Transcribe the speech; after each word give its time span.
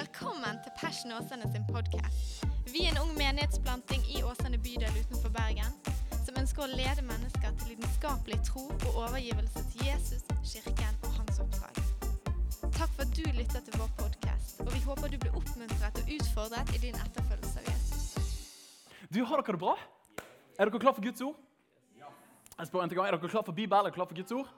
Velkommen 0.00 0.56
til 0.64 0.72
Passion 0.80 1.12
Åsane 1.12 1.52
sin 1.52 1.64
podkast. 1.68 2.44
Vi 2.72 2.86
er 2.86 2.94
en 2.94 3.00
ung 3.02 3.10
menighetsplanting 3.18 4.00
i 4.14 4.22
Åsane 4.24 4.56
bydel 4.64 4.94
utenfor 4.96 5.28
Bergen 5.34 5.74
som 6.24 6.38
ønsker 6.40 6.64
å 6.64 6.68
lede 6.70 7.04
mennesker 7.04 7.52
til 7.60 7.74
lidenskapelig 7.74 8.38
tro 8.46 8.62
og 8.70 8.96
overgivelse 9.02 9.64
til 9.74 9.90
Jesus, 9.90 10.24
kirken 10.52 10.96
og 11.04 11.18
hans 11.18 11.42
oppdrag. 11.44 11.82
Takk 12.78 12.94
for 12.94 13.04
at 13.04 13.12
du 13.18 13.28
lytter 13.36 13.60
til 13.66 13.76
vår 13.76 13.92
podkast, 13.98 14.62
og 14.64 14.72
vi 14.72 14.80
håper 14.86 15.12
du 15.12 15.18
blir 15.20 15.36
oppmuntret 15.36 16.00
og 16.00 16.14
utfordret 16.16 16.72
i 16.78 16.82
din 16.86 16.96
etterfølgelse 17.04 17.60
av 17.60 17.68
Jesus. 17.68 18.08
Du, 19.12 19.20
Har 19.20 19.44
dere 19.44 19.58
det 19.58 19.62
bra? 19.66 19.76
Er 20.56 20.64
dere 20.64 20.80
klar 20.80 20.96
for 20.96 21.04
Guds 21.04 21.28
ord? 21.28 21.36
Jeg 22.56 22.72
spør 22.72 22.86
en 22.86 22.96
gang, 22.96 23.04
Er 23.04 23.18
dere 23.18 23.34
klar 23.36 23.44
for 23.44 23.52
Bibelen? 23.52 23.84
Er 23.84 23.90
dere 23.90 23.98
klar 24.00 24.08
for 24.08 24.16
Guds 24.16 24.32
ord? 24.32 24.48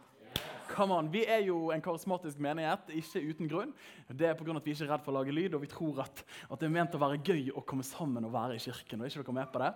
Come 0.73 0.95
on, 0.97 1.11
Vi 1.13 1.25
er 1.29 1.43
jo 1.45 1.69
en 1.75 1.83
karismatisk 1.85 2.41
menighet, 2.41 2.89
ikke 2.97 3.21
uten 3.29 3.51
grunn. 3.51 3.75
Det 4.09 4.31
er 4.31 4.37
på 4.39 4.47
grunn 4.47 4.57
av 4.57 4.63
at 4.63 4.69
Vi 4.69 4.73
ikke 4.73 4.87
er 4.87 4.95
redd 4.95 5.05
for 5.05 5.13
å 5.13 5.19
lage 5.19 5.35
lyd, 5.35 5.57
og 5.57 5.65
vi 5.65 5.69
tror 5.69 6.01
at, 6.07 6.25
at, 6.49 6.57
det 6.61 6.69
er 6.69 6.73
ment 6.73 6.97
å 6.97 7.03
være 7.03 7.21
gøy 7.21 7.51
å 7.53 7.65
komme 7.69 7.85
sammen 7.85 8.25
og 8.25 8.33
være 8.33 8.57
i 8.57 8.63
kirken. 8.63 9.03
og 9.03 9.07
er 9.07 9.13
ikke 9.13 9.27
dere 9.27 9.37
med 9.37 9.53
på 9.53 9.61
det? 9.61 9.71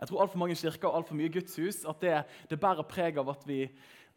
Jeg 0.00 0.10
tror 0.10 0.24
altfor 0.24 0.42
mange 0.42 0.58
kirker 0.58 0.90
og 0.90 1.00
altfor 1.00 1.18
mye 1.20 1.32
gudshus 1.36 1.84
at 1.86 2.02
det, 2.02 2.16
det 2.50 2.58
bærer 2.60 2.88
preg 2.90 3.20
av 3.22 3.30
at 3.30 3.46
vi, 3.46 3.60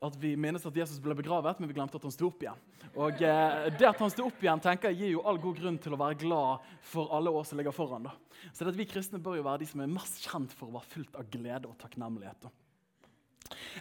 at 0.02 0.18
vi 0.20 0.34
minnes 0.40 0.66
at 0.66 0.82
Jesus 0.82 1.04
ble 1.04 1.16
begravet, 1.22 1.62
men 1.62 1.70
vi 1.70 1.78
glemte 1.78 2.02
at 2.02 2.10
han 2.10 2.16
sto 2.16 2.32
opp 2.32 2.42
igjen. 2.42 2.66
Og 2.94 3.22
eh, 3.22 3.70
Det 3.78 3.92
at 3.92 4.02
han 4.02 4.12
sto 4.14 4.26
opp 4.32 4.42
igjen, 4.42 4.66
tenker 4.66 4.90
jeg 4.90 5.04
gir 5.04 5.16
jo 5.16 5.24
all 5.30 5.38
god 5.42 5.62
grunn 5.62 5.80
til 5.82 5.94
å 5.94 6.02
være 6.02 6.18
glad 6.26 6.66
for 6.90 7.14
alle 7.14 7.30
år 7.30 7.46
som 7.46 7.62
ligger 7.62 7.76
foran. 7.76 8.10
da. 8.10 8.18
Så 8.50 8.66
det 8.66 8.74
at 8.74 8.82
Vi 8.82 8.90
kristne 8.90 9.22
bør 9.22 9.38
jo 9.38 9.46
være 9.46 9.62
de 9.62 9.70
som 9.70 9.86
er 9.86 9.96
mest 10.02 10.26
kjent 10.26 10.58
for 10.58 10.72
å 10.72 10.80
være 10.80 10.94
fullt 10.98 11.22
av 11.22 11.30
glede 11.30 11.70
og 11.70 11.78
takknemlighet. 11.82 12.42
da. 12.50 12.54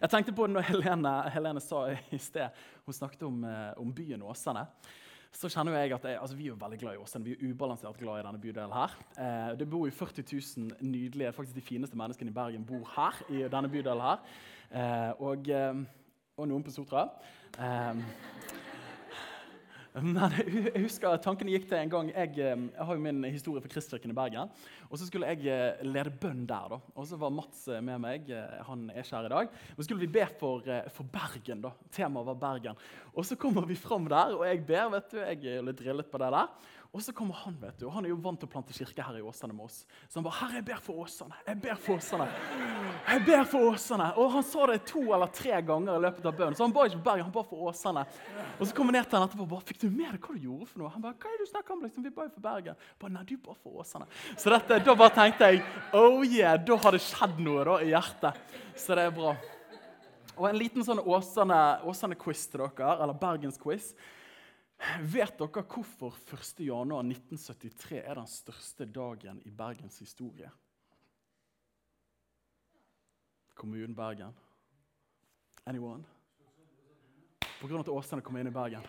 Jeg 0.01 0.11
tenkte 0.11 0.35
på 0.35 0.47
det 0.47 0.57
når 0.57 0.67
Helene, 0.71 1.15
Helene 1.31 1.63
sa 1.63 1.85
i 1.93 2.19
sted 2.19 2.65
Hun 2.87 2.97
snakket 2.97 3.23
om, 3.29 3.45
eh, 3.45 3.73
om 3.81 3.93
byen 3.95 4.23
Åsane. 4.23 4.67
Så 5.33 5.49
kjenner 5.49 5.79
jeg 5.79 5.95
at 5.97 6.05
jeg, 6.05 6.19
altså 6.21 6.37
Vi 6.37 6.45
er 6.45 6.53
jo 6.53 6.59
veldig 6.61 6.79
glad 6.79 6.95
i 6.95 7.01
Åsane. 7.01 7.25
Vi 7.25 7.33
er 7.33 7.45
ubalansert 7.49 7.99
glad 7.99 8.21
i 8.21 8.27
denne 8.27 8.41
bydelen. 8.41 8.73
her. 8.73 8.97
Eh, 9.17 9.59
det 9.59 9.69
bor 9.71 9.87
jo 9.87 9.93
40 9.93 10.25
000 10.59 10.77
nydelige, 10.81 11.33
faktisk 11.33 11.57
de 11.57 11.65
fineste 11.65 11.97
menneskene 11.97 12.31
i 12.31 12.35
Bergen 12.35 12.67
bor 12.67 12.85
her. 12.97 13.23
i 13.31 13.49
denne 13.49 13.69
bydelen 13.69 14.01
her. 14.01 14.19
Eh, 14.73 15.13
og, 15.21 15.49
eh, 15.49 15.75
og, 16.37 16.49
noen 16.49 16.65
på 16.65 16.71
Sotra. 16.71 17.09
Eh, 17.59 17.95
men 20.03 20.37
jeg 20.37 20.83
husker 20.85 21.17
Tankene 21.17 21.53
gikk 21.53 21.67
til 21.69 21.77
en 21.79 21.91
gang 21.93 22.13
jeg, 22.13 22.39
eh, 22.39 22.69
jeg 22.77 22.87
har 22.87 22.95
jo 22.95 23.01
min 23.01 23.25
historie 23.25 23.61
for 23.61 23.73
Kristkirken 23.73 24.11
i 24.11 24.17
Bergen. 24.17 24.53
Og 24.93 24.99
Så 25.01 25.07
skulle 25.09 25.31
jeg 25.33 25.47
eh, 25.49 25.81
lede 25.89 26.13
bønn 26.13 26.45
der. 26.45 26.69
da. 26.75 26.79
Og 26.95 27.07
Så 27.09 27.17
var 27.17 27.33
Mats 27.33 27.65
eh, 27.73 27.81
med 27.81 28.03
meg. 28.05 28.29
Han 28.69 28.91
er 28.93 29.01
ikke 29.01 29.17
her 29.17 29.31
i 29.31 29.33
dag. 29.33 29.49
Men 29.73 29.81
så 29.81 29.89
skulle 29.89 30.05
vi 30.05 30.13
be 30.19 30.27
for, 30.39 30.69
for 30.93 31.09
Bergen. 31.09 31.65
da. 31.65 31.73
Temaet 31.91 32.29
var 32.29 32.37
Bergen. 32.45 32.77
Og 33.17 33.25
Så 33.25 33.37
kommer 33.41 33.65
vi 33.67 33.75
fram 33.75 34.05
der, 34.13 34.37
og 34.37 34.45
jeg 34.47 34.67
ber. 34.69 34.91
vet 34.93 35.11
du, 35.11 35.17
Jeg 35.17 35.57
er 35.57 35.63
litt 35.65 35.81
drillet 35.81 36.11
på 36.13 36.21
det 36.21 36.31
der. 36.37 36.53
Og 36.93 37.01
så 37.01 37.13
kommer 37.17 37.33
han, 37.41 37.55
vet 37.57 37.79
du, 37.81 37.87
og 37.89 37.95
han 37.95 38.05
er 38.05 38.11
jo 38.11 38.19
vant 38.21 38.37
til 38.37 38.45
å 38.45 38.53
plante 38.53 38.75
kirke 38.77 39.01
her 39.01 39.17
i 39.17 39.23
Åsane 39.25 39.55
med 39.57 39.65
oss. 39.65 39.87
Så 40.13 40.19
han 40.21 40.25
bare 40.27 40.37
'Herre, 40.37 40.57
jeg 40.61 40.65
ber 40.65 40.81
for 40.85 41.01
Åsane. 41.01 41.33
Jeg 41.47 41.61
ber 41.63 41.75
for 41.75 41.97
Åsane.' 41.97 42.29
Jeg 43.09 43.25
ber 43.25 43.45
for 43.45 43.73
Åsane. 43.73 44.13
Og 44.19 44.31
han 44.33 44.43
sa 44.43 44.67
det 44.67 44.85
to 44.85 45.01
eller 45.01 45.27
tre 45.33 45.63
ganger 45.63 45.97
i 45.97 46.03
løpet 46.05 46.27
av 46.27 46.37
bønnen. 46.37 46.55
Så 46.55 46.65
han 46.65 46.73
ba 46.73 46.85
ikke 46.85 47.01
på 47.01 47.05
Bergen, 47.09 47.25
han 47.25 47.33
ba 47.33 47.43
for 47.43 47.57
Åsane. 47.71 48.05
Og 48.61 48.67
så 48.67 48.75
kom 48.75 48.93
jeg 48.93 48.93
ned 48.93 49.09
til 49.09 49.19
han 49.19 49.27
etterpå 49.29 49.41
og 49.41 49.49
bare 49.49 49.65
'Fikk 49.65 49.81
du 49.81 49.89
med 49.89 50.13
deg 50.13 50.21
hva 50.21 50.35
du 50.35 50.41
gjorde 50.45 50.67
for 50.69 50.79
noe?' 50.81 50.91
Han 50.91 51.01
bare 51.03 51.15
'Hva 51.15 51.33
er 51.33 51.39
det 51.39 51.47
du 51.47 51.51
snakker 51.51 51.73
om?' 51.73 51.83
liksom, 51.83 52.05
Vi 52.05 52.11
ba 52.11 52.23
jo 52.25 52.29
for 52.29 52.41
Bergen. 52.41 52.77
Bare, 53.01 53.11
Nei, 53.11 53.25
du 53.25 53.37
ba 53.39 53.55
for 53.55 53.81
Åsane. 53.81 54.07
Så 54.37 54.51
dette, 54.51 54.82
da 54.87 54.95
bare 54.99 55.15
tenkte 55.15 55.49
jeg 55.51 55.63
'Oh 55.93 56.25
yeah', 56.25 56.59
da 56.59 56.77
har 56.77 56.93
det 56.93 57.03
skjedd 57.05 57.39
noe 57.39 57.65
da 57.65 57.79
i 57.83 57.91
hjertet. 57.93 58.39
Så 58.77 58.97
det 58.97 59.07
er 59.07 59.15
bra. 59.15 59.37
Og 60.37 60.49
en 60.49 60.59
liten 60.59 60.85
sånn 60.85 60.99
Åsane-quiz 60.99 61.85
Åsane 61.85 62.17
til 62.17 62.63
dere, 62.65 62.97
eller 63.03 63.15
Bergens-quiz. 63.15 63.93
Vet 65.13 65.37
dere 65.39 65.63
hvorfor 65.63 66.17
1.1.1973 66.33 68.01
er 68.01 68.15
den 68.19 68.27
største 68.27 68.87
dagen 68.87 69.43
i 69.45 69.51
Bergens 69.51 70.01
historie? 70.03 70.51
Kommunen 73.55 73.95
Bergen. 73.95 74.33
Anyone? 75.65 76.03
På 77.61 77.69
grunn 77.69 77.79
av 77.79 77.87
at 77.87 77.93
Åsane 77.95 78.25
kom 78.25 78.37
inn 78.41 78.51
i 78.51 78.55
Bergen. 78.55 78.83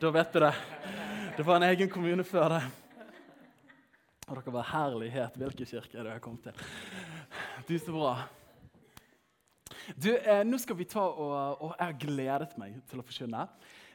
Da 0.00 0.10
vet 0.10 0.32
du 0.32 0.40
det. 0.40 0.54
Det 1.36 1.44
var 1.44 1.58
en 1.58 1.68
egen 1.68 1.90
kommune 1.92 2.24
før 2.24 2.48
det. 2.54 2.62
Og 4.30 4.36
dere 4.38 4.52
var 4.54 4.68
herlighet. 4.70 5.34
Hvilken 5.42 5.66
kirke 5.66 5.98
er 5.98 6.06
det 6.06 6.12
jeg 6.14 6.22
kommet 6.22 6.44
til? 6.46 6.68
Du, 7.66 7.74
så 7.82 7.94
bra. 7.94 8.12
Du, 9.98 10.12
eh, 10.14 10.44
Nå 10.46 10.58
skal 10.62 10.78
vi 10.78 10.86
ta 10.86 11.02
og, 11.02 11.62
og 11.64 11.72
Jeg 11.74 11.86
har 11.88 11.96
gledet 11.98 12.54
meg 12.60 12.76
til 12.86 13.02
å 13.02 13.06
forkynne. 13.08 13.40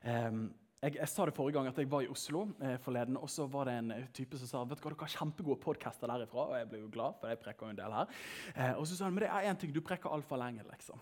Um, 0.03 0.41
jeg, 0.83 0.97
jeg, 0.99 1.07
sa 1.09 1.23
det 1.25 1.33
forrige 1.37 1.55
gang 1.55 1.69
at 1.69 1.79
jeg 1.79 1.87
var 1.89 2.03
i 2.03 2.09
Oslo 2.11 2.41
eh, 2.59 2.75
forleden, 2.83 3.15
og 3.17 3.31
så 3.31 3.47
var 3.49 3.69
det 3.69 3.77
en 3.79 3.93
type 4.13 4.37
som 4.37 4.49
sa 4.51 4.65
vet 4.67 4.77
du 4.77 4.83
hva, 4.83 4.91
dere 4.91 5.07
har 5.07 5.13
kjempegode 5.15 5.57
podcaster 5.63 6.11
derifra. 6.11 6.49
Og 6.51 6.59
jeg 6.59 6.69
ble 6.73 6.83
jo 6.83 6.91
glad, 6.93 7.15
for 7.21 7.31
jeg 7.31 7.41
preker 7.41 7.65
jo 7.65 7.71
en 7.71 7.79
del 7.79 7.95
her. 7.95 8.13
Eh, 8.51 8.73
og 8.75 8.83
så 8.85 8.99
sa 8.99 9.07
han 9.07 9.15
men 9.15 9.23
det 9.23 9.31
er 9.31 9.49
én 9.53 9.61
ting, 9.63 9.71
du 9.73 9.81
preker 9.87 10.11
altfor 10.11 10.43
lenge. 10.43 10.67
liksom. 10.67 10.99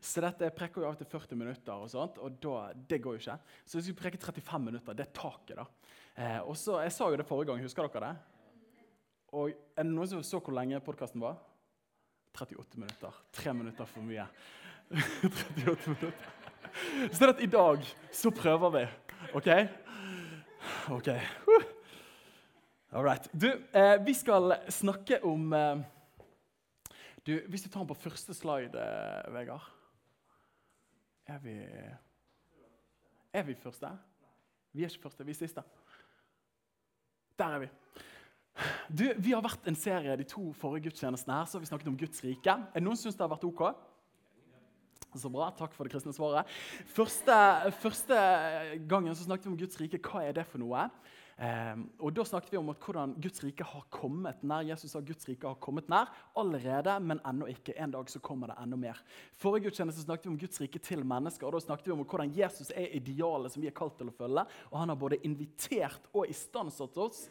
Så 0.00 0.24
dette 0.24 0.48
jeg 0.48 0.56
preker 0.56 0.82
jo 0.82 0.88
av 0.88 0.98
til 0.98 1.12
40 1.12 1.42
minutter, 1.44 1.76
og 1.76 1.92
sånt, 1.92 2.16
og 2.16 2.40
da, 2.40 2.56
det 2.72 3.02
går 3.04 3.20
jo 3.20 3.26
ikke. 3.26 3.38
Så 3.68 3.78
hvis 3.78 3.92
vi 3.92 3.98
preke 4.00 4.24
35 4.24 4.66
minutter, 4.72 4.96
det 4.96 5.10
er 5.10 5.14
taket. 5.20 5.60
da. 5.60 5.96
Eh, 6.16 6.40
og 6.40 6.56
så, 6.56 6.80
Jeg 6.88 6.96
sa 6.96 7.12
jo 7.12 7.20
det 7.20 7.28
forrige 7.28 7.52
gang, 7.52 7.62
husker 7.68 7.86
dere 7.86 8.08
det? 8.08 8.39
Og 9.32 9.52
Er 9.76 9.86
det 9.86 9.92
noen 9.92 10.08
som 10.10 10.22
så 10.26 10.40
hvor 10.42 10.54
lenge 10.54 10.80
podkasten 10.84 11.22
var? 11.22 11.38
38 12.34 12.78
minutter. 12.78 13.14
Tre 13.32 13.54
minutter 13.54 13.86
for 13.86 14.02
mye. 14.06 14.26
38 14.96 15.94
minutter. 15.94 16.12
Så 17.12 17.28
at 17.30 17.42
i 17.42 17.46
dag 17.50 17.86
så 18.12 18.30
prøver 18.34 18.74
vi. 18.74 18.82
OK? 19.34 19.48
OK. 20.90 21.08
All 22.92 23.04
right. 23.06 23.28
Du, 23.32 23.48
eh, 23.72 23.96
vi 24.04 24.14
skal 24.14 24.56
snakke 24.68 25.20
om 25.24 25.52
eh, 25.52 25.82
du, 27.26 27.40
Hvis 27.48 27.62
du 27.62 27.68
tar 27.68 27.80
den 27.80 27.88
på 27.88 27.94
første 27.94 28.34
slide, 28.34 28.74
eh, 28.74 29.34
Vegard 29.34 29.66
Er 31.26 31.38
vi 31.38 31.56
Er 33.32 33.42
vi 33.46 33.54
første? 33.54 33.90
Vi 34.72 34.84
er 34.84 34.90
ikke 34.90 35.02
første, 35.02 35.24
vi 35.26 35.30
er 35.30 35.34
siste. 35.34 35.62
Der 37.38 37.54
er 37.54 37.58
vi. 37.58 37.68
Du, 38.90 39.04
Vi 39.22 39.32
har 39.32 39.44
vært 39.44 39.68
en 39.70 39.78
serie 39.78 40.16
de 40.18 40.26
to 40.28 40.50
forrige 40.58 40.88
gudstjenestene 40.88 41.38
her, 41.38 41.46
så 41.48 41.56
har 41.56 41.64
vi 41.64 41.70
snakket 41.70 41.92
om 41.92 41.98
Guds 42.00 42.24
rike. 42.24 42.56
Er 42.56 42.80
det 42.80 42.84
noen 42.84 42.98
som 42.98 43.08
syns 43.08 43.18
det 43.18 43.24
har 43.24 43.32
vært 43.32 43.46
ok? 43.48 43.62
Så 45.18 45.30
bra. 45.32 45.48
Takk 45.58 45.72
for 45.74 45.86
det 45.86 45.94
kristne 45.94 46.14
svaret. 46.14 46.50
Første, 46.94 47.36
første 47.82 48.18
gangen 48.90 49.16
så 49.16 49.26
snakket 49.26 49.48
vi 49.48 49.54
om 49.54 49.58
Guds 49.58 49.80
rike. 49.80 49.98
Hva 50.04 50.22
er 50.26 50.36
det 50.36 50.46
for 50.46 50.62
noe? 50.62 50.86
Um, 51.40 51.86
og 52.04 52.12
Da 52.12 52.24
snakket 52.28 52.52
vi 52.52 52.58
om 52.58 52.68
hvordan 52.68 53.14
Guds 53.16 53.40
rike 53.40 53.64
har 53.64 53.84
kommet 53.88 54.42
nær. 54.44 54.60
Jesus 54.68 54.92
sa 54.92 55.00
Guds 55.00 55.24
rike 55.24 55.48
har 55.48 55.56
kommet 55.56 55.86
nær 55.88 56.10
allerede, 56.36 56.98
men 57.00 57.22
ennå 57.24 57.46
ikke. 57.48 57.72
En 57.80 57.94
dag 57.94 58.10
så 58.12 58.20
kommer 58.20 58.50
det 58.50 58.58
enda 58.60 58.76
mer. 58.76 58.98
Forrige 59.40 59.70
gudstjeneste 59.70 60.04
snakket 60.04 60.26
vi 60.28 60.32
om 60.34 60.36
Guds 60.42 60.60
rike 60.60 60.82
til 60.84 61.00
mennesker. 61.00 61.46
og 61.46 61.56
Da 61.56 61.62
snakket 61.64 61.88
vi 61.88 61.94
om 61.94 62.02
hvordan 62.04 62.34
Jesus 62.36 62.68
er 62.76 62.92
idealet 62.98 63.54
som 63.54 63.62
vi 63.64 63.70
er 63.70 63.76
kalt 63.78 63.96
til 63.96 64.10
å 64.10 64.16
følge. 64.18 64.44
Og 64.68 64.76
han 64.82 64.92
har 64.92 64.98
både 65.00 65.20
invitert 65.24 66.10
og 66.12 66.28
istandsatt 66.28 66.98
oss 67.00 67.22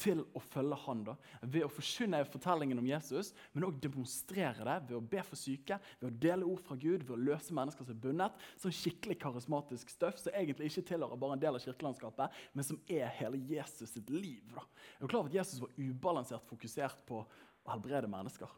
til 0.00 0.24
å 0.32 0.40
følge 0.40 0.80
han 0.86 1.04
da. 1.10 1.18
Ved 1.42 1.66
å 1.66 1.68
forkynne 1.68 2.22
fortellingen 2.24 2.80
om 2.80 2.88
Jesus, 2.88 3.34
men 3.52 3.68
òg 3.68 3.76
demonstrere 3.84 4.64
det 4.64 4.78
ved 4.88 4.96
å 4.96 5.02
be 5.12 5.26
for 5.26 5.36
syke, 5.36 5.76
ved 6.00 6.08
å 6.08 6.16
dele 6.24 6.48
ord 6.48 6.64
fra 6.64 6.78
Gud, 6.78 7.04
ved 7.04 7.18
å 7.18 7.20
løse 7.20 7.52
mennesker 7.52 7.84
som 7.84 7.92
er 7.92 8.00
bundet. 8.00 8.40
Sånn 8.56 8.72
skikkelig 8.72 9.20
karismatisk 9.20 9.92
støff 9.92 10.24
som 10.24 10.32
egentlig 10.32 10.72
ikke 10.72 10.88
tilhører 10.94 11.20
bare 11.20 11.36
en 11.36 11.44
del 11.44 11.60
av 11.60 11.68
kirkelandskapet, 11.68 12.42
men 12.56 12.64
som 12.64 12.80
er 12.88 13.12
hele 13.20 13.36
Jesus 13.36 13.57
Jesus 13.58 13.92
sitt 13.94 14.10
liv. 14.10 14.42
Da. 14.54 14.64
Er 14.96 15.04
du 15.04 15.10
klar 15.10 15.22
over 15.22 15.32
at 15.32 15.38
Jesus 15.40 15.60
var 15.62 15.74
ubalansert 15.76 16.46
fokusert 16.48 17.04
på 17.08 17.22
å 17.22 17.72
helbrede 17.72 18.10
mennesker? 18.10 18.50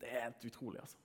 Det 0.00 0.10
er 0.10 0.28
helt 0.28 0.46
utrolig. 0.48 0.80
altså. 0.82 1.00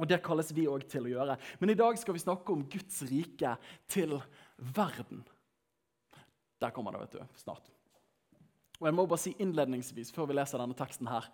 Og 0.00 0.08
Det 0.08 0.22
kalles 0.24 0.52
vi 0.56 0.68
òg 0.70 0.86
til 0.88 1.08
å 1.08 1.12
gjøre. 1.12 1.36
Men 1.60 1.72
i 1.72 1.78
dag 1.78 1.98
skal 2.00 2.16
vi 2.16 2.22
snakke 2.22 2.54
om 2.54 2.64
Guds 2.70 3.02
rike 3.10 3.56
til 3.90 4.16
verden. 4.76 5.24
Der 6.60 6.72
kommer 6.76 6.94
det, 6.94 7.06
vet 7.06 7.18
du, 7.18 7.40
snart. 7.40 7.68
Og 8.80 8.88
jeg 8.88 8.96
må 8.96 9.04
bare 9.08 9.20
si 9.20 9.34
innledningsvis, 9.40 10.12
før 10.14 10.30
vi 10.30 10.36
leser 10.38 10.60
denne 10.60 10.76
teksten 10.76 11.08
her, 11.10 11.26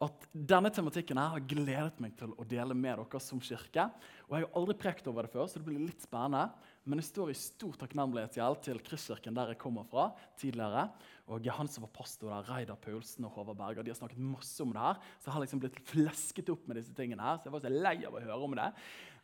at 0.00 0.26
denne 0.32 0.70
tematikken 0.72 1.18
her 1.20 1.34
har 1.34 1.44
gledet 1.48 1.98
meg 2.00 2.14
til 2.16 2.32
å 2.32 2.44
dele 2.48 2.76
med 2.76 2.96
dere 2.96 3.20
som 3.20 3.40
kirke. 3.40 3.84
Og 4.28 4.36
Jeg 4.36 4.46
har 4.46 4.56
aldri 4.56 4.76
prekt 4.80 5.08
over 5.08 5.24
det 5.24 5.32
før, 5.32 5.48
så 5.48 5.60
det 5.60 5.66
blir 5.68 5.80
litt 5.80 6.04
spennende. 6.04 6.48
Men 6.90 6.98
jeg 6.98 7.06
står 7.06 7.30
i 7.30 7.38
stor 7.38 7.76
takknemlighetsgjeld 7.78 8.56
til 8.66 8.80
Kristkirken 8.82 9.36
der 9.36 9.52
jeg 9.52 9.60
kommer 9.62 9.86
fra 9.86 10.08
tidligere. 10.40 10.88
Og 11.30 11.46
han 11.54 11.70
som 11.70 11.84
var 11.86 11.92
pastor 11.94 12.32
der, 12.32 12.48
Reidar 12.50 12.80
Paulsen 12.82 13.28
og 13.28 13.36
Håvard 13.36 13.60
Berger, 13.60 13.86
de 13.86 13.92
har 13.92 13.98
snakket 14.00 14.18
masse 14.18 14.58
om 14.64 14.72
det 14.74 14.82
her. 14.82 14.98
Så 15.20 15.30
jeg 15.30 15.36
har 15.36 15.44
liksom 15.44 15.62
blitt 15.62 15.78
flesket 15.86 16.50
opp 16.50 16.64
med 16.66 16.80
disse 16.80 16.94
tingene 16.96 17.22
her, 17.22 17.38
så 17.38 17.46
jeg 17.46 17.54
var 17.54 17.62
så 17.62 17.70
lei 17.70 17.94
av 18.08 18.16
å 18.18 18.22
høre 18.24 18.48
om 18.48 18.56
det. 18.58 18.66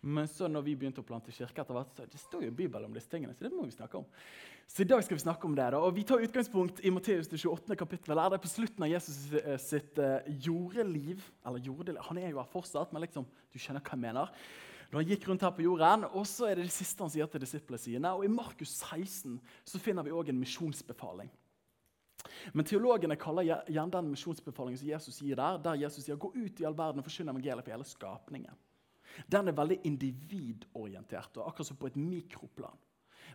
Men 0.06 0.28
så 0.30 0.46
når 0.46 0.62
vi 0.68 0.76
begynte 0.78 1.02
å 1.02 1.06
plante 1.08 1.34
kirke, 1.34 1.64
etter 1.64 1.74
hvert, 1.74 1.90
så 1.96 2.06
det 2.06 2.20
står 2.20 2.44
jo 2.46 2.52
Bibelen 2.54 2.86
om 2.86 2.94
disse 2.94 3.10
tingene. 3.10 3.34
Så 3.34 3.48
det 3.48 3.50
må 3.50 3.64
vi 3.66 3.74
snakke 3.74 3.98
om. 3.98 4.06
Så 4.70 4.84
i 4.84 4.86
dag 4.86 5.02
skal 5.02 5.18
vi 5.18 5.24
snakke 5.24 5.48
om 5.48 5.56
det. 5.58 5.66
da. 5.74 5.80
Og 5.82 5.96
Vi 5.96 6.04
tar 6.06 6.22
utgangspunkt 6.22 6.84
i 6.86 6.92
Matteus 6.94 7.32
28. 7.32 7.74
kapittel. 7.74 8.14
Der 8.14 8.30
det 8.30 8.38
er 8.38 8.44
på 8.44 8.52
slutten 8.52 8.86
av 8.86 8.92
Jesus 8.92 9.18
eh, 9.40 9.58
sitt 9.58 9.98
uh, 9.98 10.20
jordeliv. 10.46 11.26
Eller 11.42 11.66
jordeliv, 11.66 11.98
Han 12.06 12.22
er 12.22 12.30
jo 12.30 12.38
her 12.38 12.52
fortsatt, 12.52 12.94
men 12.94 13.02
liksom, 13.02 13.26
du 13.26 13.58
skjønner 13.58 13.82
hva 13.82 13.96
jeg 13.96 14.04
mener. 14.04 14.30
Da 14.90 15.00
han 15.00 15.08
gikk 15.08 15.26
rundt 15.28 15.42
her 15.42 15.54
på 15.54 15.64
jorden. 15.64 16.06
Og 16.12 16.26
så 16.28 16.50
er 16.50 16.58
det 16.58 16.68
det 16.68 16.76
siste 16.76 17.02
han 17.02 17.12
sier 17.12 17.28
til 17.30 17.42
disiplene 17.42 17.80
sine. 17.80 18.12
Og 18.14 18.26
I 18.26 18.32
Markus 18.32 18.76
16 18.78 19.40
så 19.66 19.80
finner 19.82 20.06
vi 20.06 20.14
òg 20.14 20.30
en 20.30 20.40
misjonsbefaling. 20.40 21.32
Men 22.52 22.66
Teologene 22.66 23.18
kaller 23.18 23.46
gjerne 23.46 23.92
den 23.94 24.10
misjonsbefalingen 24.12 24.80
som 24.80 24.90
Jesus 24.90 25.20
gir 25.22 25.38
der, 25.38 25.60
der 25.62 25.78
Jesus 25.78 26.06
sier 26.06 26.18
gå 26.20 26.32
ut 26.34 26.60
i 26.60 26.66
all 26.66 26.76
verden 26.76 27.02
og 27.02 27.06
forkynne 27.06 27.34
evangeliet 27.34 27.66
for 27.66 27.74
hele 27.76 27.86
skapningen. 27.86 28.64
Den 29.32 29.48
er 29.48 29.56
veldig 29.56 29.78
individorientert, 29.88 31.38
og 31.38 31.48
akkurat 31.48 31.70
som 31.70 31.78
på 31.80 31.88
et 31.88 31.96
mikroplan. 31.96 32.82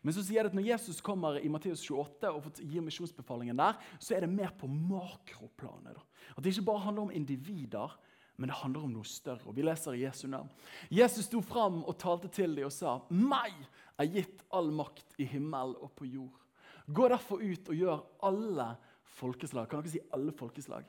Men 0.01 0.15
så 0.15 0.23
sier 0.25 0.45
det 0.45 0.51
at 0.51 0.57
når 0.57 0.69
Jesus 0.69 1.01
kommer 1.03 1.37
i 1.37 1.49
Matteus 1.51 1.83
28 1.83 2.29
og 2.31 2.61
gir 2.61 2.83
misjonsbefalingen 2.85 3.59
der, 3.59 3.77
så 3.99 4.15
er 4.15 4.25
det 4.25 4.31
mer 4.33 4.53
på 4.57 4.69
makroplanet. 4.69 5.99
At 6.35 6.43
det 6.43 6.53
ikke 6.53 6.69
bare 6.71 6.85
handler 6.87 7.09
om 7.09 7.13
individer, 7.13 7.97
men 8.41 8.49
det 8.49 8.57
handler 8.57 8.87
om 8.87 8.93
noe 8.95 9.05
større. 9.05 9.45
Og 9.45 9.53
Vi 9.53 9.61
leser 9.61 9.93
i 9.93 10.01
Jesu 10.01 10.23
navn. 10.25 10.49
Jesus 10.89 11.27
sto 11.27 11.43
fram 11.45 11.83
og 11.85 11.93
talte 12.01 12.31
til 12.33 12.55
dem 12.57 12.65
og 12.65 12.73
sa, 12.73 12.97
'Meg 13.11 13.53
er 13.99 14.07
gitt 14.09 14.41
all 14.49 14.71
makt 14.71 15.13
i 15.19 15.25
himmel 15.29 15.75
og 15.77 15.93
på 15.95 16.09
jord.' 16.09 16.41
Gå 16.89 17.07
derfor 17.07 17.37
ut 17.37 17.69
og 17.69 17.75
gjør 17.75 18.01
alle 18.23 18.65
folkeslag. 19.03 19.69
Kan 19.69 19.83
dere 19.83 19.91
si 19.91 20.01
alle 20.11 20.31
folkeslag? 20.31 20.83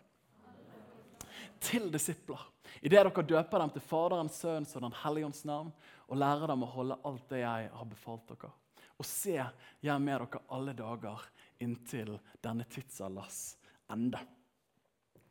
Til 1.61 1.91
disipler. 1.93 2.41
Idet 2.81 3.05
dere 3.05 3.23
døper 3.23 3.59
dem 3.59 3.71
til 3.71 3.85
Faderens, 3.85 4.41
Sønns 4.41 4.75
og 4.77 4.83
Den 4.83 4.97
hellige 5.05 5.27
ånds 5.27 5.45
navn, 5.45 5.73
og 6.09 6.17
lærer 6.17 6.47
dem 6.47 6.63
å 6.63 6.73
holde 6.73 6.99
alt 7.05 7.29
det 7.29 7.45
jeg 7.45 7.71
har 7.71 7.85
befalt 7.85 8.27
dere. 8.29 8.51
Og 8.99 9.05
se, 9.05 9.37
jeg 9.83 9.95
er 9.95 9.99
med 9.99 10.25
dere 10.25 10.41
alle 10.49 10.73
dager 10.73 11.21
inntil 11.61 12.19
denne 12.41 12.65
tidsalders 12.65 13.59
ende. 13.93 14.19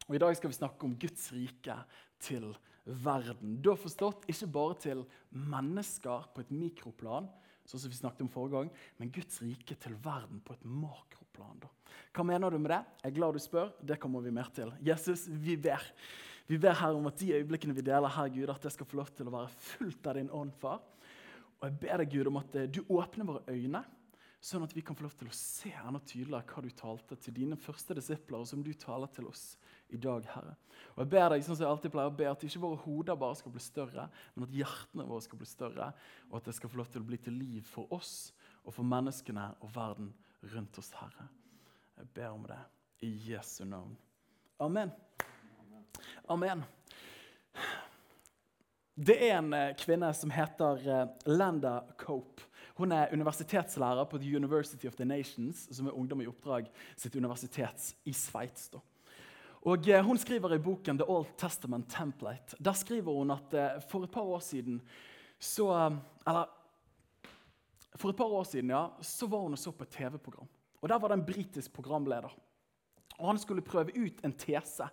Og 0.08 0.16
I 0.16 0.20
dag 0.20 0.36
skal 0.36 0.52
vi 0.52 0.58
snakke 0.58 0.88
om 0.88 0.96
Guds 1.00 1.30
rike 1.32 1.76
til 2.22 2.52
verden. 2.86 3.60
Har 3.66 3.80
forstått 3.80 4.28
ikke 4.32 4.50
bare 4.56 4.80
til 4.88 5.04
mennesker 5.32 6.28
på 6.34 6.44
et 6.44 6.54
mikroplan, 6.54 7.30
sånn 7.68 7.84
som 7.84 7.94
vi 7.94 8.00
snakket 8.00 8.26
om 8.26 8.32
forrige 8.34 8.58
gang, 8.58 8.72
men 9.00 9.14
Guds 9.14 9.42
rike 9.44 9.78
til 9.80 9.96
verden 10.04 10.42
på 10.46 10.56
et 10.58 10.66
makroplan. 10.66 11.62
Da. 11.62 11.70
Hva 12.12 12.26
mener 12.28 12.52
du 12.52 12.60
med 12.60 12.74
det? 12.74 12.82
Jeg 13.04 13.12
er 13.12 13.18
glad 13.20 13.38
du 13.38 13.44
spør. 13.44 13.72
Det 13.80 14.00
kommer 14.02 14.24
vi 14.26 14.34
mer 14.36 14.50
til. 14.56 14.74
Jesus, 14.84 15.28
vi 15.30 15.56
ber. 15.62 15.86
Vi 16.50 16.58
ber 16.60 16.76
her 16.76 16.98
om 16.98 17.08
at 17.08 17.20
de 17.22 17.32
øyeblikkene 17.38 17.76
vi 17.78 17.86
deler 17.86 18.12
her, 18.12 18.32
Gud, 18.34 18.50
at 18.52 18.66
det 18.66 18.74
skal 18.74 18.90
få 18.90 19.00
lov 19.00 19.12
til 19.16 19.30
å 19.30 19.36
være 19.38 19.54
fullt 19.70 20.10
av 20.10 20.18
din 20.18 20.32
ånd, 20.36 20.52
far. 20.60 20.82
Og 21.62 21.68
jeg 21.70 21.78
ber 21.84 22.02
deg, 22.02 22.12
Gud, 22.12 22.30
om 22.32 22.40
at 22.42 22.56
eh, 22.58 22.68
du 22.68 22.82
åpner 22.90 23.28
våre 23.30 23.54
øyne, 23.54 23.84
sånn 24.42 24.66
at 24.66 24.74
vi 24.74 24.82
kan 24.82 24.98
få 24.98 25.06
lov 25.06 25.14
til 25.20 25.30
å 25.30 25.38
se 25.38 25.70
enda 25.78 26.02
tydeligere 26.02 26.48
hva 26.50 26.64
du 26.66 26.72
talte 26.74 27.18
til 27.22 27.36
dine 27.38 27.58
første 27.62 27.96
disipler, 27.96 28.42
og 28.42 28.50
som 28.50 28.64
du 28.66 28.74
taler 28.74 29.12
til 29.14 29.30
oss 29.30 29.54
i 29.92 30.00
dag, 30.02 30.26
Herre. 30.34 30.56
Og 30.96 31.04
jeg 31.04 31.12
ber 31.14 31.28
deg, 31.34 31.44
sånn 31.46 31.58
som 31.58 31.66
jeg 31.66 31.72
alltid 31.72 31.94
pleier 31.94 32.12
å 32.12 32.16
be, 32.16 32.28
at 32.30 32.44
ikke 32.46 32.64
våre 32.64 32.80
hoder 32.84 33.20
bare 33.20 33.38
skal 33.40 33.54
bli 33.54 33.64
større, 33.64 34.08
men 34.36 34.48
at 34.48 34.56
hjertene 34.56 35.08
våre 35.08 35.26
skal 35.26 35.40
bli 35.42 35.50
større, 35.50 35.92
og 36.30 36.40
at 36.40 36.50
det 36.50 36.56
skal 36.58 36.72
få 36.72 36.82
lov 36.82 36.92
til 36.92 37.04
å 37.04 37.08
bli 37.08 37.20
til 37.22 37.38
liv 37.38 37.68
for 37.68 37.92
oss 37.96 38.16
og 38.66 38.76
for 38.76 38.88
menneskene 38.88 39.48
og 39.62 39.72
verden 39.76 40.12
rundt 40.54 40.80
oss, 40.82 40.92
Herre. 41.00 41.28
Jeg 41.98 42.12
ber 42.16 42.34
om 42.34 42.46
det 42.50 42.60
i 43.06 43.12
Jesu 43.32 43.64
navn. 43.66 43.96
Amen. 44.62 44.92
Amen. 46.30 46.64
Det 48.96 49.18
er 49.18 49.38
en 49.40 49.54
eh, 49.58 49.74
kvinne 49.80 50.12
som 50.14 50.32
heter 50.34 50.82
eh, 50.86 51.06
Landa 51.32 51.80
Cope. 51.98 52.48
Hun 52.78 52.94
er 52.96 53.14
universitetslærer 53.14 54.06
på 54.10 54.18
The 54.18 54.36
University 54.38 54.88
of 54.88 54.96
the 54.96 55.06
Nations, 55.06 55.68
som 55.76 55.88
er 55.88 55.98
Ungdom 55.98 56.22
i 56.22 56.28
oppdrag 56.30 56.70
sitt 56.98 57.16
universitet 57.16 57.92
i 58.06 58.14
Sveits. 58.14 58.70
Og 59.62 59.90
eh, 59.90 60.04
Hun 60.06 60.18
skriver 60.18 60.56
i 60.56 60.62
boken 60.63 60.98
The 60.98 61.08
Old 61.10 61.36
Testament 61.38 61.90
Template 61.90 62.58
Der 62.60 62.74
skriver 62.74 63.13
hun 63.13 63.31
at 63.31 63.54
for 63.90 64.04
et 64.04 64.12
par 64.12 64.25
år 64.25 64.40
siden 64.40 64.81
så 65.40 65.68
Eller 66.28 66.50
for 67.96 68.10
et 68.10 68.18
par 68.18 68.25
år 68.31 68.44
siden 68.48 68.69
ja, 68.69 68.88
så 69.02 69.28
var 69.28 69.44
hun 69.44 69.54
og 69.54 69.60
så 69.60 69.72
på 69.72 69.84
et 69.84 69.94
TV-program. 69.94 70.48
Og 70.81 70.90
Der 70.90 71.00
var 71.00 71.12
det 71.12 71.18
en 71.19 71.25
britisk 71.25 71.74
programleder. 71.74 72.31
Og 73.19 73.28
Han 73.28 73.38
skulle 73.38 73.62
prøve 73.62 73.94
ut 73.98 74.24
en 74.25 74.34
tese 74.34 74.88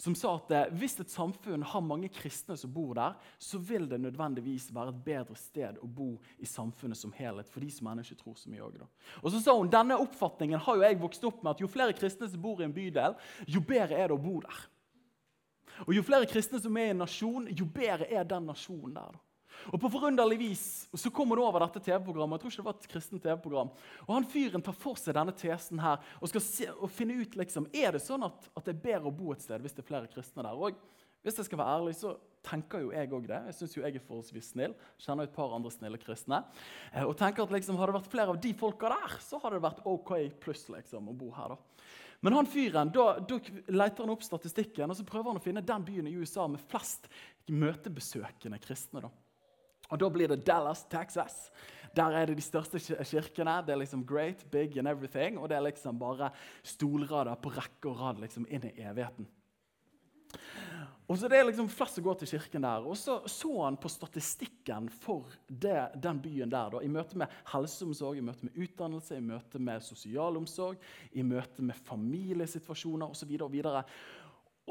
som 0.00 0.14
sa 0.16 0.32
at 0.38 0.52
eh, 0.56 0.72
hvis 0.80 0.96
et 1.02 1.12
samfunn 1.12 1.64
har 1.66 1.84
mange 1.84 2.08
kristne 2.12 2.56
som 2.56 2.72
bor 2.72 2.94
der, 2.96 3.16
så 3.38 3.60
vil 3.60 3.84
det 3.90 4.00
nødvendigvis 4.00 4.70
være 4.72 4.94
et 4.94 5.02
bedre 5.04 5.36
sted 5.36 5.80
å 5.84 5.88
bo 5.88 6.14
i 6.40 6.48
samfunnet 6.48 6.96
som 6.96 7.12
helhet. 7.12 7.48
for 7.48 7.60
de 7.60 7.70
som 7.70 7.90
ennå 7.90 8.04
ikke 8.06 8.22
tror 8.22 8.38
så 8.40 8.50
mye 8.50 8.64
også, 8.64 8.88
Og 9.22 9.30
så 9.30 9.40
sa 9.40 9.56
hun, 9.56 9.70
Denne 9.70 10.00
oppfatningen 10.00 10.58
har 10.58 10.76
jo 10.76 10.82
jeg 10.82 11.00
vokst 11.00 11.24
opp 11.24 11.42
med 11.42 11.50
at 11.50 11.60
jo 11.60 11.68
flere 11.68 11.92
kristne 11.92 12.28
som 12.28 12.40
bor 12.40 12.60
i 12.60 12.64
en 12.64 12.72
bydel, 12.72 13.16
jo 13.46 13.60
bedre 13.60 13.96
er 13.96 14.08
det 14.08 14.16
å 14.16 14.22
bo 14.22 14.40
der. 14.40 14.68
Og 15.86 15.94
Jo 15.94 16.02
flere 16.02 16.26
kristne 16.26 16.60
som 16.60 16.76
er 16.76 16.90
i 16.90 16.94
en 16.94 17.04
nasjon, 17.04 17.48
jo 17.52 17.64
bedre 17.64 18.08
er 18.08 18.24
den 18.24 18.46
nasjonen 18.46 18.94
der. 18.94 19.12
da. 19.12 19.29
Og 19.68 19.80
På 19.80 19.90
forunderlig 19.92 20.38
vis 20.40 20.64
så 20.96 21.12
kom 21.14 21.32
hun 21.34 21.42
over 21.44 21.64
dette 21.64 21.82
TV-programmet. 21.84 22.38
jeg 22.38 22.42
tror 22.42 22.50
ikke 22.52 22.62
det 22.62 22.68
var 22.68 22.78
et 22.78 22.92
kristent 22.94 23.22
TV-program. 23.22 23.72
Og 24.06 24.14
han 24.14 24.28
Fyren 24.30 24.64
tar 24.64 24.76
for 24.76 24.96
seg 25.00 25.16
denne 25.18 25.34
tesen 25.36 25.82
her 25.82 26.00
og 26.20 26.32
skal 26.32 26.44
se, 26.44 26.70
og 26.72 26.90
finne 26.90 27.20
ut 27.20 27.36
liksom, 27.36 27.68
er 27.72 27.92
det 27.96 28.02
sånn 28.04 28.24
at, 28.26 28.50
at, 28.54 28.64
det 28.64 28.74
er 28.74 28.82
bedre 28.88 29.12
å 29.12 29.14
bo 29.14 29.34
et 29.34 29.44
sted 29.44 29.60
hvis 29.60 29.76
det 29.76 29.84
er 29.84 29.90
flere 29.92 30.10
kristne 30.10 30.46
der. 30.46 30.56
Og 30.56 30.78
hvis 31.20 31.36
jeg 31.36 31.50
skal 31.50 31.60
være 31.60 31.76
ærlig, 31.76 31.96
så 32.00 32.14
tenker 32.46 32.80
jo 32.80 32.92
jeg 32.94 33.12
òg 33.12 33.26
det. 33.28 33.40
Jeg 33.50 33.56
syns 33.58 33.76
jeg 33.76 33.92
er 33.92 34.04
forholdsvis 34.06 34.52
snill. 34.54 34.76
Kjenner 35.00 35.28
et 35.28 35.34
par 35.34 35.52
andre 35.52 35.72
snille 35.72 36.00
kristne. 36.00 36.42
Eh, 36.94 37.04
og 37.04 37.16
tenker 37.20 37.44
at 37.44 37.52
liksom, 37.52 37.76
Hadde 37.76 37.92
det 37.92 38.00
vært 38.00 38.14
flere 38.14 38.32
av 38.32 38.40
de 38.40 38.52
folka 38.56 38.92
der, 38.92 39.18
så 39.24 39.40
hadde 39.42 39.58
det 39.58 39.66
vært 39.66 39.82
OK 39.88 40.14
pluss 40.40 40.64
liksom, 40.72 41.10
å 41.12 41.16
bo 41.16 41.28
her. 41.36 41.52
da. 41.52 41.80
Men 42.20 42.36
han 42.36 42.48
fyren, 42.48 42.92
da, 42.92 43.14
da 43.24 43.38
leter 43.72 44.04
han 44.04 44.12
opp 44.12 44.24
statistikken 44.24 44.92
og 44.92 44.98
så 44.98 45.06
prøver 45.08 45.32
han 45.32 45.40
å 45.40 45.44
finne 45.44 45.64
den 45.64 45.84
byen 45.86 46.08
i 46.08 46.16
USA 46.20 46.44
med 46.52 46.60
flest 46.68 47.08
møtebesøkende 47.48 48.60
kristne. 48.60 49.04
da. 49.06 49.12
Og 49.90 49.98
Da 49.98 50.08
blir 50.08 50.28
det 50.28 50.44
Dallas, 50.46 50.84
Texas. 50.90 51.50
Der 51.96 52.14
er 52.14 52.26
det 52.26 52.36
de 52.38 52.42
største 52.42 52.78
kirkene. 52.78 53.58
Det 53.66 53.74
er 53.74 53.82
liksom 53.82 54.06
great, 54.06 54.46
big 54.50 54.78
and 54.78 54.88
everything. 54.88 55.38
Og 55.38 55.48
det 55.48 55.56
er 55.56 55.66
liksom 55.66 55.98
bare 55.98 56.30
stolrader 56.62 57.34
på 57.34 57.50
rekke 57.50 57.90
og 57.90 58.00
rad 58.00 58.22
liksom 58.22 58.46
inn 58.48 58.64
i 58.70 58.74
evigheten. 58.78 59.26
Og 61.10 61.18
så 61.18 61.26
Det 61.26 61.40
er 61.40 61.44
liksom 61.48 61.66
flest 61.68 61.96
som 61.98 62.04
går 62.04 62.20
til 62.20 62.28
kirken 62.28 62.62
der. 62.62 62.84
Og 62.86 62.96
så 62.96 63.16
så 63.26 63.50
han 63.64 63.76
på 63.76 63.88
statistikken 63.90 64.88
for 64.88 65.26
det, 65.48 65.88
den 65.98 66.20
byen 66.22 66.50
der. 66.50 66.70
Da, 66.70 66.78
I 66.78 66.88
møte 66.88 67.18
med 67.18 67.26
helseomsorg, 67.50 68.16
i 68.16 68.20
møte 68.20 68.46
med 68.46 68.54
utdannelse, 68.54 69.16
i 69.16 69.20
møte 69.20 69.58
med 69.58 69.82
sosialomsorg, 69.82 70.78
i 71.12 71.22
møte 71.22 71.62
med 71.62 71.74
familiesituasjoner 71.74 73.10
osv. 73.10 73.26
Og, 73.42 73.50
så 73.50 73.74
og 73.74 73.84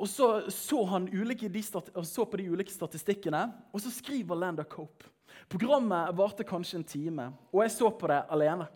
så 0.07 0.49
så 0.53 0.83
han 0.85 1.09
ulike, 1.11 1.49
så 1.63 2.25
på 2.25 2.37
de 2.37 2.49
ulike 2.49 2.71
statistikkene, 2.71 3.51
og 3.73 3.81
så 3.81 3.91
skriver 3.91 4.35
Landa 4.35 4.63
Cope. 4.63 5.09
Programmet 5.49 6.15
varte 6.15 6.45
kanskje 6.47 6.79
en 6.79 6.87
time, 6.87 7.31
og 7.51 7.63
jeg 7.63 7.71
så 7.71 7.89
på 7.91 8.07
det 8.07 8.23
alene. 8.29 8.67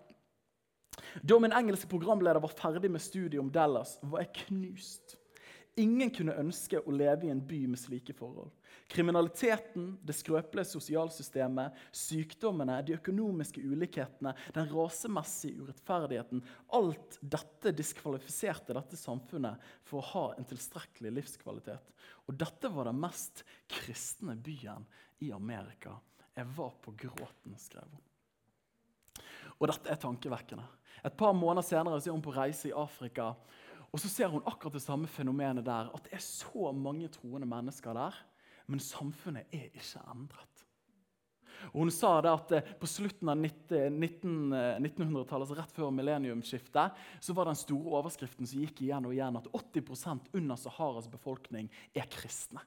Da 1.22 1.38
min 1.40 1.54
engelske 1.54 1.88
programleder 1.90 2.42
var 2.42 2.54
ferdig 2.54 2.92
med 2.92 3.02
studiet 3.02 3.42
om 3.42 3.52
Dallas, 3.52 3.98
var 4.02 4.26
jeg 4.26 4.46
knust. 4.48 5.16
Ingen 5.78 6.12
kunne 6.14 6.38
ønske 6.38 6.82
å 6.82 6.94
leve 6.94 7.28
i 7.28 7.34
en 7.34 7.42
by 7.42 7.64
med 7.72 7.82
slike 7.82 8.14
forhold. 8.18 8.52
Kriminaliteten, 8.88 9.94
det 10.06 10.16
skrøpelige 10.18 10.70
sosialsystemet, 10.74 11.78
sykdommene, 11.96 12.80
de 12.86 12.96
økonomiske 12.98 13.64
ulikhetene, 13.64 14.34
den 14.54 14.70
rasemessige 14.70 15.64
urettferdigheten 15.64 16.44
Alt 16.78 17.18
dette 17.22 17.74
diskvalifiserte 17.76 18.76
dette 18.78 19.00
samfunnet 19.00 19.62
for 19.88 20.02
å 20.02 20.08
ha 20.12 20.26
en 20.38 20.48
tilstrekkelig 20.50 21.14
livskvalitet. 21.20 21.92
Og 22.28 22.38
dette 22.40 22.72
var 22.74 22.90
den 22.90 23.02
mest 23.02 23.44
kristne 23.72 24.36
byen 24.36 24.86
i 25.24 25.32
Amerika. 25.34 25.98
Jeg 26.34 26.50
var 26.58 26.74
på 26.82 26.96
gråten, 26.98 27.58
skrev 27.62 27.90
hun. 27.90 28.02
Og 29.60 29.70
dette 29.70 29.92
er 29.92 30.02
tankevekkende. 30.02 30.66
Et 31.04 31.16
par 31.18 31.34
måneder 31.36 31.66
senere 31.66 32.00
er 32.00 32.14
hun 32.14 32.24
på 32.24 32.34
reise 32.36 32.70
i 32.70 32.76
Afrika 32.78 33.34
og 33.94 34.02
så 34.02 34.10
ser 34.10 34.32
hun 34.34 34.42
akkurat 34.50 34.74
det 34.74 34.82
samme 34.82 35.08
fenomenet 35.08 35.66
der. 35.66 35.92
At 35.94 36.08
det 36.08 36.16
er 36.18 36.26
så 36.26 36.72
mange 36.74 37.08
troende 37.14 37.46
mennesker 37.50 37.94
der, 37.94 38.16
men 38.72 38.82
samfunnet 38.84 39.52
er 39.54 39.70
ikke 39.74 40.04
endret. 40.12 40.64
Og 41.72 41.86
hun 41.86 41.92
sa 41.94 42.18
det 42.24 42.32
at 42.34 42.54
eh, 42.58 42.72
På 42.80 42.90
slutten 42.90 43.32
av 43.32 43.40
1900-tallet, 43.40 45.24
eh, 45.24 45.40
altså 45.40 45.58
rett 45.58 45.76
før 45.76 45.94
millenniumsskiftet, 45.96 47.02
så 47.24 47.36
var 47.38 47.48
den 47.48 47.60
store 47.60 47.98
overskriften 48.02 48.50
som 48.50 48.64
gikk 48.64 48.84
igjen 48.84 49.08
og 49.08 49.16
igjen, 49.16 49.40
at 49.40 49.50
80% 49.54 50.32
under 50.40 50.60
Saharas 50.60 51.10
befolkning 51.12 51.72
er 51.96 52.10
kristne. 52.12 52.64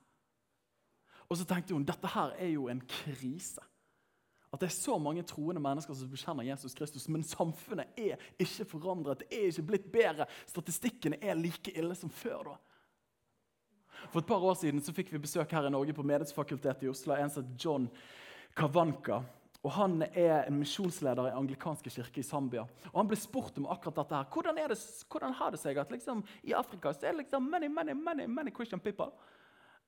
Og 1.26 1.40
så 1.40 1.46
tenkte 1.48 1.74
hun 1.74 1.86
dette 1.86 2.08
her 2.12 2.36
er 2.38 2.52
jo 2.54 2.68
en 2.70 2.80
krise. 2.86 3.62
At 4.54 4.62
det 4.62 4.70
er 4.70 4.76
så 4.76 4.94
mange 5.02 5.24
troende 5.26 5.60
mennesker 5.60 5.96
som 5.98 6.08
bekjenner 6.08 6.46
Jesus 6.46 6.76
Kristus, 6.78 7.08
men 7.12 7.26
samfunnet 7.26 7.98
er 7.98 8.22
ikke 8.40 8.68
forandret. 8.70 9.24
Det 9.24 9.34
er 9.34 9.50
ikke 9.50 9.66
blitt 9.72 9.88
bedre. 9.92 10.28
Statistikkene 10.48 11.18
er 11.20 11.36
like 11.36 11.74
ille 11.74 11.96
som 11.98 12.12
før. 12.14 12.52
da. 12.52 12.75
For 14.10 14.20
et 14.20 14.28
par 14.28 14.44
år 14.44 14.54
siden 14.60 14.82
så 14.82 14.94
fikk 14.94 15.12
vi 15.12 15.22
besøk 15.22 15.52
her 15.52 15.66
i 15.66 15.72
Norge 15.72 15.94
på 15.96 16.04
Menighetsfakultetet 16.06 16.86
i 16.86 16.92
Oslo. 16.92 17.14
En 17.14 17.30
som 17.30 17.42
heter 17.42 17.64
John 17.64 17.88
Kavanka. 18.56 19.22
Og 19.66 19.72
Han 19.72 20.02
er 20.12 20.44
en 20.46 20.58
misjonsleder 20.60 21.26
i 21.26 21.34
anglikanske 21.34 21.90
kirke 21.90 22.20
i 22.20 22.26
Zambia. 22.26 22.66
Og 22.92 23.00
Han 23.00 23.08
ble 23.10 23.18
spurt 23.18 23.56
om 23.58 23.66
akkurat 23.66 23.96
dette. 23.96 24.14
her. 24.14 24.28
Hvordan, 24.32 24.56
det, 24.56 24.78
hvordan 25.10 25.32
har 25.32 25.50
det 25.50 25.60
seg 25.60 25.78
at 25.78 25.90
liksom, 25.90 26.22
i 26.42 26.52
Afrika 26.52 26.92
så 26.92 27.06
er 27.06 27.16
det 27.16 27.24
liksom 27.24 27.50
many, 27.50 27.68
many, 27.68 27.92
many, 27.92 28.26
many 28.26 28.50
Christian 28.54 28.80
people, 28.80 29.10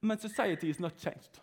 men 0.00 0.18
society 0.18 0.66
is 0.66 0.80
not 0.80 0.98
changed? 0.98 1.40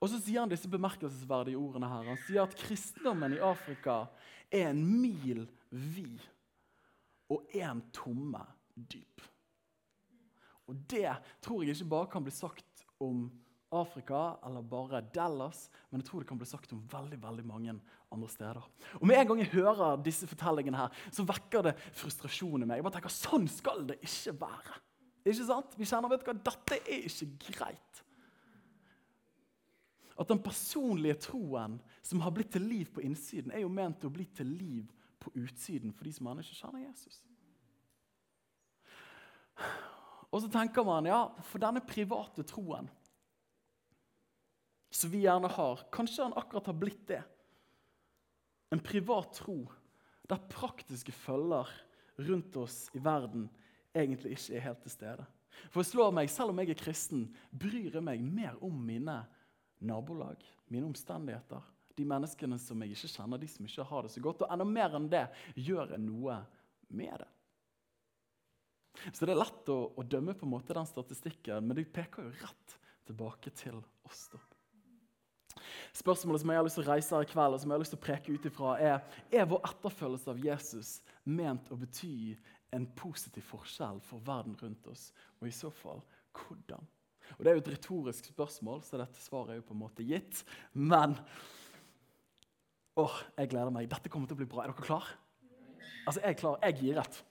Og 0.00 0.08
så 0.08 0.18
sier 0.20 0.40
han 0.42 0.50
disse 0.50 0.68
bemerkelsesverdige 0.68 1.58
ordene 1.58 1.88
her. 1.88 2.08
Han 2.12 2.18
sier 2.26 2.42
at 2.44 2.56
kristendommen 2.58 3.32
i 3.32 3.42
Afrika 3.42 4.04
er 4.52 4.70
en 4.70 4.82
mil 4.84 5.46
vid 5.70 6.20
og 7.32 7.46
én 7.54 7.80
tomme 7.94 8.42
dyp. 8.76 9.22
Og 10.70 10.78
det 10.90 11.10
tror 11.44 11.62
jeg 11.62 11.76
ikke 11.76 11.92
bare 11.92 12.10
kan 12.12 12.24
bli 12.24 12.32
sagt 12.34 12.86
om 13.02 13.26
Afrika 13.74 14.36
eller 14.46 14.62
bare 14.62 15.02
Dallas, 15.14 15.66
men 15.90 16.00
jeg 16.00 16.08
tror 16.08 16.22
det 16.22 16.28
kan 16.28 16.38
bli 16.38 16.46
sagt 16.48 16.72
om 16.72 16.82
veldig 16.92 17.18
veldig 17.22 17.44
mange 17.46 17.74
andre 18.12 18.28
steder. 18.30 18.62
Og 19.00 19.06
Med 19.06 19.18
en 19.18 19.28
gang 19.28 19.42
jeg 19.42 19.52
hører 19.56 20.02
disse 20.02 20.28
fortellingene, 20.30 20.78
her, 20.78 21.04
så 21.10 21.26
vekker 21.26 21.68
det 21.68 21.74
frustrasjon 21.92 22.62
i 22.62 22.68
meg. 22.68 22.78
Jeg 22.78 22.86
bare 22.86 22.98
tenker, 22.98 23.14
Sånn 23.14 23.48
skal 23.50 23.84
det 23.88 23.98
ikke 24.04 24.36
være. 24.44 24.78
Ikke 25.24 25.48
sant? 25.48 25.76
Vi 25.80 25.88
kjenner, 25.88 26.12
vet 26.12 26.22
du 26.22 26.30
hva, 26.30 26.36
Dette 26.50 26.80
er 26.84 27.08
ikke 27.08 27.56
greit. 27.58 28.02
At 30.14 30.30
den 30.30 30.38
personlige 30.38 31.18
troen 31.26 31.80
som 32.04 32.22
har 32.22 32.34
blitt 32.34 32.52
til 32.54 32.62
liv 32.70 32.92
på 32.94 33.02
innsiden, 33.02 33.50
er 33.50 33.64
jo 33.64 33.72
ment 33.72 34.04
å 34.06 34.12
bli 34.14 34.28
til 34.30 34.46
liv 34.46 34.92
på 35.18 35.32
utsiden 35.40 35.94
for 35.96 36.06
de 36.06 36.12
som 36.14 36.28
ennå 36.30 36.44
ikke 36.44 36.60
kjenner 36.60 36.84
Jesus. 36.84 37.22
Og 40.34 40.42
så 40.42 40.50
tenker 40.50 40.82
man 40.86 41.06
ja, 41.06 41.28
for 41.46 41.62
denne 41.62 41.82
private 41.86 42.42
troen 42.48 42.90
som 44.94 45.10
vi 45.10 45.24
gjerne 45.24 45.48
har, 45.50 45.80
kanskje 45.94 46.22
han 46.22 46.36
akkurat 46.38 46.68
har 46.70 46.76
blitt 46.78 47.06
det. 47.08 47.22
En 48.74 48.82
privat 48.82 49.32
tro 49.34 49.56
der 50.30 50.42
praktiske 50.50 51.12
følger 51.14 51.70
rundt 52.16 52.56
oss 52.56 52.84
i 52.94 53.02
verden 53.02 53.48
egentlig 53.94 54.36
ikke 54.36 54.54
er 54.54 54.64
helt 54.68 54.82
til 54.84 54.94
stede. 54.94 55.26
For 55.70 55.82
jeg 55.82 55.90
slår 55.92 56.14
meg, 56.14 56.30
Selv 56.30 56.50
om 56.50 56.58
jeg 56.58 56.70
er 56.70 56.78
kristen, 56.78 57.28
bryr 57.50 57.94
jeg 57.94 58.02
meg 58.02 58.22
mer 58.22 58.58
om 58.62 58.74
mine 58.86 59.20
nabolag, 59.78 60.38
mine 60.70 60.86
omstendigheter, 60.86 61.62
de 61.94 62.06
menneskene 62.06 62.58
som 62.58 62.82
jeg 62.82 62.94
ikke 62.94 63.12
kjenner, 63.12 63.38
de 63.38 63.48
som 63.50 63.66
ikke 63.66 63.86
har 63.90 64.02
det 64.02 64.10
så 64.10 64.22
godt. 64.22 64.42
Og 64.42 64.50
enda 64.50 64.66
mer 64.66 64.96
enn 64.98 65.10
det 65.10 65.26
gjør 65.54 65.94
jeg 65.94 66.02
noe 66.02 66.40
med 66.90 67.18
det. 67.22 67.33
Så 69.12 69.26
det 69.26 69.34
er 69.34 69.42
lett 69.42 69.70
å, 69.72 69.78
å 69.98 70.06
dømme 70.06 70.36
på 70.38 70.46
en 70.46 70.54
måte 70.54 70.76
den 70.76 70.88
statistikken, 70.88 71.66
men 71.66 71.78
det 71.78 71.88
peker 71.92 72.28
jo 72.28 72.34
rett 72.42 72.76
tilbake 73.08 73.52
til 73.58 73.80
oss. 74.06 74.26
da. 74.32 74.40
Spørsmålet 75.94 76.42
som 76.42 76.50
jeg 76.50 76.58
har 76.58 76.66
lyst 76.66 76.78
til 76.78 76.84
å 76.84 76.90
reise 76.90 77.14
her 77.14 77.26
i 77.26 77.30
kveld, 77.30 77.54
og 77.54 77.62
som 77.62 77.70
jeg 77.70 77.76
har 77.76 77.84
lyst 77.84 77.94
til 77.94 78.00
å 78.00 78.06
preke 78.06 78.34
ut 78.34 78.48
ifra, 78.48 78.74
er 78.80 79.20
er 79.30 79.46
vår 79.50 79.62
etterfølgelse 79.70 80.32
av 80.32 80.42
Jesus 80.42 80.96
ment 81.24 81.70
å 81.70 81.78
bety 81.78 82.34
en 82.74 82.86
positiv 82.98 83.46
forskjell 83.52 84.00
for 84.02 84.22
verden 84.26 84.56
rundt 84.58 84.88
oss, 84.90 85.12
og 85.40 85.48
i 85.48 85.54
så 85.54 85.70
fall 85.70 86.02
hvordan? 86.34 86.82
Og 87.38 87.44
Det 87.44 87.50
er 87.50 87.56
jo 87.56 87.62
et 87.62 87.74
retorisk 87.76 88.26
spørsmål, 88.32 88.82
så 88.84 88.98
dette 89.00 89.22
svaret 89.22 89.54
er 89.54 89.60
jo 89.60 89.68
på 89.68 89.74
en 89.74 89.80
måte 89.80 90.04
gitt. 90.06 90.42
Men 90.72 91.16
åh, 93.00 93.14
jeg 93.38 93.50
gleder 93.54 93.72
meg. 93.74 93.88
Dette 93.90 94.10
kommer 94.12 94.28
til 94.28 94.36
å 94.36 94.42
bli 94.42 94.48
bra. 94.50 94.64
Er 94.64 94.74
dere 94.74 94.86
klar? 94.86 95.08
Altså, 96.04 96.20
Jeg 96.20 96.34
er 96.34 96.38
klar. 96.42 96.58
Jeg 96.62 96.78
gir 96.82 97.00
rett. 97.00 97.22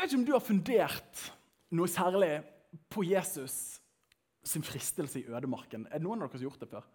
Jeg 0.00 0.06
vet 0.06 0.12
ikke 0.14 0.18
om 0.22 0.24
du 0.24 0.32
har 0.32 0.40
fundert 0.40 1.18
noe 1.76 1.88
særlig 1.92 2.28
på 2.88 3.02
Jesus 3.04 3.54
sin 4.48 4.64
fristelse 4.64 5.20
i 5.20 5.26
ødemarken. 5.28 5.82
Er 5.90 6.00
det 6.00 6.06
noen 6.06 6.22
av 6.24 6.30
dere 6.30 6.38
som 6.38 6.40
har 6.40 6.46
gjort 6.46 6.62
det 6.62 6.68
før? 6.70 6.86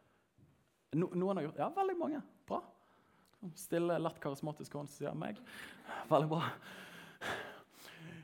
No, 0.97 1.11
noen 1.13 1.37
har 1.37 1.45
gjort, 1.45 1.59
Ja, 1.61 1.67
veldig 1.75 1.95
mange. 1.99 2.21
Bra. 2.49 2.63
Stille, 3.61 3.99
lett, 4.01 4.17
karismatisk 4.23 4.73
hånd, 4.73 4.89
sier 4.89 5.13
meg. 5.13 5.37
Veldig 6.09 6.31
bra. 6.33 6.49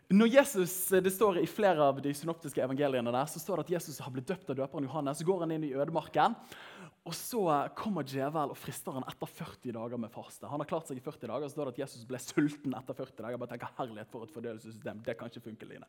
Når 0.10 0.34
Jesus, 0.34 0.74
Det 0.90 1.14
står 1.14 1.44
I 1.44 1.46
flere 1.46 1.86
av 1.86 2.02
de 2.02 2.16
synoptiske 2.18 2.66
evangeliene 2.66 3.14
der, 3.14 3.30
så 3.30 3.38
står 3.38 3.62
det 3.62 3.68
at 3.68 3.74
Jesus 3.78 4.02
har 4.02 4.10
blitt 4.10 4.34
døpt 4.34 4.50
av 4.50 4.64
døperen 4.64 4.90
Johannes. 4.90 5.22
Så 5.22 5.30
går 5.30 5.46
han 5.46 5.54
inn 5.60 5.70
i 5.70 5.76
ødemarken, 5.78 6.34
og 7.02 7.16
så 7.18 7.42
kommer 7.74 8.06
djevel 8.06 8.52
og 8.54 8.58
frister 8.62 8.94
han 8.94 9.06
etter 9.10 9.26
40 9.26 9.74
dager 9.74 9.98
med 9.98 10.12
faste. 10.14 10.46
Han 10.46 10.62
har 10.62 10.70
klart 10.70 10.86
seg 10.86 11.00
i 11.00 11.02
40 11.02 11.32
dager, 11.32 11.48
så 11.48 11.56
står 11.56 11.70
det 11.70 11.74
at 11.74 11.80
Jesus 11.82 12.04
ble 12.06 12.20
sulten 12.22 12.76
etter 12.78 12.94
40 12.94 13.16
dager. 13.18 13.34
Jeg 13.34 13.42
bare 13.42 13.54
tenker, 13.56 13.72
herlighet 13.80 14.12
for 14.14 14.28
et 14.28 14.34
fordøyelsessystem. 14.36 15.00
Det 15.08 15.16
kan 15.18 15.32
ikke 15.32 15.48
funke, 15.48 15.70
Line. 15.70 15.88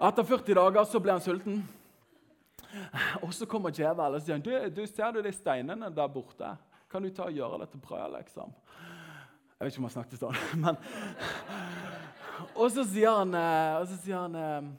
Etter 0.00 0.28
40 0.30 0.56
dager 0.60 0.88
så 0.88 1.00
ble 1.04 1.12
han 1.12 1.24
sulten. 1.24 1.60
Og 3.20 3.34
så 3.36 3.46
kommer 3.46 3.74
djevelen 3.74 4.16
og 4.16 4.24
sier 4.24 4.40
du, 4.40 4.50
du 4.72 4.80
ser 4.88 5.12
du 5.12 5.20
de 5.22 5.32
steinene 5.34 5.92
der 5.92 6.08
borte. 6.16 6.54
Kan 6.90 7.04
du 7.04 7.12
ta 7.12 7.28
og 7.28 7.36
gjøre 7.36 7.60
det 7.60 7.68
til 7.74 7.84
brød, 7.84 8.16
liksom? 8.16 8.56
Jeg 9.54 9.66
vet 9.66 9.74
ikke 9.74 9.82
om 9.82 9.88
han 9.90 9.94
snakket 9.94 10.24
sånn, 10.24 10.40
men 10.64 10.80
Og 12.58 12.72
så 12.72 12.82
sier 12.88 13.20
han, 13.20 13.36
eh, 13.38 13.76
og 13.76 13.86
så 13.92 14.00
sier 14.00 14.24
han 14.24 14.40
eh, 14.40 14.72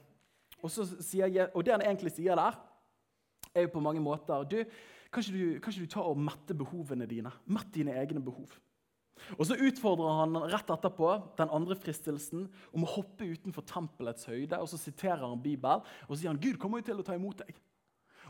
og, 0.60 0.68
så 0.74 0.90
sier 1.06 1.48
og 1.54 1.62
det 1.64 1.78
han 1.78 1.86
egentlig 1.86 2.12
sier 2.18 2.36
der, 2.40 2.58
er 3.56 3.68
jo 3.68 3.72
på 3.78 3.84
mange 3.84 4.02
måter 4.04 4.44
du, 4.50 4.58
kan, 5.16 5.24
ikke 5.24 5.40
du, 5.40 5.60
kan 5.64 5.74
ikke 5.74 5.88
du 5.88 5.94
ta 5.96 6.04
og 6.06 6.20
mette 6.20 6.56
behovene 6.58 7.08
dine? 7.10 7.32
Mett 7.48 7.72
dine 7.76 7.96
egne 7.96 8.22
behov. 8.24 8.52
Og 9.40 9.46
Så 9.48 9.56
utfordrer 9.56 10.20
han 10.20 10.36
rett 10.52 10.70
etterpå 10.70 11.12
den 11.40 11.52
andre 11.56 11.78
fristelsen 11.80 12.50
om 12.76 12.84
å 12.84 12.92
hoppe 12.98 13.28
utenfor 13.32 13.66
tempelets 13.68 14.28
høyde. 14.30 14.60
og 14.60 14.68
Så 14.70 14.80
siterer 14.82 15.24
han 15.24 15.42
Bibelen 15.42 15.86
og 16.08 16.12
så 16.12 16.20
sier 16.22 16.34
han, 16.34 16.42
Gud 16.42 16.60
kommer 16.60 16.82
jo 16.82 16.90
til 16.92 17.00
å 17.00 17.08
ta 17.08 17.16
imot 17.16 17.46
deg. 17.46 17.56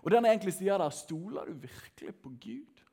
Og 0.03 0.11
det 0.11 0.19
han 0.19 0.29
egentlig 0.29 0.53
sier 0.53 0.77
der, 0.77 0.93
Stoler 0.93 1.49
du 1.49 1.57
virkelig 1.65 2.13
på 2.21 2.29
Gud? 2.37 2.83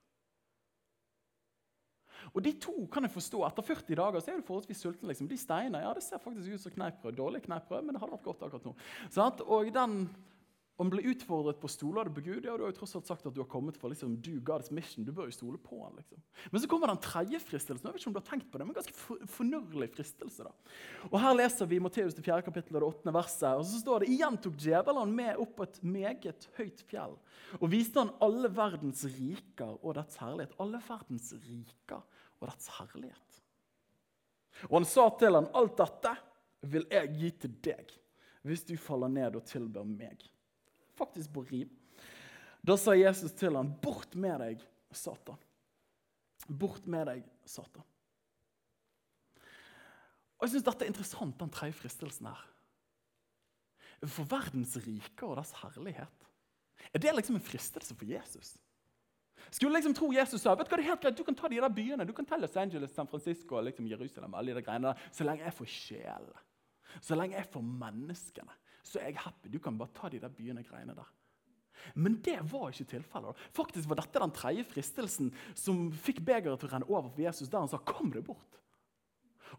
Og 2.33 2.45
De 2.45 2.53
to 2.63 2.87
kan 2.93 3.05
jeg 3.05 3.13
forstå. 3.13 3.43
Etter 3.45 3.67
40 3.67 3.99
dager 3.99 4.23
så 4.23 4.33
er 4.33 4.41
du 4.41 4.47
forholdsvis 4.47 4.83
sulten. 4.87 5.09
liksom. 5.11 5.29
De 5.29 5.37
steinene 5.37 5.83
ja, 5.83 5.93
det 5.93 6.05
ser 6.07 6.23
faktisk 6.23 6.55
ut 6.55 6.63
som 6.63 6.73
kneippbrød. 6.73 7.17
Dårlig 7.19 7.43
kneippbrød, 7.45 7.83
men 7.85 7.95
det 7.95 8.03
hadde 8.03 8.15
vært 8.15 8.29
godt 8.29 8.45
akkurat 8.47 8.69
nå. 8.69 8.75
Sånn? 9.13 9.43
Og 9.53 9.73
den 9.75 9.97
om 10.81 10.89
ble 10.91 11.03
utfordret 11.13 11.59
på 11.61 11.69
stoler 11.71 12.09
du 12.09 12.15
på 12.17 12.23
Gud, 12.25 12.47
ja, 12.47 12.55
du 12.57 12.65
har 12.65 12.73
jo 12.73 12.77
tross 12.79 12.95
alt 12.97 13.09
sagt 13.09 13.27
at 13.29 13.35
du 13.37 13.43
har 13.43 13.49
kommet 13.51 13.77
for 13.79 13.93
liksom, 13.93 14.15
do 14.25 14.39
God's 14.41 14.73
mission. 14.73 15.05
Du 15.05 15.13
bør 15.15 15.29
jo 15.29 15.35
stole 15.37 15.61
på 15.61 15.77
han, 15.83 15.99
liksom. 15.99 16.23
Men 16.51 16.63
så 16.63 16.71
kommer 16.71 16.91
den 16.91 17.03
tredje 17.05 17.41
fristelsen. 17.45 17.85
Jeg 17.87 17.93
vet 17.93 18.03
ikke 18.03 18.11
om 18.11 18.17
du 18.17 18.21
har 18.23 18.29
tenkt 18.31 18.49
på 18.51 18.61
det, 18.61 18.67
men 18.67 18.79
ganske 18.79 18.97
for, 18.97 19.21
fornørlig 19.35 19.91
fristelse. 19.93 20.47
da. 20.49 20.73
Og 21.11 21.19
Her 21.21 21.37
leser 21.37 21.69
vi 21.71 21.81
Matteus 21.85 22.17
4. 22.17 22.41
kapittel 22.47 22.81
og 22.81 22.87
det 22.87 22.91
8. 23.03 23.15
verset. 23.19 23.49
og 23.53 23.67
så 23.69 23.83
står 23.85 24.03
det, 24.03 24.11
Igjen 24.17 24.41
tok 24.41 24.59
djevelen 24.65 25.15
med 25.21 25.45
opp 25.45 25.55
på 25.61 25.69
et 25.69 25.79
meget 25.85 26.49
høyt 26.57 26.83
fjell 26.89 27.19
og 27.61 27.69
viste 27.69 28.01
han 28.01 28.15
alle 28.25 28.49
verdens 28.49 29.05
riker 29.05 29.77
og 29.77 29.97
dets 30.01 30.17
herlighet. 30.23 30.57
Alle 30.63 30.81
verdens 30.89 31.33
riker 31.37 32.01
og 32.41 32.49
dets 32.49 32.73
herlighet. 32.79 33.41
Og 34.71 34.79
han 34.81 34.89
sa 34.89 35.09
til 35.21 35.37
han, 35.37 35.51
alt 35.53 35.77
dette 35.79 36.17
vil 36.73 36.87
jeg 36.91 37.17
gi 37.19 37.35
til 37.45 37.59
deg 37.69 37.99
hvis 38.47 38.65
du 38.67 38.75
faller 38.81 39.11
ned 39.13 39.37
og 39.39 39.45
tilber 39.47 39.87
meg. 39.87 40.32
Faktisk 41.03 41.33
på 41.35 41.45
rim. 41.51 41.71
Da 42.63 42.77
sa 42.79 42.95
Jesus 42.95 43.35
til 43.35 43.57
ham, 43.59 43.73
bort 43.83 44.15
med 44.15 44.39
deg, 44.45 44.63
Satan. 44.95 45.41
Bort 46.47 46.87
med 46.87 47.09
deg, 47.11 47.27
Satan. 47.49 47.87
Og 50.39 50.47
jeg 50.47 50.55
synes 50.57 50.67
Dette 50.67 50.87
er 50.87 50.91
interessant, 50.91 51.39
den 51.39 51.51
tredje 51.55 51.77
fristelsen 51.79 52.27
her. 52.31 52.43
For 54.03 54.27
verdens 54.27 54.75
rike 54.83 55.27
og 55.27 55.37
dess 55.39 55.55
herlighet. 55.61 56.29
Er 56.91 57.03
det 57.03 57.15
liksom 57.15 57.39
en 57.39 57.45
fristelse 57.47 57.95
for 57.95 58.09
Jesus? 58.09 58.57
Skulle 59.51 59.77
liksom 59.79 59.95
tro 59.95 60.11
Jesus 60.15 60.43
sa 60.43 60.55
vet 60.55 60.67
du 60.67 60.73
hva, 60.73 60.79
det 60.81 60.85
er 60.87 60.91
helt 60.91 61.03
greit, 61.03 61.19
du 61.19 61.27
kan 61.27 61.37
ta 61.39 61.51
de 61.51 61.61
der 61.61 61.73
byene. 61.73 62.07
Du 62.09 62.15
kan 62.17 62.27
ta 62.27 62.39
Los 62.41 62.57
Angeles, 62.59 62.95
San 62.95 63.11
Francisco 63.11 63.61
liksom 63.61 63.87
Jerusalem. 63.91 64.35
alle 64.35 64.55
de 64.55 64.63
greiene 64.63 64.91
der, 64.91 65.09
Så 65.13 65.25
lenge 65.25 65.45
jeg 65.45 65.55
får 65.55 65.67
sjelen, 65.67 66.43
så 67.01 67.15
lenge 67.15 67.37
jeg 67.37 67.47
får 67.53 67.63
menneskene, 67.63 68.59
så 68.83 69.01
er 69.01 69.13
jeg 69.13 69.25
happy. 69.25 69.51
Du 69.53 69.59
kan 69.63 69.79
bare 69.79 69.95
ta 69.95 70.11
de 70.13 70.21
der 70.23 70.33
byene 70.33 70.65
greiene 70.67 70.97
der. 70.97 71.11
Men 71.95 72.21
det 72.23 72.39
var 72.53 72.71
ikke 72.71 72.91
tilfellet. 72.95 73.39
Faktisk 73.55 73.89
var 73.91 73.99
dette 73.99 74.23
den 74.23 74.35
tredje 74.35 74.65
fristelsen 74.71 75.33
som 75.59 75.89
fikk 75.91 76.23
begeret 76.27 76.61
til 76.63 76.71
å 76.71 76.75
renne 76.75 76.91
over 76.91 77.11
for 77.11 77.25
Jesus, 77.25 77.49
der 77.49 77.65
han 77.65 77.69
sa 77.69 77.79
'kom 77.79 78.13
deg 78.13 78.25
bort'. 78.25 78.61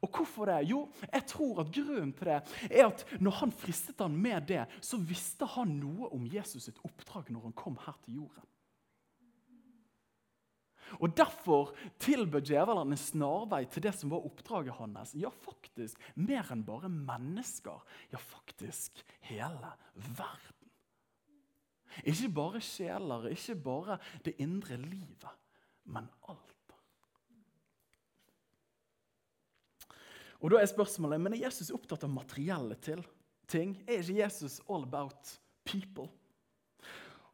Og 0.01 0.09
hvorfor 0.09 0.45
det? 0.45 0.69
Jo, 0.69 0.89
jeg 1.13 1.25
tror 1.27 1.59
at 1.61 1.71
grunnen 1.71 2.13
til 2.13 2.25
det 2.25 2.39
er 2.71 2.87
at 2.87 3.05
når 3.19 3.31
han 3.31 3.51
fristet 3.51 4.01
han 4.01 4.15
med 4.17 4.47
det, 4.47 4.65
så 4.81 4.97
visste 4.97 5.45
han 5.45 5.79
noe 5.79 6.09
om 6.13 6.25
Jesus 6.25 6.63
sitt 6.63 6.79
oppdrag 6.83 7.29
når 7.29 7.41
han 7.41 7.53
kom 7.53 7.77
her 7.85 7.97
til 8.05 8.15
jorden. 8.23 8.47
Og 10.99 11.17
Derfor 11.17 11.73
tilbød 11.99 12.45
djevelen 12.49 12.93
en 12.93 12.99
snarvei 12.99 13.63
til 13.71 13.85
det 13.85 13.93
som 13.97 14.11
var 14.13 14.25
oppdraget 14.27 14.77
hans. 14.77 15.15
Ja, 15.15 15.29
faktisk 15.29 15.99
mer 16.15 16.51
enn 16.53 16.65
bare 16.67 16.91
mennesker. 16.91 17.81
Ja, 18.13 18.21
faktisk 18.21 19.03
hele 19.29 19.73
verden. 19.95 20.59
Ikke 22.03 22.29
bare 22.33 22.61
sjeler, 22.61 23.29
ikke 23.29 23.55
bare 23.55 23.99
det 24.25 24.33
indre 24.41 24.77
livet, 24.81 25.29
men 25.85 26.09
alt. 26.29 26.49
Og 30.43 30.51
Da 30.51 30.59
er 30.59 30.67
spørsmålet 30.67 31.21
men 31.21 31.37
er 31.37 31.45
Jesus 31.45 31.71
opptatt 31.71 32.03
av 32.03 32.11
materielle 32.11 32.75
ting. 33.47 33.77
Er 33.87 34.01
ikke 34.01 34.19
Jesus 34.19 34.59
all 34.67 34.83
about 34.83 35.37
people? 35.63 36.09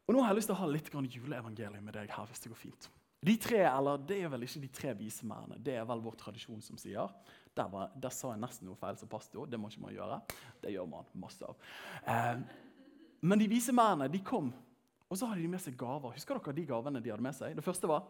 Og 0.06 0.14
Nå 0.14 0.22
har 0.22 0.30
jeg 0.30 0.40
lyst 0.40 0.50
til 0.50 0.54
å 0.54 0.60
ha 0.60 0.68
litt 0.70 0.90
juleevangelium 0.90 1.84
med 1.84 1.94
deg 1.94 2.10
her. 2.10 2.26
hvis 2.26 2.40
det 2.40 2.50
går 2.50 2.56
fint. 2.56 2.90
De 3.20 3.36
tre, 3.36 3.60
eller 3.68 4.00
Det 4.08 4.16
er 4.22 4.30
vel 4.32 4.46
ikke 4.46 4.62
de 4.62 4.68
tre 4.72 4.94
vise 4.96 5.26
mennene, 5.28 5.58
det 5.60 5.74
er 5.76 5.84
vel 5.88 6.00
vår 6.00 6.16
tradisjon 6.22 6.62
som 6.64 6.78
sier. 6.80 7.10
Der, 7.56 7.68
var, 7.68 7.90
der 7.94 8.14
sa 8.14 8.30
jeg 8.32 8.40
nesten 8.40 8.68
noe 8.68 8.78
feil 8.80 8.96
som 8.96 9.10
pastor. 9.10 9.48
Det 9.50 9.58
må 9.60 9.68
ikke 9.68 9.82
man 9.84 9.92
gjøre. 9.92 10.20
Det 10.62 10.72
gjør 10.72 10.88
man 10.88 11.08
masse 11.20 11.44
av. 11.44 11.58
Eh, 12.08 12.40
men 13.20 13.42
de 13.42 13.50
vise 13.50 13.74
mennene 13.76 14.08
de 14.08 14.22
kom 14.24 14.48
Og 15.10 15.18
så 15.18 15.26
hadde 15.26 15.42
de 15.42 15.50
med 15.50 15.60
seg 15.60 15.74
gaver. 15.76 16.14
Husker 16.14 16.38
dere 16.38 16.54
de 16.56 16.64
gavene 16.68 17.02
de 17.02 17.10
hadde 17.10 17.24
med 17.26 17.36
seg? 17.36 17.56
Det 17.58 17.64
første 17.66 17.90
var 17.90 18.06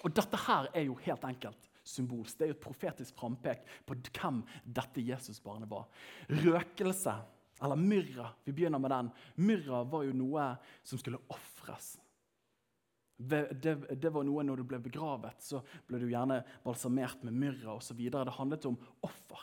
Og 0.00 0.14
dette 0.16 0.38
her 0.46 0.68
er 0.74 0.86
jo 0.88 0.96
helt 1.04 1.24
enkelt 1.28 1.68
symbolsk. 1.84 2.38
Det 2.38 2.46
er 2.46 2.52
jo 2.52 2.56
et 2.56 2.62
profetisk 2.64 3.16
frampek 3.20 3.66
på 3.86 3.96
hvem 4.08 4.40
dette 4.64 5.04
Jesusbarnet 5.04 5.68
var. 5.70 5.88
Røkelse, 6.30 7.14
eller 7.60 7.76
myrra, 7.76 8.30
vi 8.44 8.54
begynner 8.56 8.80
med 8.80 8.90
den. 8.90 9.10
Myrra 9.34 9.82
var 9.84 10.06
jo 10.06 10.14
noe 10.16 10.46
som 10.82 11.00
skulle 11.00 11.20
ofres. 11.28 11.98
Det, 13.20 13.42
det, 14.00 14.08
var 14.08 14.24
noe 14.24 14.42
Når 14.48 14.62
du 14.62 14.64
ble 14.64 14.78
begravet, 14.80 15.42
så 15.44 15.60
ble 15.86 15.98
du 16.00 16.06
gjerne 16.08 16.40
balsamert 16.64 17.20
med 17.26 17.36
myrra 17.36 17.76
osv. 17.76 17.98
Det 18.00 18.36
handlet 18.38 18.68
om 18.70 18.78
offer. 19.04 19.42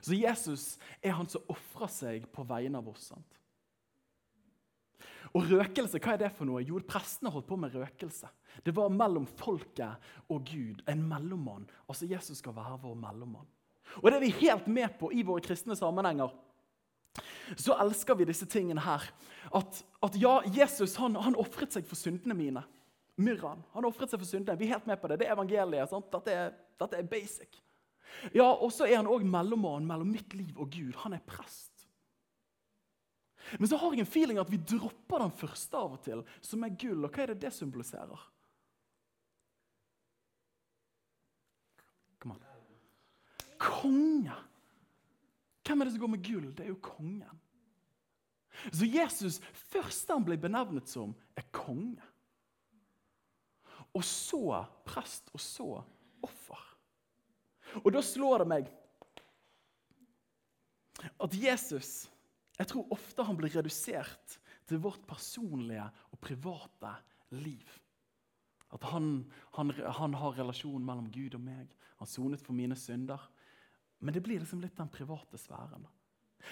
Så 0.00 0.16
Jesus 0.16 0.78
er 1.04 1.12
han 1.18 1.28
som 1.30 1.44
ofrer 1.52 1.90
seg 1.92 2.28
på 2.32 2.46
vegne 2.48 2.80
av 2.80 2.88
oss. 2.90 3.10
sant? 3.12 3.40
Og 5.34 5.50
røkelse, 5.50 5.98
hva 5.98 6.14
er 6.14 6.22
det 6.22 6.32
for 6.36 6.46
noe? 6.48 6.62
Jo, 6.62 6.78
prestene 6.86 7.32
holdt 7.34 7.48
på 7.48 7.58
med 7.58 7.74
røkelse. 7.74 8.30
Det 8.64 8.74
var 8.74 8.92
mellom 8.94 9.26
folket 9.26 10.30
og 10.30 10.46
Gud. 10.46 10.82
En 10.90 11.02
mellommann. 11.10 11.66
Altså 11.90 12.08
Jesus 12.08 12.38
skal 12.40 12.54
være 12.56 12.78
vår 12.84 12.96
mellommann. 13.02 13.48
Og 14.00 14.08
det 14.08 14.16
er 14.16 14.24
vi 14.24 14.34
helt 14.46 14.66
med 14.70 14.96
på 14.98 15.10
i 15.12 15.24
våre 15.26 15.42
kristne 15.44 15.76
sammenhenger. 15.78 16.32
Så 17.56 17.76
elsker 17.78 18.18
vi 18.18 18.26
disse 18.28 18.46
tingene 18.50 18.82
her. 18.84 19.04
At, 19.54 19.82
at 20.02 20.16
ja, 20.18 20.38
Jesus 20.54 20.96
han, 20.98 21.16
han 21.20 21.36
ofret 21.38 21.74
seg 21.74 21.86
for 21.88 21.98
syndene 21.98 22.36
mine. 22.36 22.64
Myrran. 23.20 23.62
Han 23.76 23.86
ofret 23.86 24.10
seg 24.10 24.22
for 24.22 24.28
syndene. 24.28 24.58
Vi 24.58 24.66
er 24.66 24.76
helt 24.76 24.88
med 24.90 24.98
på 25.00 25.10
det. 25.10 25.20
Det 25.20 25.28
er 25.28 25.36
evangeliet. 25.36 25.90
sant? 25.90 26.10
Dette 26.12 26.34
er, 26.34 26.56
dette 26.80 26.98
er 26.98 27.10
basic. 27.10 27.60
Ja, 28.34 28.48
Og 28.52 28.72
så 28.72 28.86
er 28.88 28.98
han 29.00 29.10
òg 29.10 29.26
mellommannen 29.26 29.86
mellom 29.88 30.10
mitt 30.14 30.34
liv 30.34 30.58
og 30.58 30.70
Gud. 30.74 30.94
Han 31.04 31.16
er 31.16 31.22
prest. 31.26 31.70
Men 33.58 33.68
så 33.68 33.76
har 33.76 33.92
jeg 33.92 34.04
en 34.04 34.08
feeling 34.08 34.40
at 34.40 34.50
vi 34.50 34.58
dropper 34.58 35.20
den 35.20 35.34
første 35.36 35.76
av 35.76 35.98
og 35.98 36.00
til, 36.04 36.22
som 36.42 36.64
er 36.64 36.76
gull. 36.80 37.04
Og 37.04 37.12
hva 37.12 37.24
er 37.24 37.34
det 37.34 37.42
det 37.44 37.52
symboliserer? 37.54 38.22
Kom 42.22 42.34
an. 42.34 42.44
Konge! 43.60 44.38
Hvem 45.64 45.80
er 45.80 45.88
det 45.88 45.94
som 45.94 46.04
går 46.04 46.12
med 46.12 46.24
gull? 46.24 46.50
Det 46.52 46.66
er 46.66 46.72
jo 46.72 46.80
kongen. 46.84 47.40
Så 48.70 48.86
Jesus, 48.86 49.40
først 49.72 50.10
han 50.12 50.24
ble 50.26 50.36
benevnet 50.40 50.90
som, 50.90 51.14
er 51.34 51.46
konge. 51.54 52.02
Og 53.94 54.04
så 54.06 54.62
prest, 54.86 55.30
og 55.34 55.42
så 55.42 55.68
offer. 56.24 56.62
Og 57.82 57.90
da 57.94 58.02
slår 58.04 58.44
det 58.44 58.50
meg 58.50 58.72
at 61.20 61.34
Jesus 61.36 62.04
jeg 62.54 62.70
tror 62.70 62.92
ofte 62.94 63.24
han 63.26 63.38
blir 63.38 63.50
redusert 63.50 64.36
til 64.68 64.80
vårt 64.82 65.02
personlige 65.08 65.84
og 66.14 66.20
private 66.22 66.92
liv. 67.34 67.66
At 68.74 68.84
han, 68.90 69.24
han, 69.56 69.72
han 69.74 70.14
har 70.18 70.38
relasjon 70.38 70.84
mellom 70.84 71.10
Gud 71.14 71.34
og 71.34 71.42
meg. 71.42 71.72
Han 71.98 72.10
sonet 72.10 72.42
for 72.42 72.54
mine 72.56 72.76
synder. 72.78 73.22
Men 74.04 74.14
det 74.14 74.22
blir 74.24 74.42
liksom 74.42 74.60
litt 74.62 74.76
den 74.76 74.92
private 74.92 75.40
sfæren. 75.40 75.86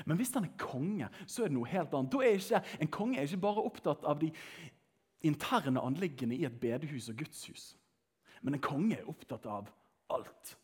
Men 0.09 0.17
hvis 0.17 0.33
han 0.35 0.47
er 0.49 0.57
konge, 0.61 1.09
så 1.27 1.45
er 1.45 1.53
det 1.53 1.57
noe 1.59 1.69
helt 1.69 1.93
annet. 1.95 2.17
Er 2.17 2.39
ikke, 2.39 2.63
En 2.81 2.93
konge 2.93 3.21
er 3.21 3.29
ikke 3.29 3.45
bare 3.45 3.67
opptatt 3.67 4.05
av 4.09 4.21
de 4.23 4.33
interne 5.23 5.81
anliggende 5.81 6.39
i 6.39 6.47
et 6.49 6.59
bedehus 6.61 7.11
og 7.13 7.21
gudshus. 7.21 7.77
Men 8.43 8.57
en 8.57 8.65
konge 8.65 8.97
er 8.99 9.09
opptatt 9.09 9.47
av 9.47 9.69
alt. 10.11 10.57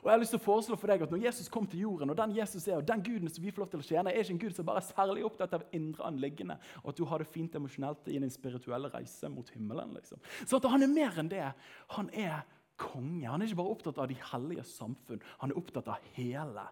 Og 0.00 0.08
jeg 0.08 0.14
har 0.14 0.20
lyst 0.22 0.32
til 0.34 0.40
å 0.40 0.44
foreslå 0.44 0.76
for 0.80 0.90
deg 0.90 1.04
at 1.04 1.12
Når 1.12 1.22
Jesus 1.26 1.50
kom 1.52 1.66
til 1.70 1.84
jorden, 1.84 2.10
og 2.10 2.16
den 2.18 2.34
Jesus 2.34 2.66
er, 2.66 2.80
og 2.80 2.88
den 2.88 3.02
guden 3.04 3.30
som 3.30 3.44
vi 3.44 3.52
får 3.54 3.64
lov 3.64 3.70
til 3.74 3.82
å 3.82 3.86
tjene, 3.86 4.10
er 4.10 4.24
ikke 4.24 4.34
en 4.34 4.40
gud 4.42 4.56
som 4.56 4.66
bare 4.66 4.82
er 4.82 4.88
særlig 4.88 5.26
opptatt 5.26 5.54
av 5.54 5.66
indre 5.76 6.08
anliggende, 6.08 6.56
og 6.82 6.90
at 6.90 6.98
du 6.98 7.04
har 7.10 7.22
det 7.22 7.30
fint 7.30 7.54
emosjonelt 7.54 8.08
i 8.08 8.18
din 8.18 8.32
spirituelle 8.32 8.90
reise 8.90 9.30
mot 9.30 9.50
himmelen. 9.54 9.94
liksom. 9.94 10.18
Så 10.46 10.58
Han 10.68 10.82
er 10.82 10.90
mer 10.90 11.20
enn 11.20 11.30
det. 11.30 11.52
Han 11.94 12.10
er 12.10 12.42
konge. 12.80 13.26
Han 13.28 13.42
er 13.42 13.50
ikke 13.50 13.60
bare 13.62 13.74
opptatt 13.74 14.00
av 14.02 14.08
de 14.10 14.16
hellige 14.32 14.64
samfunn, 14.68 15.22
han 15.40 15.52
er 15.52 15.60
opptatt 15.60 15.90
av 15.94 16.08
hele 16.16 16.66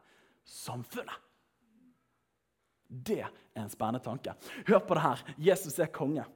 samfunnet. 0.49 1.29
Det 2.93 3.23
er 3.25 3.31
en 3.57 3.71
spennende 3.73 4.03
tanke. 4.05 4.35
Hør 4.69 4.83
på 4.85 4.97
det 4.99 5.05
her. 5.07 5.21
Jesus 5.41 5.79
er 5.81 5.93
konge. 5.95 6.27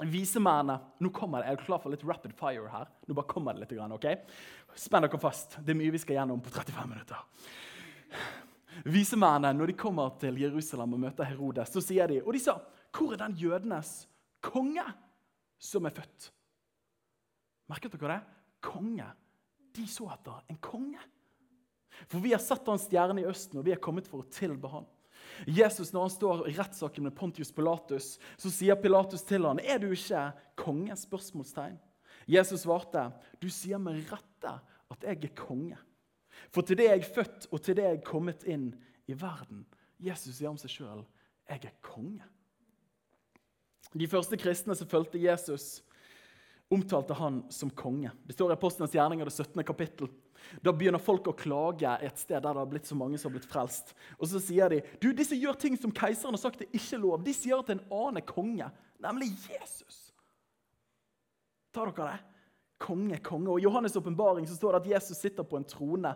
Visemennene 0.00 0.78
Nå 1.04 1.10
kommer 1.14 1.42
det, 1.42 1.52
Jeg 1.52 1.58
er 1.58 1.66
klar 1.66 1.82
for 1.82 1.92
litt 1.92 2.04
rapid 2.06 2.32
fire 2.38 2.70
her. 2.72 2.88
Nå 3.06 3.14
bare 3.14 3.28
kommer 3.30 3.54
det 3.54 3.66
litt, 3.66 3.74
ok? 3.78 4.06
Spenn 4.74 5.04
dere 5.04 5.20
fast. 5.20 5.58
Det 5.60 5.74
er 5.74 5.78
mye 5.78 5.92
vi 5.94 6.00
skal 6.02 6.18
gjennom 6.18 6.40
på 6.42 6.50
35 6.50 6.88
minutter. 6.88 7.20
Visemennene, 8.90 9.52
når 9.54 9.70
de 9.70 9.76
kommer 9.78 10.16
til 10.18 10.40
Jerusalem 10.40 10.96
og 10.96 11.04
møter 11.04 11.28
Herodes, 11.28 11.70
så 11.70 11.82
sier 11.84 12.08
de 12.10 12.22
Og 12.22 12.32
de 12.32 12.40
sa, 12.40 12.58
'Hvor 12.92 13.12
er 13.12 13.16
den 13.16 13.36
jødenes 13.36 14.08
konge 14.40 14.84
som 15.58 15.86
er 15.86 15.90
født?' 15.90 16.30
Merket 17.68 17.92
dere 17.92 18.08
det? 18.08 18.33
Konge. 18.64 19.06
De 19.74 19.84
så 19.90 20.08
etter 20.14 20.40
en 20.52 20.60
konge. 20.62 21.00
For 22.10 22.22
vi 22.22 22.32
har 22.34 22.42
sett 22.42 22.66
hans 22.66 22.86
stjerne 22.88 23.22
i 23.22 23.28
Østen, 23.28 23.60
og 23.60 23.66
vi 23.66 23.74
er 23.74 23.82
kommet 23.82 24.08
for 24.10 24.24
å 24.24 24.30
tilbe 24.32 24.70
han. 24.72 24.86
Jesus, 25.46 25.92
Når 25.92 26.00
han 26.00 26.12
står 26.12 26.44
i 26.48 26.54
rettssaken 26.56 27.06
med 27.06 27.16
Pontius 27.16 27.52
Pilatus, 27.52 28.18
så 28.38 28.50
sier 28.52 28.78
Pilatus 28.78 29.22
til 29.22 29.46
han, 29.46 29.58
'Er 29.58 29.78
du 29.78 29.90
ikke 29.90 30.32
konge?' 30.56 30.96
spørsmålstegn. 30.96 31.78
Jesus 32.28 32.60
svarte, 32.60 33.12
'Du 33.40 33.48
sier 33.48 33.78
med 33.78 34.04
rette 34.12 34.60
at 34.90 35.02
jeg 35.02 35.24
er 35.24 35.34
konge.' 35.34 35.78
For 36.50 36.62
til 36.62 36.76
det 36.76 36.84
jeg 36.84 36.98
er 36.98 37.14
født, 37.14 37.46
og 37.52 37.62
til 37.62 37.76
det 37.76 37.84
jeg 37.84 37.98
er 37.98 38.04
kommet 38.04 38.44
inn 38.44 38.74
i 39.08 39.12
verden. 39.12 39.66
Jesus 40.00 40.36
sier 40.36 40.48
om 40.48 40.56
seg 40.56 40.70
sjøl, 40.70 41.04
'Jeg 41.48 41.64
er 41.64 41.74
konge'. 41.82 42.22
De 43.96 44.08
første 44.08 44.36
kristne 44.36 44.74
som 44.74 44.88
fulgte 44.88 45.22
Jesus, 45.22 45.82
omtalte 46.74 47.16
han 47.16 47.42
som 47.52 47.70
konge. 47.70 48.12
Det 48.26 48.36
står 48.36 48.52
i 48.52 48.56
Apostlenes 48.58 48.94
gjerninger, 48.94 49.28
det 49.28 49.34
17. 49.34 49.64
kapittel. 49.66 50.10
Da 50.64 50.72
begynner 50.74 51.02
folk 51.02 51.28
å 51.30 51.36
klage 51.36 51.90
et 52.04 52.20
sted 52.20 52.36
der 52.36 52.52
det 52.52 52.60
har 52.60 52.70
blitt 52.70 52.88
så 52.88 52.96
mange 52.98 53.18
som 53.20 53.30
har 53.30 53.38
blitt 53.38 53.48
frelst. 53.48 53.94
Og 54.18 54.28
så 54.30 54.42
sier 54.42 54.72
de 54.72 54.82
du, 55.00 55.12
de 55.16 55.26
som 55.26 55.40
gjør 55.40 55.58
ting 55.60 55.78
som 55.80 55.94
keiseren 55.94 56.36
har 56.36 56.42
sagt 56.42 56.64
er 56.64 56.76
ikke 56.76 57.00
lov. 57.00 57.22
De 57.24 57.34
sier 57.36 57.60
at 57.60 57.72
en 57.72 57.82
annen 57.88 58.20
er 58.20 58.28
konge, 58.28 58.68
nemlig 59.02 59.32
Jesus. 59.46 60.00
Tar 61.74 61.90
dere 61.90 62.12
det? 62.12 62.30
Konge, 62.84 63.18
konge. 63.24 63.48
Og 63.48 63.62
I 63.62 63.64
Johannes' 63.64 63.96
åpenbaring 63.96 64.46
står 64.50 64.76
det 64.76 64.80
at 64.82 64.90
Jesus 64.96 65.22
sitter 65.22 65.46
på 65.46 65.56
en 65.56 65.66
trone. 65.68 66.10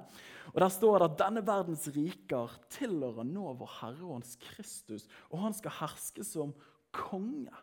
Og 0.52 0.60
Der 0.60 0.72
står 0.74 0.98
det 0.98 1.08
at 1.08 1.20
denne 1.22 1.44
verdens 1.46 1.86
riker 1.94 2.52
tilhører 2.74 3.26
nå 3.26 3.54
vår 3.58 3.72
Herre 3.78 4.04
og 4.04 4.18
Hans 4.18 4.36
Kristus, 4.42 5.06
og 5.30 5.40
han 5.46 5.56
skal 5.56 5.76
herske 5.80 6.26
som 6.26 6.52
konge 6.94 7.54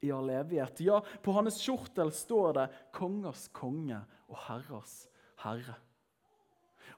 i 0.00 0.12
all 0.14 0.30
evighet. 0.30 0.80
Ja, 0.84 1.00
på 1.22 1.34
hans 1.36 1.60
skjortel 1.62 2.12
står 2.14 2.52
det 2.58 2.66
'Kongers 2.94 3.48
konge 3.52 4.00
og 4.28 4.38
herrers 4.46 5.08
herre'. 5.42 5.78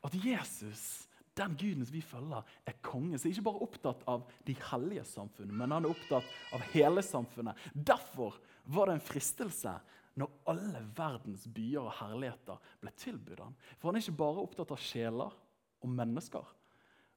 At 0.04 0.14
Jesus, 0.16 1.08
den 1.36 1.56
guden 1.56 1.84
som 1.84 1.94
vi 1.94 2.00
følger, 2.00 2.44
er 2.66 2.76
konge. 2.82 3.18
Så 3.18 3.28
er 3.28 3.32
ikke 3.34 3.48
bare 3.48 3.64
opptatt 3.66 4.04
av 4.08 4.24
de 4.46 4.56
hellige 4.70 5.04
samfunnene, 5.04 5.56
men 5.56 5.72
han 5.72 5.84
er 5.84 5.92
opptatt 5.92 6.24
av 6.52 6.64
hele 6.72 7.02
samfunnet. 7.04 7.56
Derfor 7.74 8.40
var 8.64 8.86
det 8.86 8.98
en 8.98 9.08
fristelse 9.12 9.74
når 10.20 10.32
alle 10.50 10.82
verdens 10.96 11.46
byer 11.48 11.86
og 11.86 11.94
herligheter 12.00 12.58
ble 12.82 12.92
tilbudt 12.98 13.44
ham. 13.44 13.54
For 13.78 13.88
han 13.88 13.98
er 13.98 14.04
ikke 14.04 14.20
bare 14.20 14.44
opptatt 14.44 14.74
av 14.74 14.82
sjeler 14.82 15.36
og 15.80 15.88
mennesker, 15.88 16.44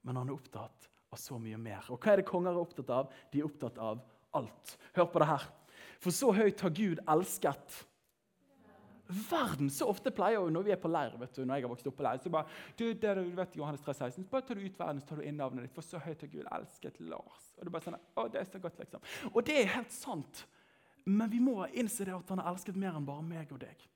men 0.03 0.19
han 0.19 0.29
er 0.29 0.37
opptatt 0.37 0.89
av 1.13 1.19
så 1.19 1.39
mye 1.41 1.59
mer. 1.59 1.87
Og 1.91 1.99
hva 1.99 2.13
er 2.13 2.21
det 2.21 2.29
konger 2.29 2.53
er 2.53 2.61
opptatt 2.61 2.93
av? 2.93 3.11
De 3.31 3.41
er 3.41 3.47
opptatt 3.47 3.79
av 3.81 4.03
alt. 4.37 4.77
Hør 4.95 5.09
på 5.11 5.21
det 5.21 5.29
her. 5.29 5.45
For 6.03 6.15
så 6.15 6.31
høyt 6.35 6.61
har 6.63 6.73
Gud 6.75 7.01
elsket 7.09 7.81
verden. 9.07 9.69
Så 9.69 9.87
ofte 9.89 10.11
pleier 10.15 10.39
jo 10.39 10.51
når 10.51 10.65
vi 10.67 10.73
er 10.75 10.81
på 10.81 10.91
leir 10.91 11.15
vet 11.19 11.35
du, 11.35 11.43
når 11.45 11.59
jeg 11.59 11.65
har 11.65 11.71
vokst 11.73 11.87
opp 11.89 11.97
på 11.99 12.05
leir, 12.05 12.21
så 12.23 12.31
bare 12.33 12.49
du, 12.79 12.85
det, 12.91 13.13
du 13.19 13.23
vet 13.37 13.55
Johannes 13.59 13.83
3, 13.85 13.95
16, 13.99 14.27
bare 14.31 14.47
tar 14.47 14.59
du 14.59 14.65
ut 14.65 14.79
verden, 14.79 15.01
så 15.01 15.11
tar 15.11 15.21
du 15.21 15.27
inn 15.27 15.39
navnet 15.39 15.67
ditt. 15.67 15.75
For 15.75 15.85
så 15.85 16.01
høyt 16.03 16.25
har 16.25 16.31
Gud 16.31 16.49
elsket 16.57 16.99
Lars. 17.03 17.47
Og 17.57 17.65
er 17.65 17.73
bare 17.75 17.87
sånn, 17.87 17.99
å, 18.15 18.27
det 18.31 18.41
er 18.41 18.49
så 18.49 18.61
godt, 18.63 18.83
liksom. 18.83 19.07
Og 19.33 19.39
det 19.47 19.57
er 19.59 19.71
helt 19.75 19.95
sant. 19.95 20.43
Men 21.03 21.31
vi 21.31 21.41
må 21.43 21.57
innse 21.75 22.07
det 22.07 22.15
at 22.15 22.31
han 22.31 22.41
har 22.41 22.53
elsket 22.53 22.79
mer 22.79 22.95
enn 22.95 23.07
bare 23.07 23.25
meg 23.27 23.51
og 23.51 23.61
deg. 23.63 23.87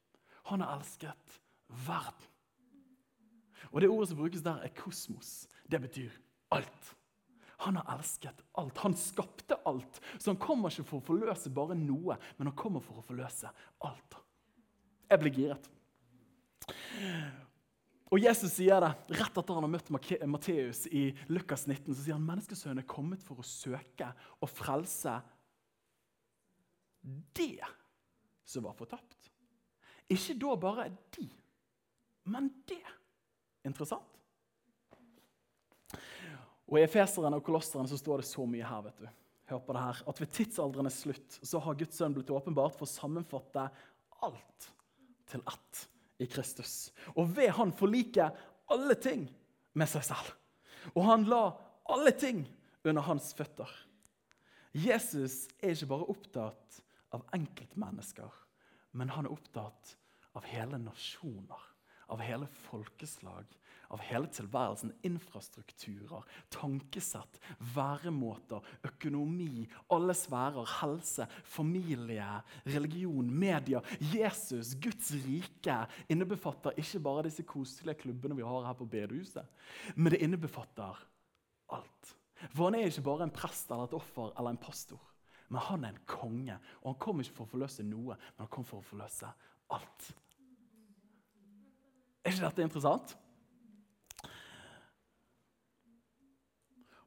Han 0.51 0.63
har 0.63 0.77
elsket 0.77 1.39
verden. 1.87 2.33
Og 3.71 3.81
det 3.83 3.89
ordet 3.91 4.11
som 4.11 4.19
brukes 4.19 4.43
der, 4.45 4.61
er 4.63 4.75
kosmos. 4.75 5.31
Det 5.67 5.79
betyr 5.83 6.13
alt. 6.55 6.93
Han 7.65 7.79
har 7.79 7.95
elsket 7.95 8.43
alt. 8.51 8.77
Han 8.77 8.95
skapte 8.97 9.57
alt. 9.65 10.01
Så 10.17 10.31
han 10.31 10.41
kommer 10.41 10.73
ikke 10.73 10.85
for 10.85 11.01
å 11.01 11.07
forløse 11.07 11.51
bare 11.53 11.77
noe, 11.79 12.17
men 12.37 12.51
han 12.51 12.57
kommer 12.57 12.83
for 12.85 13.01
å 13.01 13.05
forløse 13.05 13.49
alt. 13.87 14.19
Jeg 15.07 15.23
blir 15.23 15.39
giret. 15.39 15.69
Og 18.07 18.21
Jesus 18.23 18.53
sier 18.55 18.79
det 18.83 19.17
rett 19.19 19.39
etter 19.39 19.57
han 19.57 19.65
har 19.65 19.71
møtt 19.71 19.89
Matteus 19.91 20.85
i 20.87 21.09
Lukas 21.31 21.65
19. 21.67 21.91
så 21.91 21.99
sier 21.99 22.15
han 22.15 22.27
menneskesønnen 22.27 22.83
er 22.83 22.87
kommet 22.87 23.23
for 23.25 23.41
å 23.41 23.47
søke 23.47 24.13
og 24.39 24.51
frelse 24.51 25.17
det 27.35 27.67
som 28.47 28.63
var 28.63 28.77
fortapt. 28.79 29.31
Ikke 30.07 30.37
da 30.39 30.53
bare 30.59 30.87
de, 31.17 31.27
men 32.31 32.47
det. 32.67 32.83
Interessant. 33.67 34.07
Og 36.67 36.79
I 36.79 36.85
Efeseren 36.85 37.37
og 37.37 37.43
Kolosseren 37.47 37.87
så 37.87 37.99
står 37.99 38.21
det 38.21 38.29
så 38.29 38.45
mye 38.49 38.67
her. 38.67 38.81
vet 38.89 39.03
du. 39.03 39.07
Hør 39.47 39.61
på 39.63 39.75
det 39.75 39.83
her. 39.83 40.01
At 40.11 40.21
ved 40.21 40.31
tidsaldrenes 40.35 41.01
slutt 41.05 41.39
så 41.41 41.61
har 41.63 41.77
Guds 41.79 41.99
sønn 41.99 42.15
blitt 42.15 42.33
åpenbart 42.33 42.75
for 42.75 42.87
å 42.87 42.91
sammenfatte 42.91 43.69
alt 44.25 44.71
til 45.31 45.43
ett 45.47 45.83
i 46.19 46.27
Kristus. 46.27 46.91
Og 47.15 47.31
ved 47.37 47.53
han 47.55 47.71
forlike 47.75 48.27
alle 48.73 48.97
ting 48.99 49.27
med 49.77 49.89
seg 49.89 50.03
selv. 50.09 50.33
Og 50.95 51.05
han 51.07 51.27
la 51.29 51.51
alle 51.87 52.11
ting 52.15 52.43
under 52.83 53.05
hans 53.07 53.31
føtter. 53.37 53.69
Jesus 54.77 55.47
er 55.63 55.73
ikke 55.73 55.91
bare 55.93 56.11
opptatt 56.11 56.81
av 57.15 57.23
enkeltmennesker, 57.35 58.29
men 58.99 59.11
han 59.15 59.25
er 59.25 59.33
opptatt 59.33 59.95
av 60.37 60.45
hele 60.45 60.77
nasjoner, 60.81 61.61
av 62.11 62.21
hele 62.23 62.47
folkeslag, 62.67 63.47
av 63.93 64.01
hele 64.03 64.27
tilværelsen. 64.31 64.91
Infrastrukturer, 65.07 66.25
tankesett, 66.53 67.39
væremåter, 67.75 68.63
økonomi, 68.87 69.65
alle 69.93 70.15
sfærer, 70.17 70.67
helse, 70.81 71.27
familie, 71.47 72.27
religion, 72.67 73.31
media. 73.31 73.81
Jesus, 73.99 74.75
Guds 74.83 75.11
rike, 75.25 75.79
innebefatter 76.11 76.77
ikke 76.77 77.03
bare 77.07 77.27
disse 77.29 77.47
koselige 77.47 78.01
klubbene 78.05 78.37
vi 78.37 78.47
har 78.47 78.67
her 78.69 78.77
på 78.77 78.89
bedehuset, 78.91 79.45
men 79.95 80.13
det 80.13 80.23
innebefatter 80.23 81.03
alt. 81.75 82.15
For 82.53 82.67
han 82.67 82.77
er 82.77 82.91
ikke 82.91 83.07
bare 83.07 83.25
en 83.25 83.33
prest 83.33 83.71
eller 83.71 83.87
et 83.87 83.97
offer 83.97 84.33
eller 84.37 84.53
en 84.53 84.61
pastor. 84.61 85.01
Men 85.47 85.63
han 85.63 85.83
er 85.83 85.95
en 85.95 86.05
konge, 86.05 86.57
og 86.81 86.91
han 86.91 87.01
kom 87.01 87.21
ikke 87.23 87.37
for 87.39 87.47
å 87.47 87.53
forløse 87.53 87.85
noe, 87.87 88.17
men 88.17 88.43
han 88.43 88.51
kom 88.51 88.67
for 88.67 88.81
å 88.81 88.87
forløse 88.89 89.29
alt. 89.73 90.09
Er 92.23 92.33
ikke 92.33 92.45
dette 92.45 92.65
interessant? 92.65 93.17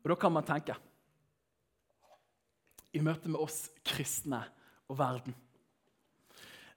Og 0.00 0.08
Da 0.08 0.16
kan 0.16 0.32
man 0.32 0.46
tenke 0.46 0.76
i 2.96 3.02
møte 3.04 3.30
med 3.30 3.38
oss 3.38 3.68
kristne 3.86 4.40
og 4.90 4.98
verden 4.98 5.36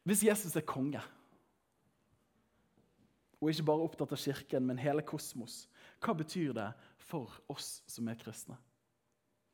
Hvis 0.04 0.26
Jesus 0.28 0.56
er 0.60 0.66
konge, 0.68 1.00
og 3.40 3.50
ikke 3.50 3.66
bare 3.68 3.86
opptatt 3.86 4.12
av 4.16 4.20
kirken, 4.20 4.66
men 4.68 4.80
hele 4.80 5.04
kosmos, 5.08 5.66
hva 6.04 6.14
betyr 6.16 6.52
det 6.56 6.68
for 7.00 7.32
oss 7.52 7.82
som 7.88 8.08
er 8.12 8.20
kristne? 8.20 8.58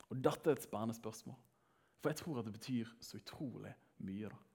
Og 0.10 0.18
Dette 0.26 0.50
er 0.50 0.58
et 0.58 0.66
spennende 0.66 0.98
spørsmål, 0.98 1.38
for 2.02 2.10
jeg 2.10 2.20
tror 2.22 2.40
at 2.42 2.50
det 2.50 2.56
betyr 2.58 2.90
så 3.02 3.22
utrolig 3.22 3.76
mye. 4.02 4.30
da. 4.30 4.49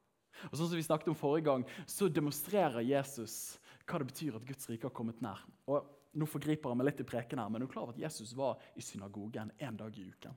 Og 0.51 0.57
sånn 0.57 0.71
som 0.71 0.79
vi 0.79 0.87
snakket 0.87 1.11
om 1.13 1.19
forrige 1.19 1.49
gang, 1.49 1.67
så 1.87 2.09
demonstrerer 2.11 2.85
Jesus 2.85 3.59
hva 3.85 4.01
det 4.01 4.09
betyr 4.13 4.39
at 4.39 4.49
Guds 4.49 4.71
rike 4.71 4.89
har 4.89 4.97
kommet 4.97 5.21
nær. 5.25 5.43
Og 5.71 5.85
nå 6.15 6.27
forgriper 6.31 6.71
han 6.71 6.81
meg 6.81 6.91
litt 6.91 7.03
i 7.03 7.09
preken 7.09 7.41
her, 7.43 7.51
men 7.53 7.63
du 7.63 7.69
er 7.69 7.73
klar 7.73 7.87
over 7.87 7.97
at 7.97 8.03
Jesus 8.05 8.35
var 8.39 8.61
i 8.79 8.85
synagogen 8.85 9.53
en 9.59 9.79
dag 9.79 9.97
i 9.99 10.09
uken. 10.09 10.37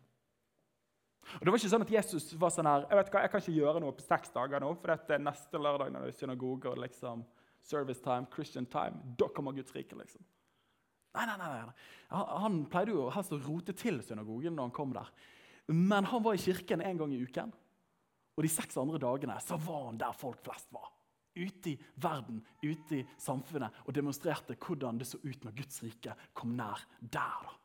Og 1.36 1.44
det 1.44 1.52
var 1.52 1.60
ikke 1.60 1.72
sånn 1.74 1.84
at 1.84 1.92
Jesus 1.92 2.30
var 2.40 2.52
sånn 2.56 2.70
her 2.70 2.86
Jeg 2.88 2.98
vet 3.02 3.10
hva, 3.12 3.22
jeg 3.26 3.32
kan 3.34 3.42
ikke 3.44 3.56
gjøre 3.58 3.82
noe 3.84 3.96
på 3.98 4.06
seks 4.06 4.32
dager 4.32 4.64
nå, 4.64 4.70
for 4.80 4.94
dette 4.94 5.16
er 5.18 5.24
neste 5.24 5.60
lørdag 5.60 5.92
når 5.92 6.06
det 6.06 6.14
er 6.14 6.20
synagoge 6.22 6.72
og 6.72 6.80
liksom 6.80 7.26
service 7.68 8.04
time, 8.04 8.30
Christian 8.32 8.68
time. 8.72 9.02
Da 9.20 9.28
kommer 9.36 9.56
Guds 9.56 9.76
rike, 9.76 9.98
liksom. 10.00 10.24
Nei, 11.18 11.26
nei, 11.28 11.36
nei. 11.42 11.50
nei. 11.52 11.74
Han, 12.14 12.30
han 12.44 12.60
pleide 12.72 12.94
jo 12.96 13.10
helst 13.12 13.34
å 13.36 13.42
rote 13.42 13.76
til 13.76 14.00
synagogen 14.06 14.56
når 14.56 14.70
han 14.70 14.76
kom 14.76 14.94
der. 14.96 15.12
Men 15.68 16.08
han 16.08 16.24
var 16.24 16.38
i 16.38 16.42
kirken 16.42 16.84
en 16.86 17.02
gang 17.02 17.14
i 17.14 17.20
uken. 17.26 17.52
Og 18.38 18.46
de 18.46 18.52
seks 18.54 18.78
andre 18.78 19.02
dagene 19.02 19.40
så 19.44 19.58
var 19.58 19.90
han 19.90 20.00
der 20.00 20.16
folk 20.16 20.44
flest 20.46 20.72
var 20.72 20.94
ute 21.38 21.74
i 21.74 21.78
verden, 22.02 22.42
ute 22.64 23.02
i 23.02 23.06
samfunnet, 23.22 23.84
og 23.86 23.96
demonstrerte 23.96 24.58
hvordan 24.58 24.98
det 24.98 25.08
så 25.10 25.20
ut 25.22 25.46
når 25.46 25.56
Guds 25.60 25.84
rike 25.86 26.16
kom 26.38 26.56
nær 26.58 26.82
der. 27.00 27.48
da. 27.48 27.56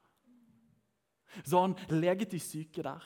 Så 1.44 1.60
han 1.64 1.76
leget 1.88 2.32
de 2.32 2.40
syke 2.40 2.84
der. 2.84 3.04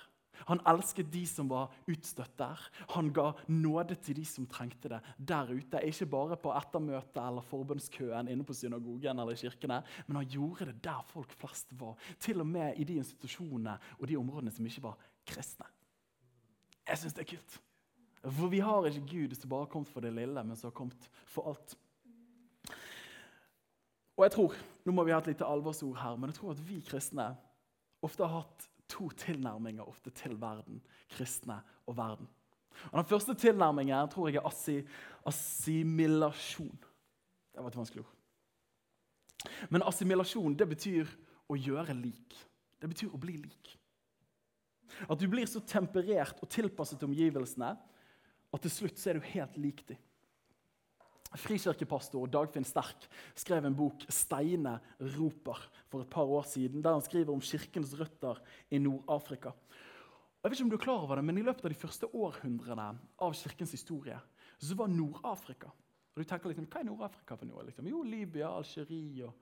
Han 0.50 0.60
elsket 0.68 1.08
de 1.08 1.22
som 1.24 1.48
var 1.48 1.70
utstøtt 1.88 2.34
der. 2.36 2.60
Han 2.92 3.08
ga 3.14 3.30
nåde 3.48 3.96
til 4.04 4.18
de 4.18 4.24
som 4.28 4.44
trengte 4.50 4.90
det 4.92 4.98
der 5.16 5.48
ute. 5.48 5.80
Ikke 5.80 6.10
bare 6.12 6.36
på 6.36 6.52
ettermøtet 6.52 7.22
eller 7.22 7.46
forbønnskøen 7.46 8.28
inne 8.28 8.44
på 8.44 8.56
synagogen 8.58 9.22
eller 9.22 9.38
kirkene, 9.38 9.80
men 10.06 10.20
han 10.20 10.28
gjorde 10.28 10.68
det 10.72 10.82
der 10.84 11.00
folk 11.08 11.32
flest 11.40 11.72
var. 11.80 11.96
Til 12.20 12.44
og 12.44 12.50
med 12.50 12.76
i 12.76 12.84
de 12.84 13.00
institusjonene 13.00 13.78
og 13.96 14.06
de 14.10 14.20
områdene 14.20 14.52
som 14.52 14.68
ikke 14.68 14.84
var 14.90 15.00
kristne. 15.24 15.70
Jeg 16.86 17.00
syns 17.00 17.16
det 17.16 17.24
er 17.24 17.32
kult. 17.34 17.58
For 18.26 18.50
vi 18.50 18.60
har 18.62 18.86
ikke 18.88 19.06
Gud 19.10 19.34
som 19.38 19.50
bare 19.50 19.66
har 19.66 19.72
kommet 19.72 19.90
for 19.90 20.02
det 20.02 20.12
lille, 20.14 20.44
men 20.44 20.56
som 20.56 20.70
har 20.70 20.76
kommet 20.76 21.10
for 21.26 21.50
alt. 21.50 21.76
Og 24.16 24.24
jeg 24.24 24.32
tror, 24.32 24.56
Nå 24.86 24.92
må 24.94 25.02
vi 25.02 25.10
ha 25.10 25.18
et 25.18 25.26
lite 25.26 25.46
alvorsord 25.46 25.96
her, 25.98 26.16
men 26.16 26.30
jeg 26.30 26.38
tror 26.38 26.52
at 26.54 26.60
vi 26.68 26.76
kristne 26.86 27.24
ofte 28.06 28.22
har 28.22 28.44
hatt 28.44 28.68
to 28.88 29.08
tilnærminger 29.18 29.82
ofte 29.82 30.12
til 30.14 30.36
verden. 30.40 30.78
Kristne 31.10 31.58
og 31.86 31.96
verden. 31.98 32.28
Og 32.92 32.98
Den 32.98 33.08
første 33.10 33.34
tilnærmingen 33.34 34.08
tror 34.08 34.28
jeg 34.28 34.36
er 34.38 34.46
assi, 34.46 34.76
assimilasjon. 35.26 36.78
Det 37.52 37.62
var 37.62 37.66
et 37.66 37.76
vanskelig 37.76 38.04
ord. 38.04 38.14
Men 39.70 39.82
assimilasjon 39.82 40.54
det 40.58 40.68
betyr 40.68 41.10
å 41.48 41.56
gjøre 41.58 41.94
lik. 41.98 42.36
Det 42.80 42.88
betyr 42.90 43.14
å 43.14 43.20
bli 43.20 43.36
lik. 43.40 43.72
At 45.08 45.20
du 45.20 45.26
blir 45.30 45.48
så 45.50 45.62
temperert 45.64 46.42
og 46.42 46.50
tilpasset 46.52 47.00
til 47.00 47.10
omgivelsene 47.10 47.72
at 48.54 48.62
til 48.62 48.72
slutt 48.72 49.00
så 49.00 49.10
er 49.10 49.18
du 49.18 49.30
helt 49.32 49.56
lik 49.60 49.82
dem. 49.88 50.02
Frikirkepastor 51.36 52.30
Dagfinn 52.32 52.64
Sterk 52.64 53.08
skrev 53.36 53.66
en 53.66 53.76
bok 53.76 54.06
'Steine 54.08 54.78
roper' 55.00 55.66
for 55.90 56.00
et 56.00 56.10
par 56.10 56.24
år 56.24 56.46
siden, 56.48 56.80
der 56.82 56.92
han 56.92 57.02
skriver 57.02 57.34
om 57.34 57.40
kirkens 57.40 57.92
røtter 57.98 58.40
i 58.70 58.78
Nord-Afrika. 58.78 59.52
Jeg 60.42 60.50
vet 60.50 60.56
ikke 60.56 60.64
om 60.64 60.70
du 60.70 60.76
er 60.76 60.84
klar 60.84 61.02
over 61.02 61.16
det, 61.16 61.24
men 61.24 61.38
I 61.38 61.42
løpet 61.42 61.64
av 61.64 61.70
de 61.70 61.82
første 61.82 62.06
århundrene 62.14 62.98
av 63.18 63.34
kirkens 63.34 63.72
historie 63.72 64.18
så 64.58 64.74
var 64.74 64.86
Nord-Afrika 64.88 65.68
og 66.16 66.22
du 66.24 66.28
tenker 66.30 66.48
liksom, 66.48 66.66
Hva 66.72 66.80
er 66.80 66.88
Nord-Afrika 66.88 67.36
for 67.36 67.48
noe? 67.48 67.66
Liksom? 67.68 67.88
Jo, 67.92 67.98
Libya, 68.08 68.48
Algerie 68.56 69.26
og 69.26 69.34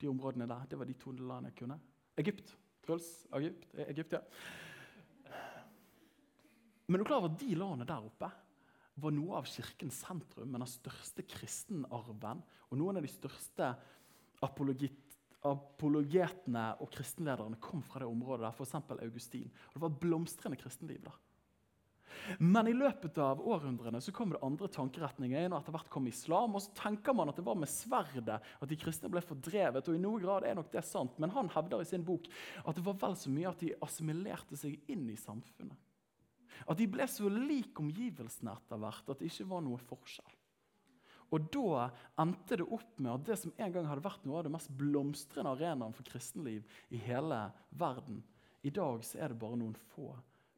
de 0.00 0.08
områdene 0.10 0.48
der. 0.50 0.64
Det 0.66 0.78
var 0.80 0.88
de 0.88 0.96
to 0.98 1.12
landene 1.14 1.52
jeg 1.52 1.60
kunne. 1.60 1.76
Egypt. 2.18 2.50
Truls? 2.82 3.10
Egypt, 3.38 3.68
Egypt 3.86 4.16
ja. 4.16 4.20
Men 6.90 6.98
du 6.98 7.06
klarer 7.06 7.30
at 7.30 7.38
de 7.38 7.54
landene 7.54 7.86
der 7.86 8.02
oppe 8.02 8.26
var 9.00 9.12
noe 9.14 9.38
av 9.38 9.46
kirkens 9.48 10.00
sentrum, 10.02 10.50
men 10.50 10.60
den 10.64 10.70
største 10.70 11.22
kristenarven 11.22 12.42
og 12.68 12.78
noen 12.78 12.98
av 12.98 13.04
de 13.06 13.12
største 13.12 13.66
apologetene 14.42 16.64
og 16.82 16.90
kristenlederne 16.92 17.60
kom 17.62 17.82
fra 17.86 18.02
det 18.02 18.10
området 18.10 18.48
der, 18.48 18.54
f.eks. 18.56 18.74
Augustin. 19.06 19.50
Og 19.70 19.74
Det 19.76 19.82
var 19.84 19.92
et 19.92 20.02
blomstrende 20.02 20.58
kristenliv 20.60 21.00
der. 21.06 21.16
Men 22.42 22.68
i 22.68 22.74
løpet 22.74 23.18
av 23.22 23.40
århundrene 23.40 24.00
så 24.02 24.12
kom 24.14 24.30
det 24.34 24.42
andre 24.44 24.68
tankeretninger. 24.68 25.46
og 25.46 25.58
etter 25.60 25.72
hvert 25.76 25.92
kom 25.92 26.08
islam, 26.10 26.54
og 26.58 26.62
så 26.64 26.70
tenker 26.82 27.12
man 27.16 27.30
at 27.30 27.38
det 27.38 27.46
var 27.46 27.58
med 27.58 27.70
sverdet 27.70 28.40
at 28.42 28.68
de 28.68 28.78
kristne 28.78 29.10
ble 29.12 29.22
fordrevet. 29.24 29.88
og 29.88 29.94
i 29.94 30.02
noen 30.02 30.22
grad 30.22 30.44
er 30.44 30.54
nok 30.58 30.72
det 30.72 30.84
sant, 30.84 31.18
Men 31.18 31.30
han 31.30 31.48
hevder 31.54 31.80
i 31.80 31.84
sin 31.84 32.04
bok 32.04 32.26
at 32.64 32.74
det 32.74 32.84
var 32.84 32.98
vel 32.98 33.16
så 33.16 33.30
mye 33.30 33.48
at 33.48 33.62
de 33.62 33.74
assimilerte 33.80 34.56
seg 34.56 34.80
inn 34.88 35.08
i 35.08 35.16
samfunnet. 35.16 35.78
At 36.66 36.78
de 36.80 36.88
ble 36.90 37.06
så 37.08 37.30
like 37.30 37.80
omgivelsene 37.80 38.52
etter 38.52 38.80
hvert 38.80 39.08
at 39.08 39.20
det 39.20 39.30
ikke 39.30 39.48
var 39.52 39.64
noe 39.64 39.80
forskjell. 39.90 40.36
Og 41.30 41.46
Da 41.54 41.86
endte 42.18 42.58
det 42.58 42.66
opp 42.66 42.98
med 42.98 43.12
at 43.12 43.26
det 43.28 43.38
som 43.38 43.52
en 43.54 43.72
gang 43.72 43.86
hadde 43.86 44.02
vært 44.02 44.24
noe 44.26 44.40
av 44.40 44.48
det 44.48 44.52
mest 44.54 44.72
blomstrende 44.74 45.52
arenaen 45.54 45.94
for 45.94 46.06
kristenliv 46.08 46.66
i 46.90 46.98
hele 46.98 47.44
verden, 47.70 48.24
i 48.66 48.72
dag 48.74 49.04
så 49.06 49.22
er 49.22 49.32
det 49.32 49.40
bare 49.40 49.60
noen 49.60 49.76
få 49.94 50.10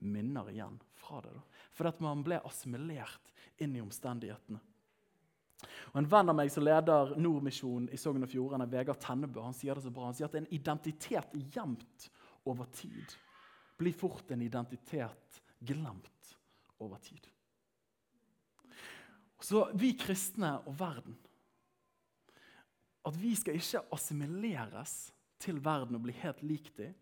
minner 0.03 0.49
igjen 0.51 0.81
fra 0.99 1.21
det. 1.23 1.31
da. 1.37 1.43
Fordi 1.77 1.93
at 1.93 2.01
man 2.03 2.25
ble 2.27 2.41
assimilert 2.49 3.35
inn 3.63 3.77
i 3.77 3.83
omstendighetene. 3.85 4.61
Og 5.93 5.99
En 6.01 6.09
venn 6.11 6.33
av 6.33 6.35
meg 6.35 6.51
som 6.51 6.65
leder 6.65 7.13
Nordmisjonen 7.21 7.93
i 7.93 8.01
Sogn 8.01 8.25
og 8.25 8.33
Fjordane, 8.33 8.67
Vegard 8.67 8.99
Tennebø, 8.99 9.45
han 9.45 9.55
sier 9.55 9.79
det 9.79 9.85
så 9.85 9.93
bra. 9.95 10.09
Han 10.09 10.17
sier 10.19 10.27
at 10.27 10.41
en 10.41 10.49
identitet 10.51 11.37
gjemt 11.55 12.09
over 12.49 12.67
tid 12.75 13.15
blir 13.79 13.95
fort 13.95 14.31
en 14.31 14.43
identitet 14.43 15.43
glemt 15.67 16.33
over 16.83 17.01
tid. 17.03 17.27
Så 19.43 19.65
vi 19.75 19.93
kristne 19.99 20.55
og 20.67 20.77
verden 20.79 21.17
At 23.03 23.17
vi 23.19 23.33
skal 23.35 23.57
ikke 23.59 23.81
assimileres 23.91 25.11
til 25.43 25.59
verden 25.65 25.99
og 25.99 26.05
bli 26.05 26.13
helt 26.15 26.43
lik 26.47 26.69
dem. 26.77 26.95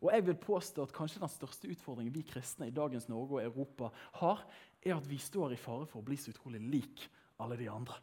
Og 0.00 0.10
jeg 0.10 0.24
vil 0.26 0.34
påstå 0.34 0.82
at 0.82 0.94
kanskje 0.94 1.20
Den 1.22 1.30
største 1.30 1.70
utfordringen 1.70 2.14
vi 2.14 2.24
kristne 2.26 2.66
i 2.66 2.74
dagens 2.74 3.06
Norge 3.08 3.38
og 3.38 3.44
Europa 3.44 3.90
har, 4.18 4.42
er 4.82 4.96
at 4.96 5.06
vi 5.08 5.18
står 5.18 5.54
i 5.54 5.60
fare 5.60 5.86
for 5.86 6.02
å 6.02 6.06
bli 6.08 6.18
så 6.18 6.34
utrolig 6.34 6.60
lik 6.60 7.06
alle 7.38 7.58
de 7.60 7.70
andre. 7.70 8.00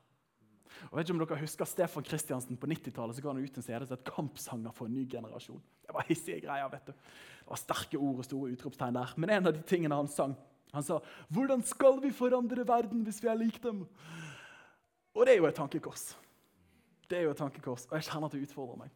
Og 0.89 0.97
vet 0.97 1.07
ikke 1.07 1.15
om 1.15 1.21
dere 1.23 1.39
husker 1.41 1.69
Stefan 1.69 2.05
Kristiansen 2.05 2.57
På 2.59 2.69
90-tallet 2.69 3.21
ga 3.21 3.33
han 3.33 3.43
ut 3.43 3.57
en 3.57 3.63
CD 3.63 3.85
som 3.85 3.97
het 3.97 4.07
'Kampsanger 4.07 4.71
for 4.71 4.85
en 4.85 4.93
ny 4.93 5.05
generasjon'. 5.05 5.61
Det 5.87 5.93
var 5.93 6.05
hissige 6.07 6.41
greier. 6.41 6.69
vet 6.69 6.85
du. 6.85 6.91
Det 6.91 7.47
var 7.47 7.55
Sterke 7.55 7.97
ord 7.97 8.17
og 8.17 8.25
store 8.25 8.51
utropstegn 8.51 8.93
der. 8.93 9.13
Men 9.17 9.29
en 9.29 9.47
av 9.47 9.53
de 9.53 9.61
tingene 9.61 9.95
han 9.95 10.07
sang, 10.07 10.35
han 10.73 10.83
sa 10.83 10.99
'Hvordan 11.31 11.63
skal 11.63 12.01
vi 12.01 12.11
forandre 12.11 12.67
verden 12.67 13.03
hvis 13.03 13.23
vi 13.23 13.27
er 13.27 13.35
lik 13.35 13.63
dem?' 13.63 13.87
Og 15.13 15.25
det 15.25 15.33
er 15.33 15.37
jo 15.37 15.45
et 15.45 15.55
tankekors. 15.55 16.17
Det 17.09 17.17
er 17.17 17.21
jo 17.23 17.31
et 17.31 17.37
tankekors, 17.37 17.85
Og 17.85 17.91
jeg 17.91 18.03
kjenner 18.03 18.25
at 18.25 18.31
det 18.31 18.47
utfordrer 18.47 18.77
meg. 18.77 18.89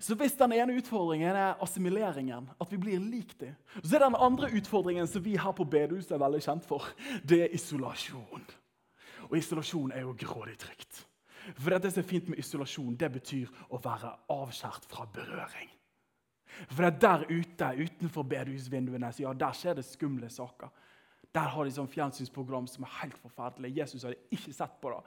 Så 0.00 0.14
hvis 0.14 0.36
den 0.38 0.52
ene 0.52 0.76
utfordringen 0.76 1.36
er 1.36 1.62
assimileringen, 1.62 2.50
at 2.60 2.72
vi 2.72 2.76
blir 2.76 2.98
lik 2.98 3.40
dem, 3.40 3.54
så 3.82 3.96
er 3.96 4.04
den 4.04 4.18
andre 4.18 4.50
utfordringen 4.56 5.06
som 5.06 5.24
vi 5.24 5.36
her 5.40 5.52
på 5.52 5.64
bedehuset 5.64 6.12
er 6.12 6.18
veldig 6.18 6.42
kjent 6.44 6.66
for, 6.68 6.90
det 7.28 7.42
er 7.42 7.54
isolasjon. 7.56 8.44
Og 9.30 9.36
isolasjon 9.38 9.92
er 9.92 10.04
jo 10.04 10.16
grådig 10.18 10.58
trygt. 10.62 11.04
For 11.58 11.76
det 11.76 11.92
som 11.92 12.00
er 12.00 12.08
fint 12.08 12.28
med 12.28 12.40
isolasjon, 12.40 12.96
det 12.96 13.10
betyr 13.18 13.50
å 13.68 13.80
være 13.84 14.12
avskjært 14.32 14.86
fra 14.88 15.04
berøring. 15.12 15.70
For 16.70 16.84
det 16.84 16.90
er 16.90 17.00
der 17.02 17.24
ute, 17.28 17.70
utenfor 17.84 18.26
bedehusvinduene, 18.30 19.10
ja, 19.18 19.32
der 19.34 19.56
skjer 19.58 19.76
det 19.78 19.84
skumle 19.84 20.30
saker. 20.30 20.70
Der 21.34 21.50
har 21.50 21.66
de 21.66 21.74
sånn 21.74 21.90
fjernsynsprogram 21.90 22.68
som 22.70 22.86
er 22.86 22.94
helt 23.00 23.18
forferdelig. 23.18 23.72
Jesus 23.80 24.06
hadde 24.06 24.20
ikke 24.32 24.54
sett 24.54 24.76
på 24.80 24.92
det. 24.94 25.00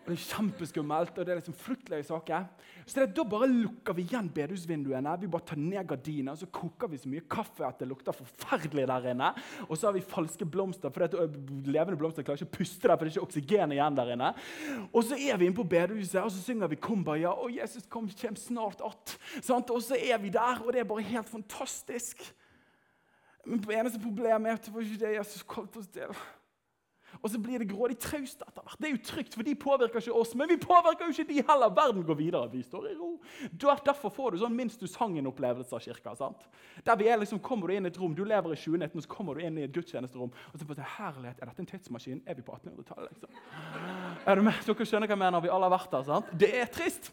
Og 0.00 0.08
det 0.08 0.16
er 0.16 0.22
kjempeskummelt, 0.24 1.18
og 1.18 1.26
det 1.26 1.32
er 1.32 1.38
liksom 1.38 1.56
fryktelige 1.60 2.06
saker. 2.08 2.46
Så 2.86 3.00
det, 3.00 3.10
Da 3.14 3.24
bare 3.28 3.46
lukker 3.50 3.94
vi 3.94 4.06
igjen 4.06 4.30
bedehusvinduene, 4.32 5.12
vi 5.20 5.28
bare 5.30 5.46
tar 5.50 5.60
ned 5.60 5.86
gardiner, 5.86 6.34
så 6.34 6.48
koker 6.50 6.88
vi 6.88 6.98
så 6.98 7.10
mye 7.12 7.26
kaffe 7.28 7.66
at 7.66 7.78
det 7.78 7.88
lukter 7.90 8.16
forferdelig 8.16 8.86
der 8.88 9.10
inne. 9.12 9.28
Og 9.68 9.76
så 9.76 9.86
har 9.86 9.94
vi 9.94 10.00
falske 10.00 10.48
blomster, 10.48 10.90
for 10.90 11.04
det, 11.06 11.28
levende 11.68 12.00
blomster 12.00 12.24
klarer 12.24 12.40
ikke 12.40 12.48
å 12.48 12.56
puste 12.56 12.88
der, 12.88 12.96
for 12.96 13.04
det 13.04 13.12
er 13.12 13.18
ikke 13.18 13.28
oksygen 13.28 13.76
igjen 13.76 14.00
der 14.00 14.12
inne. 14.16 14.32
Og 14.88 15.04
så 15.04 15.20
er 15.20 15.36
vi 15.36 15.50
inne 15.50 15.60
på 15.60 15.68
bedehuset, 15.68 16.22
og 16.24 16.32
så 16.32 16.42
synger 16.42 16.72
vi 16.72 16.80
'Kumbaya', 16.80 17.36
og 17.36 17.50
'Jesus 17.52 17.86
kom, 17.86 18.08
kjem 18.08 18.36
snart 18.36 18.80
att'. 18.80 19.18
Og 19.70 19.82
så 19.82 19.94
er 19.94 20.18
vi 20.18 20.28
der, 20.28 20.62
og 20.64 20.72
det 20.72 20.80
er 20.80 20.84
bare 20.84 21.02
helt 21.02 21.28
fantastisk. 21.28 22.34
Men 23.44 23.60
det 23.60 23.78
eneste 23.78 24.00
problemet 24.00 24.48
er 24.48 24.52
at 24.52 24.64
det 24.64 24.74
var 24.74 24.80
ikke 24.80 25.06
det 25.06 25.16
Jesus 25.16 25.42
kalte 25.42 25.78
oss 25.78 25.86
til. 25.86 26.16
Og 27.22 27.30
så 27.30 27.40
blir 27.42 27.60
det 27.60 27.68
grådig 27.68 27.98
traust 28.00 28.42
etter 28.46 28.62
hvert. 28.62 28.78
Det 28.80 28.88
er 28.88 28.94
jo 28.94 29.02
trygt, 29.04 29.34
for 29.36 29.46
de 29.46 29.54
påvirker 29.58 30.00
ikke 30.00 30.14
oss. 30.16 30.34
Men 30.38 30.48
vi 30.48 30.56
påvirker 30.62 31.08
jo 31.08 31.14
ikke 31.14 31.28
de 31.28 31.42
heller. 31.50 31.74
Verden 31.76 32.04
går 32.06 32.18
videre. 32.18 32.50
Vi 32.52 32.62
står 32.64 32.90
i 32.90 32.94
ro. 32.96 33.10
Derfor 33.60 34.12
får 34.14 34.32
du 34.32 34.40
sånn 34.42 34.56
minst 34.56 34.80
du 34.80 34.86
sang 34.90 35.18
en 35.18 35.28
opplevelse 35.30 35.74
av 35.76 35.84
kirka. 35.84 36.14
sant? 36.16 36.46
Der 36.86 36.96
vi 36.96 37.08
er 37.08 37.20
liksom, 37.20 37.42
Kommer 37.44 37.68
du 37.68 37.74
inn 37.74 37.88
i 37.88 37.90
et 37.90 37.98
rom, 37.98 38.14
du 38.14 38.24
lever 38.24 38.54
i 38.54 38.56
2019, 38.56 39.02
så 39.02 39.08
kommer 39.10 39.34
du 39.34 39.44
inn 39.44 39.58
i 39.58 39.64
et 39.66 39.72
gudstjenesterom, 39.74 40.30
og 40.30 40.58
så 40.58 40.66
du 40.66 40.82
herlighet, 40.96 41.40
er 41.40 41.50
dette 41.50 41.60
en 41.60 41.66
tidsmaskin? 41.66 42.22
Er 42.26 42.34
vi 42.38 42.42
på 42.42 42.52
1800-tallet? 42.52 43.10
liksom? 43.10 43.30
Er 44.26 44.36
du 44.36 44.42
med? 44.46 44.60
Dere 44.66 44.86
skjønner 44.86 45.10
hva 45.10 45.16
jeg 45.16 45.24
mener? 45.24 45.42
Vi 45.44 45.50
alle 45.50 45.68
har 45.68 45.74
vært 45.74 45.90
der. 45.92 46.04
sant? 46.06 46.30
Det 46.40 46.52
er 46.60 46.70
trist. 46.72 47.10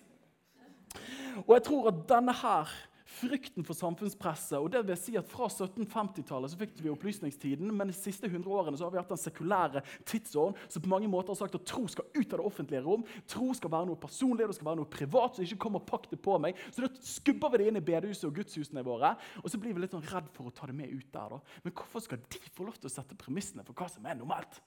Og 1.46 1.56
jeg 1.56 1.64
tror 1.68 1.90
at 1.92 2.06
denne 2.10 2.34
her 2.34 2.72
frykten 3.08 3.66
for 3.66 3.78
samfunnspresset. 3.78 4.58
og 4.60 4.70
det 4.72 4.84
vil 4.88 5.00
si 5.00 5.16
at 5.20 5.30
Fra 5.32 5.48
1750-tallet 5.48 6.52
så 6.52 6.60
fikk 6.60 6.76
vi 6.84 6.92
opplysningstiden, 6.92 7.72
men 7.72 7.92
de 7.92 7.96
siste 7.96 8.28
100 8.28 8.52
årene 8.52 8.78
så 8.80 8.88
har 8.88 8.94
vi 8.94 9.00
hatt 9.02 9.14
den 9.14 9.22
sekulære 9.22 9.84
tidsåren 10.08 10.58
som 10.68 10.84
på 10.84 10.92
mange 10.92 11.10
måter 11.12 11.34
har 11.34 11.40
sagt 11.42 11.56
at 11.56 11.66
tro 11.68 11.86
skal 11.92 12.08
ut 12.14 12.34
av 12.34 12.40
det 12.40 12.46
offentlige 12.46 12.84
rom. 12.86 13.06
Tro 13.30 13.50
skal 13.58 13.74
være 13.74 13.90
noe 13.90 14.02
personlig 14.02 14.48
det 14.48 14.58
skal 14.60 14.72
være 14.72 14.82
noe 14.82 14.92
privat. 14.92 15.36
så 15.36 15.46
ikke 15.46 15.64
kommer 15.68 15.84
pakk 15.88 16.10
det 16.12 16.22
på 16.24 16.38
meg. 16.42 16.58
Så 16.72 16.84
da 16.84 16.92
skubber 17.02 17.54
vi 17.54 17.64
det 17.64 17.70
inn 17.72 17.82
i 17.82 17.86
bedehuset 17.92 18.30
og 18.30 18.40
gudshusene 18.40 18.86
våre. 18.86 19.16
Og 19.44 19.52
så 19.52 19.60
blir 19.62 19.76
vi 19.76 19.84
litt 19.84 19.96
sånn 19.96 20.08
redd 20.08 20.32
for 20.36 20.50
å 20.50 20.56
ta 20.56 20.68
det 20.68 20.78
med 20.78 20.92
ut 20.92 21.12
der. 21.12 21.38
da. 21.38 21.42
Men 21.64 21.76
hvorfor 21.76 22.04
skal 22.04 22.24
de 22.24 22.42
få 22.54 22.68
lov 22.68 22.80
til 22.80 22.92
å 22.92 22.96
sette 22.96 23.20
premissene 23.20 23.66
for 23.68 23.78
hva 23.78 23.90
som 23.92 24.06
er 24.06 24.20
normalt? 24.20 24.62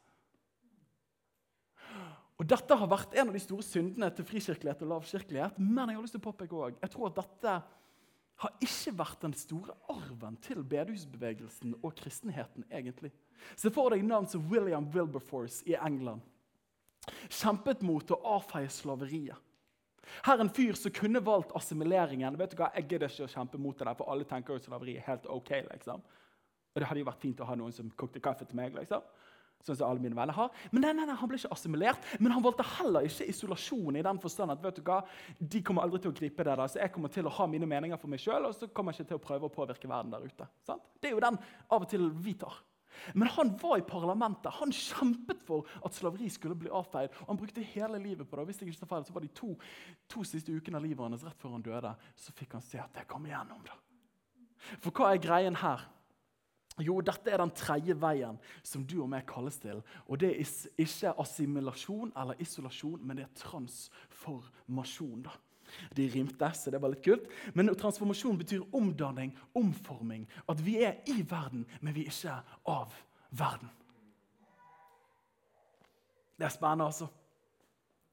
Og 2.41 2.47
Dette 2.49 2.77
har 2.77 2.89
vært 2.89 3.13
en 3.21 3.29
av 3.29 3.37
de 3.37 3.43
store 3.43 3.65
syndene 3.67 4.09
til 4.17 4.25
frikirkelighet 4.25 4.81
og 4.87 4.95
lavkirkelighet. 4.95 5.59
Men 5.61 5.91
jeg 5.91 5.99
har 5.99 6.07
lyst 6.07 6.15
til 6.17 6.23
å 6.23 6.29
påpeke 6.31 6.57
også, 6.57 6.81
jeg 6.81 6.93
tror 6.95 7.11
at 7.11 7.19
dette 7.21 7.57
har 8.41 8.55
ikke 8.65 8.95
vært 8.97 9.25
den 9.25 9.35
store 9.37 9.75
arven 9.93 10.39
til 10.45 10.63
bedehusbevegelsen 10.65 11.75
og 11.83 11.95
kristenheten. 11.99 12.65
egentlig. 12.71 13.13
Se 13.57 13.71
for 13.71 13.91
deg 13.91 14.05
navn 14.05 14.27
som 14.27 14.47
William 14.51 14.89
Wilberforce 14.95 15.63
i 15.67 15.77
England. 15.77 16.21
Kjempet 17.29 17.83
mot 17.83 18.11
å 18.11 18.21
avfeie 18.37 18.69
slaveriet. 18.69 19.37
Her 20.25 20.39
er 20.39 20.41
en 20.41 20.51
fyr 20.51 20.75
som 20.75 20.93
kunne 20.93 21.21
valgt 21.25 21.53
assimileringen. 21.55 22.39
vet 22.39 22.51
du 22.51 22.57
hva, 22.57 22.71
Jeg 22.75 22.89
gidder 22.89 23.09
ikke 23.09 23.25
å 23.25 23.35
kjempe 23.35 23.59
mot 23.59 23.79
det, 23.79 23.87
der, 23.87 23.95
for 23.95 24.11
alle 24.11 24.25
tenker 24.25 24.55
jo 24.55 24.59
slaveri 24.59 24.97
er 24.97 25.07
helt 25.07 25.27
ok. 25.27 25.51
liksom. 25.73 26.03
Og 26.75 26.81
Det 26.81 26.87
hadde 26.87 27.01
jo 27.01 27.07
vært 27.07 27.21
fint 27.21 27.41
å 27.41 27.45
ha 27.45 27.55
noen 27.55 27.73
som 27.73 27.91
kokte 27.91 28.21
kaffe 28.21 28.45
til 28.45 28.57
meg. 28.57 28.75
liksom 28.75 29.03
sånn 29.65 29.77
som 29.77 29.91
alle 29.91 30.03
mine 30.03 30.17
venner 30.17 30.37
har. 30.37 30.51
Men 30.71 30.87
nei, 30.87 30.95
nei, 30.97 31.07
nei, 31.11 31.17
han 31.21 31.31
ble 31.31 31.41
ikke 31.41 31.53
assimilert. 31.55 32.09
Men 32.19 32.35
han 32.37 32.45
valgte 32.45 32.67
heller 32.79 33.07
ikke 33.09 33.29
isolasjon 33.33 33.99
i 34.01 34.07
den 34.07 34.23
forstand 34.23 34.55
at 34.55 34.65
vet 34.65 34.81
du 34.81 34.85
hva, 34.87 35.03
de 35.39 35.63
kommer 35.67 35.87
aldri 35.87 36.03
til 36.05 36.15
å 36.15 36.17
gripe 36.17 36.47
det. 36.47 36.57
der, 36.57 36.67
så 36.73 36.83
Jeg 36.83 36.95
kommer 36.95 37.13
til 37.13 37.29
å 37.29 37.35
ha 37.41 37.47
mine 37.51 37.69
meninger 37.69 38.01
for 38.01 38.13
meg 38.13 38.23
sjøl, 38.23 38.49
og 38.49 38.57
så 38.57 38.71
kommer 38.73 38.93
jeg 38.93 39.05
ikke 39.05 39.13
til 39.13 39.21
å 39.21 39.27
prøve 39.29 39.51
å 39.51 39.55
påvirke 39.55 39.91
verden 39.91 40.15
der 40.15 40.25
ute. 40.25 40.49
Sant? 40.67 40.89
Det 41.01 41.11
er 41.11 41.17
jo 41.17 41.25
den 41.25 41.39
av 41.69 41.87
og 41.87 41.89
til 41.91 42.11
vi 42.11 42.35
tar. 42.41 42.63
Men 43.15 43.29
han 43.33 43.53
var 43.57 43.79
i 43.79 43.87
parlamentet. 43.87 44.53
Han 44.59 44.73
kjempet 44.75 45.43
for 45.47 45.69
at 45.85 45.95
slaveri 45.97 46.29
skulle 46.33 46.59
bli 46.59 46.73
avfeid. 46.75 47.15
Han 47.29 47.39
brukte 47.39 47.65
hele 47.73 48.01
livet 48.03 48.29
på 48.29 48.37
det. 48.37 48.43
og 48.43 48.51
hvis 48.51 48.61
jeg 48.61 48.73
ikke 48.73 48.83
tar 48.83 48.93
feil, 48.95 49.07
så 49.07 49.15
var 49.15 49.25
De 49.25 49.29
to, 49.35 49.55
to 50.09 50.25
siste 50.25 50.53
ukene 50.53 50.77
av 50.77 50.85
livet 50.85 51.05
hans 51.07 51.25
rett 51.25 51.39
før 51.41 51.57
han 51.57 51.65
døde, 51.65 51.95
så 52.17 52.35
fikk 52.37 52.59
han 52.59 52.65
se 52.65 52.79
at 52.83 52.93
det 52.95 53.07
kom 53.09 53.27
igjennom. 53.27 53.63
det. 53.65 53.79
For 54.81 54.91
hva 54.91 55.15
er 55.15 55.23
greien 55.23 55.57
her? 55.57 55.87
Jo, 56.85 57.01
dette 57.05 57.31
er 57.31 57.43
den 57.43 57.53
tredje 57.57 57.95
veien 58.01 58.39
som 58.67 58.85
du 58.87 59.01
og 59.03 59.11
meg 59.13 59.27
kalles 59.29 59.59
til. 59.63 59.83
Og 60.07 60.21
det 60.21 60.33
er 60.33 60.55
ikke 60.81 61.15
assimilasjon 61.21 62.13
eller 62.17 62.41
isolasjon, 62.43 63.01
men 63.05 63.21
det 63.21 63.27
er 63.27 63.39
transformasjon. 63.43 65.23
da. 65.27 65.37
De 65.97 66.09
rimte, 66.11 66.51
så 66.55 66.71
det 66.71 66.81
var 66.83 66.93
litt 66.93 67.05
kult. 67.05 67.29
Men 67.55 67.71
transformasjon 67.79 68.39
betyr 68.41 68.65
omdanning, 68.77 69.35
omforming. 69.55 70.27
At 70.49 70.63
vi 70.65 70.81
er 70.83 70.99
i 71.11 71.21
verden, 71.23 71.67
men 71.81 71.95
vi 71.95 72.07
er 72.07 72.15
ikke 72.15 72.41
av 72.71 72.97
verden. 73.31 73.71
Det 76.41 76.49
er 76.49 76.55
spennende, 76.55 76.89
altså. 76.89 77.11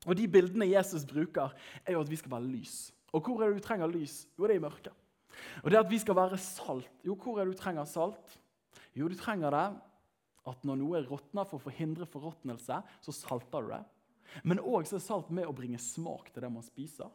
Og 0.05 0.15
De 0.17 0.27
bildene 0.27 0.67
Jesus 0.69 1.05
bruker, 1.07 1.53
er 1.85 1.95
jo 1.95 2.01
at 2.03 2.09
vi 2.09 2.19
skal 2.19 2.31
være 2.31 2.51
lys. 2.51 2.93
Og 3.15 3.23
hvor 3.23 3.41
er 3.41 3.49
det 3.49 3.61
du 3.61 3.65
trenger 3.65 3.87
lys? 3.87 4.25
Jo, 4.37 4.45
det 4.45 4.57
er 4.57 4.59
i 4.59 4.63
mørket. 4.63 4.93
Og 5.63 5.71
det 5.71 5.79
at 5.79 5.89
vi 5.89 5.99
skal 5.99 6.15
være 6.15 6.37
salt. 6.37 6.89
Jo, 7.05 7.15
hvor 7.15 7.39
er 7.39 7.45
det 7.45 7.55
du 7.55 7.61
trenger 7.61 7.85
salt? 7.85 8.37
Jo, 8.97 9.09
du 9.09 9.17
trenger 9.19 9.53
det 9.53 9.67
at 10.47 10.65
når 10.65 10.79
noe 10.79 11.03
råtner 11.05 11.47
for 11.47 11.59
å 11.59 11.65
forhindre 11.67 12.07
forråtnelse, 12.09 12.79
så 13.03 13.13
salter 13.15 13.65
du 13.65 13.71
det. 13.73 13.83
Men 14.47 14.61
òg 14.63 14.87
er 14.87 15.03
salt 15.03 15.29
med 15.33 15.47
å 15.47 15.55
bringe 15.55 15.79
smak 15.81 16.31
til 16.31 16.43
det 16.43 16.51
man 16.51 16.65
spiser. 16.65 17.11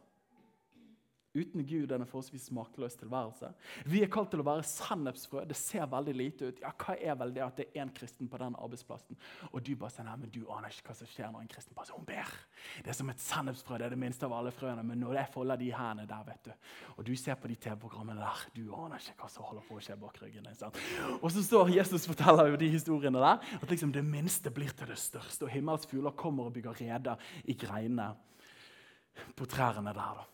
Uten 1.33 1.63
Gud 1.65 1.87
er 1.87 1.97
det 1.97 2.03
en 2.03 2.09
forholdsvis 2.09 2.43
smakløs 2.51 2.95
tilværelse. 2.99 3.47
Vi 3.89 4.03
er 4.05 4.09
kalt 4.13 4.29
til 4.29 4.43
å 4.43 4.45
være 4.45 4.65
sennepsfrø. 4.69 5.41
Det 5.49 5.57
ser 5.57 5.87
veldig 5.89 6.13
lite 6.13 6.49
ut. 6.51 6.59
Ja, 6.61 6.69
Hva 6.77 6.93
er 6.93 7.15
vel 7.17 7.31
det 7.33 7.41
at 7.41 7.57
det 7.57 7.65
er 7.71 7.81
én 7.81 7.93
kristen 7.95 8.29
på 8.29 8.37
den 8.37 8.53
arbeidsplassen? 8.53 9.17
Og 9.49 9.63
du 9.65 9.71
bare 9.79 9.89
sier 9.95 10.05
nei, 10.05 10.17
men 10.21 10.29
du 10.33 10.43
aner 10.53 10.69
ikke 10.69 10.91
hva 10.91 10.97
som 10.99 11.09
skjer 11.09 11.31
når 11.33 11.45
en 11.45 11.49
kristen 11.49 11.77
person 11.77 12.05
ber. 12.05 12.29
Det 12.85 12.93
er 12.93 12.97
som 12.99 13.09
et 13.09 13.23
sennepsfrø. 13.23 13.79
Det 13.81 13.87
er 13.87 13.95
det 13.95 14.01
minste 14.03 14.27
av 14.27 14.35
alle 14.37 14.51
frøene. 14.53 14.83
Men 14.85 15.01
når 15.01 15.17
jeg 15.17 15.31
folder 15.33 15.61
de 15.61 15.71
hendene 15.73 16.05
der, 16.09 16.27
vet 16.27 16.49
du, 16.49 16.69
og 16.97 17.07
du 17.07 17.13
ser 17.17 17.39
på 17.41 17.49
de 17.49 17.57
TV-programmene 17.65 18.21
der, 18.21 18.43
du 18.53 18.67
aner 18.77 19.01
ikke 19.01 19.23
hva 19.23 19.31
som 19.33 19.47
holder 19.47 19.65
på 19.69 19.79
å 19.79 19.81
skje 19.87 19.97
bak 20.03 20.19
ryggen 20.21 20.45
din. 20.45 20.77
Og 21.17 21.31
så 21.33 21.41
står 21.45 21.73
Jesus 21.73 22.05
forteller 22.09 22.51
jo 22.51 22.61
de 22.61 22.69
historiene 22.75 23.23
der, 23.23 23.41
at 23.57 23.73
liksom 23.73 23.95
det 23.95 24.05
minste 24.05 24.53
blir 24.53 24.69
til 24.77 24.93
det 24.93 24.99
største. 25.01 25.47
Og 25.47 25.55
himmels 25.55 25.89
fugler 25.89 26.13
kommer 26.13 26.51
og 26.51 26.53
bygger 26.59 26.77
rede 26.83 27.17
i 27.49 27.57
greinene 27.57 28.11
på 29.33 29.49
trærne 29.49 29.93
der. 29.97 30.21
da. 30.21 30.29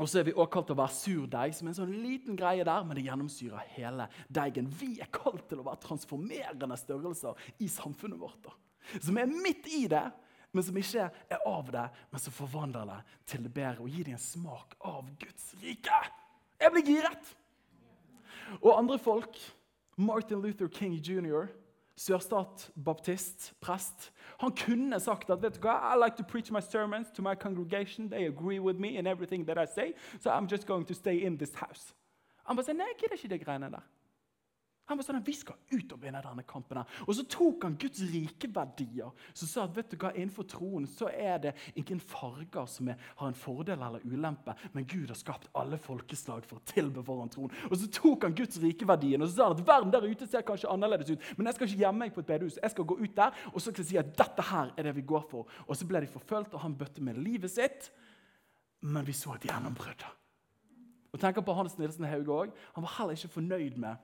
Og 0.00 0.08
så 0.08 0.20
er 0.20 0.30
vi 0.30 0.32
også 0.32 0.52
kalt 0.54 0.70
til 0.70 0.76
å 0.78 0.80
være 0.80 0.96
surdeig, 0.96 1.54
som 1.56 1.68
er 1.68 1.74
en 1.74 1.78
sånn 1.82 1.92
liten 2.00 2.38
greie 2.38 2.64
der, 2.64 2.84
men 2.88 2.96
det 2.96 3.04
gjennomsyrer 3.04 3.68
hele 3.74 4.06
deigen. 4.32 4.70
Vi 4.80 4.94
er 5.04 5.10
kalt 5.12 5.44
til 5.50 5.60
å 5.60 5.66
være 5.66 5.82
transformerende 5.84 6.78
størrelser 6.80 7.36
i 7.60 7.68
samfunnet 7.68 8.20
vårt. 8.20 8.40
Da. 8.46 8.54
Som 8.96 9.20
er 9.20 9.28
midt 9.28 9.68
i 9.76 9.84
det, 9.92 10.06
men 10.56 10.64
som 10.66 10.78
ikke 10.80 11.10
er 11.10 11.44
av 11.46 11.68
det, 11.74 11.84
men 12.10 12.22
som 12.24 12.34
forvandler 12.34 12.88
det 12.88 12.98
til 13.28 13.44
det 13.44 13.52
bedre 13.54 13.84
og 13.84 13.92
gir 13.92 14.08
dem 14.08 14.16
en 14.16 14.24
smak 14.24 14.74
av 14.88 15.12
Guds 15.20 15.52
rike. 15.60 16.00
Jeg 16.60 16.74
blir 16.74 16.88
giret! 16.88 17.34
Og 18.58 18.72
andre 18.74 18.96
folk, 18.98 19.36
Martin 20.00 20.40
Luther 20.42 20.70
King 20.72 20.96
jr., 20.96 21.52
sørstat-baptist, 22.00 23.52
prest. 23.60 24.12
Han 24.40 24.52
kunne 24.56 25.00
sagt 25.00 25.30
at 25.30 25.42
vet 25.42 25.56
du 25.56 25.60
hva, 25.66 25.76
I 25.92 25.98
like 25.98 26.16
to 26.16 26.24
preach 26.24 26.50
my 26.50 26.60
sermons 26.60 27.10
to 27.14 27.22
my 27.22 27.34
congregation. 27.34 28.08
They 28.10 28.26
agree 28.26 28.58
with 28.58 28.78
me 28.78 28.96
in 28.98 29.06
everything 29.06 29.46
that 29.46 29.58
I 29.58 29.66
say, 29.66 29.94
so 30.20 30.30
I'm 30.30 30.48
just 30.48 30.66
going 30.66 30.86
to 30.86 30.94
stay 30.94 31.22
in 31.26 31.36
this 31.36 31.54
house. 31.54 31.94
Han 32.44 32.56
bare 32.56 32.64
sier, 32.64 32.76
nei, 32.78 32.88
jeg 32.94 33.02
gidder 33.02 33.18
ikke 33.18 33.28
de 33.28 33.38
greiene 33.44 33.70
der. 33.70 33.84
Han 34.90 34.98
var 34.98 35.06
sånn, 35.06 35.22
Vi 35.24 35.36
skal 35.38 35.56
ut 35.70 35.92
og 35.94 36.02
vinne 36.02 36.20
denne 36.22 36.42
kampen. 36.42 36.80
her. 36.80 36.86
Og 37.06 37.14
så 37.14 37.24
tok 37.30 37.64
han 37.64 37.76
Guds 37.78 38.02
rike 38.10 38.50
verdier. 38.50 39.12
Så 39.32 39.46
sa 39.46 39.64
at 39.64 39.76
vet 39.76 39.90
du 39.90 39.96
hva, 39.96 40.12
innenfor 40.12 40.46
troen 40.50 40.86
så 40.90 41.08
er 41.08 41.38
det 41.38 41.54
ingen 41.78 42.00
farger 42.00 42.66
som 42.66 42.88
er, 42.90 42.98
har 43.16 43.28
en 43.28 43.34
fordel 43.34 43.78
eller 43.78 44.02
ulempe, 44.04 44.54
men 44.74 44.84
Gud 44.84 45.08
har 45.08 45.18
skapt 45.18 45.48
alle 45.54 45.78
folkeslag 45.78 46.44
for 46.44 46.58
å 46.58 46.66
tilbe 46.66 47.04
foran 47.06 47.30
troen. 47.30 47.54
Og 47.70 47.76
så 47.78 47.86
tok 47.86 48.26
han 48.26 48.34
Guds 48.34 48.58
rike 48.60 48.86
verdien, 48.88 49.22
og 49.22 49.30
så 49.30 49.36
sa 49.36 49.48
han 49.48 49.56
at 49.56 49.66
verden 49.66 49.94
der 49.94 50.08
ute 50.10 50.26
ser 50.26 50.42
kanskje 50.42 50.70
annerledes 50.70 51.14
ut, 51.14 51.30
men 51.36 51.46
jeg 51.46 51.54
skal 51.54 51.70
ikke 51.70 51.82
gjemme 51.84 52.04
meg 52.04 52.14
på 52.14 52.20
et 52.20 52.30
bedehus. 52.32 52.58
Jeg 52.60 52.74
skal 52.74 52.84
gå 52.84 52.98
ut 53.00 53.16
der 53.16 53.30
og 53.52 53.60
så 53.60 53.70
skal 53.70 53.84
jeg 53.84 53.90
si 53.90 53.98
at 54.00 54.12
dette 54.18 54.44
her 54.50 54.72
er 54.76 54.88
det 54.88 54.96
vi 54.96 55.06
går 55.06 55.24
for. 55.30 55.48
Og 55.66 55.76
så 55.76 55.86
ble 55.88 56.02
de 56.04 56.10
forfulgt, 56.10 56.54
og 56.54 56.64
han 56.64 56.76
bøtte 56.76 57.02
med 57.04 57.18
livet 57.20 57.52
sitt. 57.52 57.90
Men 58.80 59.06
vi 59.06 59.14
så 59.16 59.34
et 59.36 59.48
gjennombrudd. 59.48 60.04
Og 61.10 61.20
tenker 61.20 61.44
på 61.44 61.54
Hans 61.56 61.76
Nilsen 61.78 62.06
Hauge 62.06 62.36
òg. 62.44 62.54
Han 62.76 62.86
var 62.86 62.94
heller 62.98 63.18
ikke 63.18 63.34
fornøyd 63.34 63.78
med 63.80 63.98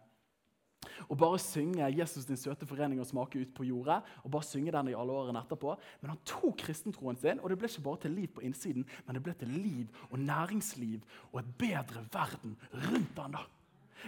og 1.09 1.19
bare 1.19 1.39
synge 1.39 1.87
'Jesus 1.91 2.25
din 2.25 2.37
søte 2.37 2.67
forening 2.67 3.01
og 3.01 3.07
smake 3.07 3.41
ut 3.41 3.55
på 3.55 3.62
jordet'. 3.62 4.03
og 4.25 4.31
bare 4.31 4.43
synge 4.43 4.73
den 4.73 4.89
i 4.89 4.95
alle 4.95 5.12
årene 5.12 5.39
etterpå. 5.39 5.77
Men 6.01 6.11
han 6.11 6.19
tok 6.25 6.57
kristentroen 6.57 7.17
sin, 7.17 7.41
og 7.41 7.51
det 7.51 7.59
ble 7.59 7.69
ikke 7.69 7.83
bare 7.83 8.01
til 8.01 8.11
liv 8.11 8.29
på 8.29 8.41
innsiden, 8.41 8.87
men 9.07 9.15
det 9.15 9.23
ble 9.23 9.35
til 9.35 9.49
liv 9.49 9.87
og 10.11 10.19
næringsliv 10.19 11.01
og 11.33 11.41
et 11.41 11.55
bedre 11.59 12.07
verden 12.12 12.57
rundt 12.73 13.19
han 13.19 13.33
da. 13.33 13.47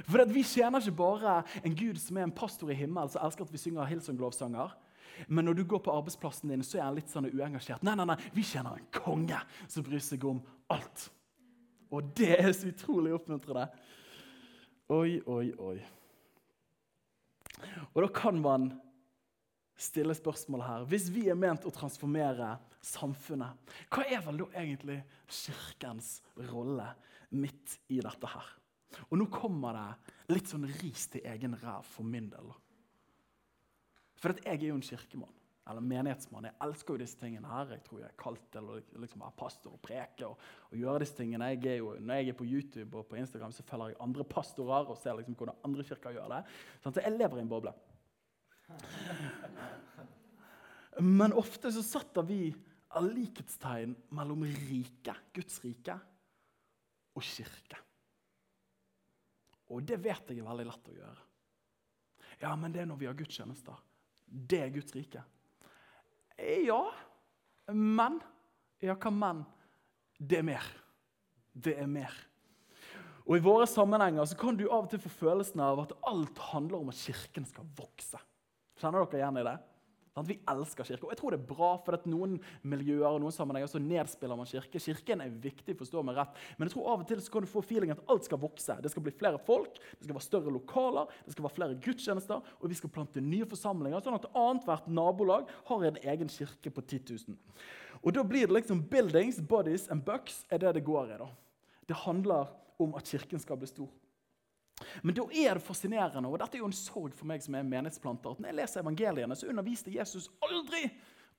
For 0.05 0.25
Vi 0.25 0.43
tjener 0.43 0.81
ikke 0.81 0.97
bare 0.97 1.43
en 1.65 1.77
gud 1.77 1.97
som 1.97 2.17
er 2.17 2.23
en 2.23 2.33
pastor 2.33 2.71
i 2.71 2.75
himmelen 2.75 3.09
som 3.09 3.25
elsker 3.25 3.45
at 3.45 3.53
vi 3.53 3.59
synger 3.59 3.87
Hillsong-lovsanger. 3.87 4.71
Men 5.29 5.45
når 5.45 5.53
du 5.53 5.65
går 5.65 5.79
på 5.79 5.91
arbeidsplassen 5.91 6.51
din, 6.51 6.63
så 6.63 6.79
er 6.79 6.83
han 6.83 6.95
litt 6.95 7.11
sånn 7.11 7.27
uengasjert. 7.27 7.83
Nei, 7.83 7.95
nei, 7.95 8.05
nei, 8.05 8.17
Vi 8.33 8.43
tjener 8.43 8.77
en 8.77 8.87
konge 8.93 9.41
som 9.67 9.83
bryr 9.83 9.99
seg 9.99 10.25
om 10.25 10.43
alt. 10.71 11.11
Og 11.91 12.17
det 12.17 12.37
er 12.39 12.53
så 12.53 12.69
utrolig 12.69 13.15
oppmuntrende. 13.17 13.67
Oi, 14.89 15.21
oi, 15.27 15.53
oi. 15.59 15.79
Og 17.95 18.05
da 18.05 18.11
kan 18.15 18.39
man 18.43 18.69
stille 19.79 20.15
spørsmålet 20.17 20.67
her. 20.67 20.87
Hvis 20.91 21.09
vi 21.15 21.29
er 21.31 21.39
ment 21.39 21.67
å 21.69 21.75
transformere 21.75 22.57
samfunnet, 22.85 23.75
hva 23.93 24.07
er 24.07 24.23
vel 24.27 24.43
da 24.43 24.49
egentlig 24.63 25.01
kirkens 25.27 26.19
rolle 26.51 26.89
midt 27.31 27.79
i 27.95 28.01
dette 28.03 28.33
her? 28.33 28.55
Og 29.09 29.19
nå 29.21 29.29
kommer 29.31 29.77
det 29.77 30.35
litt 30.35 30.51
sånn 30.51 30.67
ris 30.81 31.07
til 31.13 31.27
egen 31.29 31.55
ræv 31.61 31.87
for 31.87 32.09
min 32.09 32.31
del. 32.33 32.51
For 34.19 34.35
jeg 34.43 34.59
er 34.59 34.71
jo 34.71 34.79
en 34.79 34.87
kirkemann 34.87 35.35
eller 35.69 35.85
menighetsmann. 35.85 36.47
Jeg 36.49 36.57
elsker 36.65 36.95
jo 36.95 37.03
disse 37.03 37.19
tingene 37.21 37.51
her. 37.51 37.75
Jeg 37.75 37.85
tror 37.87 38.01
jeg 38.01 38.09
er 38.09 38.21
kalt 38.21 38.47
til 38.55 38.71
å 38.73 38.79
liksom 39.03 39.25
være 39.25 39.39
pastor 39.39 39.75
og 39.77 39.83
preke 39.85 40.29
og, 40.29 40.47
og 40.71 40.79
gjøre 40.81 41.03
disse 41.05 41.19
tingene. 41.19 41.51
Jeg 41.55 41.83
jo, 41.83 41.91
når 42.01 42.21
jeg 42.21 42.33
er 42.33 42.39
på 42.39 42.49
YouTube 42.49 43.01
og 43.01 43.09
på 43.11 43.19
Instagram, 43.21 43.53
så 43.55 43.67
følger 43.69 43.93
jeg 43.93 44.03
andre 44.07 44.27
pastorer 44.29 44.89
og 44.89 45.01
ser 45.01 45.19
liksom 45.19 45.37
hvordan 45.39 45.61
andre 45.69 45.87
kirker 45.91 46.17
gjør 46.17 46.33
det. 46.37 46.43
Sånn, 46.83 46.97
så 46.97 47.05
jeg 47.05 47.19
lever 47.19 47.41
i 47.41 47.45
en 47.45 47.53
boble. 47.53 47.75
Men 51.21 51.37
ofte 51.37 51.71
så 51.75 51.85
setter 51.85 52.25
vi 52.27 52.43
likhetstegn 53.05 53.93
mellom 54.17 54.47
rike, 54.49 55.15
Guds 55.37 55.61
rike, 55.63 55.95
og 57.15 57.23
kirke. 57.23 57.79
Og 59.69 59.85
det 59.85 59.99
vet 60.01 60.33
jeg 60.33 60.41
er 60.41 60.49
veldig 60.49 60.69
lett 60.69 60.91
å 60.91 60.97
gjøre. 60.97 61.25
Ja, 62.41 62.55
men 62.57 62.73
det 62.73 62.83
er 62.83 62.89
når 62.89 63.01
vi 63.01 63.09
har 63.09 63.17
gudstjenester. 63.19 63.77
Det 64.25 64.63
er 64.63 64.73
Guds 64.73 64.95
rike. 64.97 65.25
Ja, 66.39 66.83
men 67.73 68.21
Ja, 68.79 68.95
hva 68.95 69.11
men? 69.11 69.43
Det 70.19 70.39
er 70.39 70.45
mer. 70.47 70.67
Det 71.51 71.75
er 71.83 71.89
mer. 71.91 72.15
Og 73.27 73.37
I 73.37 73.43
våre 73.43 73.67
sammenhenger 73.69 74.25
så 74.25 74.39
kan 74.39 74.57
du 74.57 74.69
av 74.69 74.87
og 74.87 74.93
til 74.93 75.03
få 75.03 75.11
følelsen 75.11 75.61
av 75.61 75.83
at 75.83 75.97
alt 76.07 76.39
handler 76.53 76.79
om 76.79 76.93
at 76.93 77.01
Kirken 77.01 77.45
skal 77.49 77.67
vokse. 77.77 78.21
Kjenner 78.79 79.03
dere 79.03 79.19
igjen 79.21 79.41
i 79.41 79.45
det? 79.49 79.57
Vi 80.27 80.39
elsker 80.51 80.87
kirke. 80.89 81.07
Og 81.07 81.13
jeg 81.13 81.21
tror 81.21 81.35
det 81.35 81.39
er 81.41 81.49
bra, 81.49 81.71
for 81.85 81.97
at 81.99 82.07
noen 82.11 82.37
miljøer 82.67 83.07
og 83.11 83.21
noen 83.23 83.35
sammenhenger 83.35 83.71
så 83.71 83.81
nedspiller 83.83 84.39
man 84.39 84.49
kirke. 84.49 84.83
Kirken 84.83 85.23
er 85.25 85.35
viktig, 85.45 85.77
forstå 85.79 86.03
meg 86.07 86.19
rett. 86.19 86.39
Men 86.57 86.69
jeg 86.69 86.77
tror 86.77 86.91
av 86.95 87.05
og 87.05 87.09
til 87.11 87.23
så 87.25 87.35
kan 87.35 87.47
du 87.47 87.51
få 87.51 87.63
feeling 87.67 87.93
at 87.95 88.03
alt 88.11 88.29
skal 88.29 88.41
vokse. 88.43 88.79
Det 88.83 88.93
skal 88.93 89.05
bli 89.07 89.15
flere 89.15 89.41
folk, 89.49 89.79
det 89.99 90.07
skal 90.07 90.17
være 90.17 90.29
større 90.29 90.55
lokaler, 90.55 91.13
det 91.27 91.37
skal 91.37 91.49
være 91.49 91.57
flere 91.59 91.79
gudstjenester, 91.85 92.55
og 92.59 92.73
vi 92.73 92.79
skal 92.79 92.93
plante 92.95 93.23
nye 93.25 93.49
forsamlinger, 93.49 94.03
sånn 94.05 94.19
at 94.19 94.31
annethvert 94.33 94.89
nabolag 94.91 95.51
har 95.71 95.87
en 95.89 96.01
egen 96.03 96.33
kirke 96.33 96.73
på 96.75 96.85
10 96.85 97.15
000. 97.29 97.39
Og 98.03 98.15
da 98.15 98.23
blir 98.27 98.47
det 98.47 98.55
liksom 98.61 98.85
buildings, 98.91 99.41
bodies 99.43 99.89
and 99.93 100.05
bucks 100.07 100.45
er 100.51 100.63
det 100.63 100.77
det 100.79 100.87
går 100.87 101.15
i. 101.15 101.19
da. 101.19 101.29
Det 101.89 102.03
handler 102.05 102.53
om 102.79 102.95
at 102.95 103.09
kirken 103.11 103.41
skal 103.43 103.59
bli 103.59 103.67
stor. 103.71 103.89
Men 105.03 105.17
da 105.19 105.25
er 105.29 105.59
det 105.59 105.65
fascinerende, 105.65 106.29
og 106.29 106.39
dette 106.43 106.59
er 106.59 106.65
jo 106.65 106.71
en 106.71 106.77
sorg 106.77 107.17
for 107.17 107.29
meg 107.31 107.45
som 107.45 107.57
er 107.59 107.67
menighetsplanter, 107.69 108.35
at 108.35 108.43
når 108.43 108.53
jeg 108.53 108.59
leser 108.61 108.85
evangeliene, 108.85 109.39
så 109.39 109.49
underviste 109.51 109.95
Jesus 109.95 110.29
aldri 110.45 110.85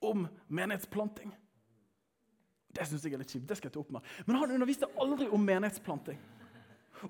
om 0.05 0.27
menighetsplanting. 0.47 1.31
Det 2.69 2.85
syns 2.85 3.05
jeg 3.05 3.15
er 3.17 3.23
litt 3.23 3.31
kjipt. 3.33 3.47
det 3.49 3.57
skal 3.57 3.69
jeg 3.69 3.77
ta 3.77 3.81
opp 3.81 3.95
med. 3.97 4.11
Men 4.27 4.37
han 4.41 4.51
underviste 4.57 4.89
aldri 5.01 5.29
om 5.33 5.41
menighetsplanting. 5.41 6.19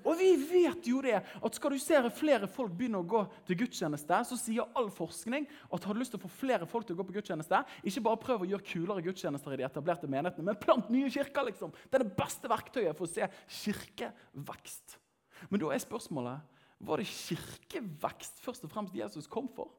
Og 0.04 0.14
vi 0.20 0.30
vet 0.38 0.86
jo 0.86 1.00
det, 1.02 1.16
at 1.18 1.56
skal 1.56 1.74
du 1.74 1.80
se 1.82 1.98
flere 2.14 2.48
folk 2.50 2.72
begynne 2.76 3.00
å 3.00 3.06
gå 3.06 3.24
til 3.48 3.58
gudstjeneste, 3.64 4.20
så 4.28 4.38
sier 4.38 4.70
all 4.78 4.90
forskning 4.94 5.48
at 5.70 5.86
har 5.86 5.96
du 5.96 6.02
lyst 6.02 6.14
til 6.14 6.20
å 6.20 6.24
få 6.26 6.32
flere 6.44 6.68
folk 6.70 6.86
til 6.86 6.96
å 6.96 7.00
gå 7.00 7.08
på 7.08 7.16
gudstjeneste, 7.18 7.62
ikke 7.82 8.04
bare 8.06 8.22
prøv 8.22 8.44
å 8.44 8.50
gjøre 8.52 8.68
kulere 8.70 9.04
gudstjenester 9.08 9.56
i 9.56 9.60
de 9.60 9.66
etablerte 9.66 10.10
menighetene, 10.10 10.46
men 10.46 10.60
plant 10.62 10.90
nye 10.94 11.10
kirker. 11.10 11.48
liksom. 11.50 11.74
Det 11.90 11.98
er 11.98 12.06
det 12.06 12.18
beste 12.18 12.50
verktøyet 12.50 12.96
for 12.96 13.08
å 13.08 13.10
se 13.10 13.26
kirkevekst. 13.64 15.00
Men 15.48 15.62
da 15.62 15.70
er 15.72 15.82
spørsmålet 15.82 16.58
var 16.80 17.00
det 17.00 17.10
kirkevekst 17.12 18.40
først 18.40 18.64
og 18.64 18.72
fremst 18.72 18.96
Jesus 18.96 19.28
kom 19.28 19.48
for? 19.52 19.72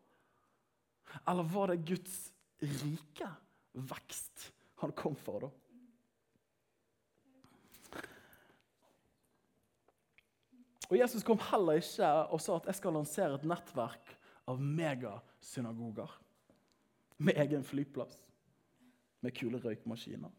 Eller 1.27 1.43
var 1.43 1.71
det 1.71 1.85
Guds 1.85 2.31
rike 2.61 3.29
vekst 3.73 4.51
han 4.81 4.93
kom 4.97 5.15
for, 5.17 5.47
da? 5.47 5.49
Og 10.91 10.97
Jesus 10.99 11.23
kom 11.23 11.39
heller 11.51 11.79
ikke 11.79 12.07
og 12.33 12.41
sa 12.43 12.57
at 12.57 12.67
jeg 12.67 12.79
skal 12.81 12.97
lansere 12.97 13.37
et 13.37 13.47
nettverk 13.47 14.11
av 14.51 14.59
megasynagoger. 14.59 16.17
Med 17.21 17.37
egen 17.39 17.63
flyplass, 17.63 18.17
med 19.21 19.35
kule 19.37 19.61
røykmaskiner. 19.61 20.33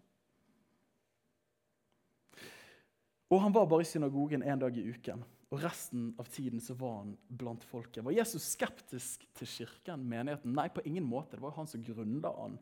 Og 3.33 3.40
han 3.40 3.55
var 3.55 3.68
bare 3.71 3.85
i 3.85 3.88
synagogen 3.88 4.45
én 4.45 4.61
dag 4.61 4.77
i 4.77 4.85
uken. 4.92 5.23
Og 5.53 5.61
resten 5.61 6.11
av 6.21 6.29
tiden 6.33 6.61
så 6.61 6.77
var 6.77 6.99
han 6.99 7.14
blant 7.29 7.64
folket. 7.64 8.05
Var 8.05 8.14
Jesus 8.16 8.51
skeptisk 8.55 9.25
til 9.37 9.49
kirken, 9.49 10.05
menigheten? 10.09 10.53
Nei, 10.57 10.68
på 10.73 10.85
ingen 10.88 11.05
måte. 11.09 11.37
Det 11.37 11.45
var 11.45 11.53
jo 11.53 11.61
han 11.62 11.71
som 11.71 11.85
grunda 11.85 12.33
han. 12.37 12.59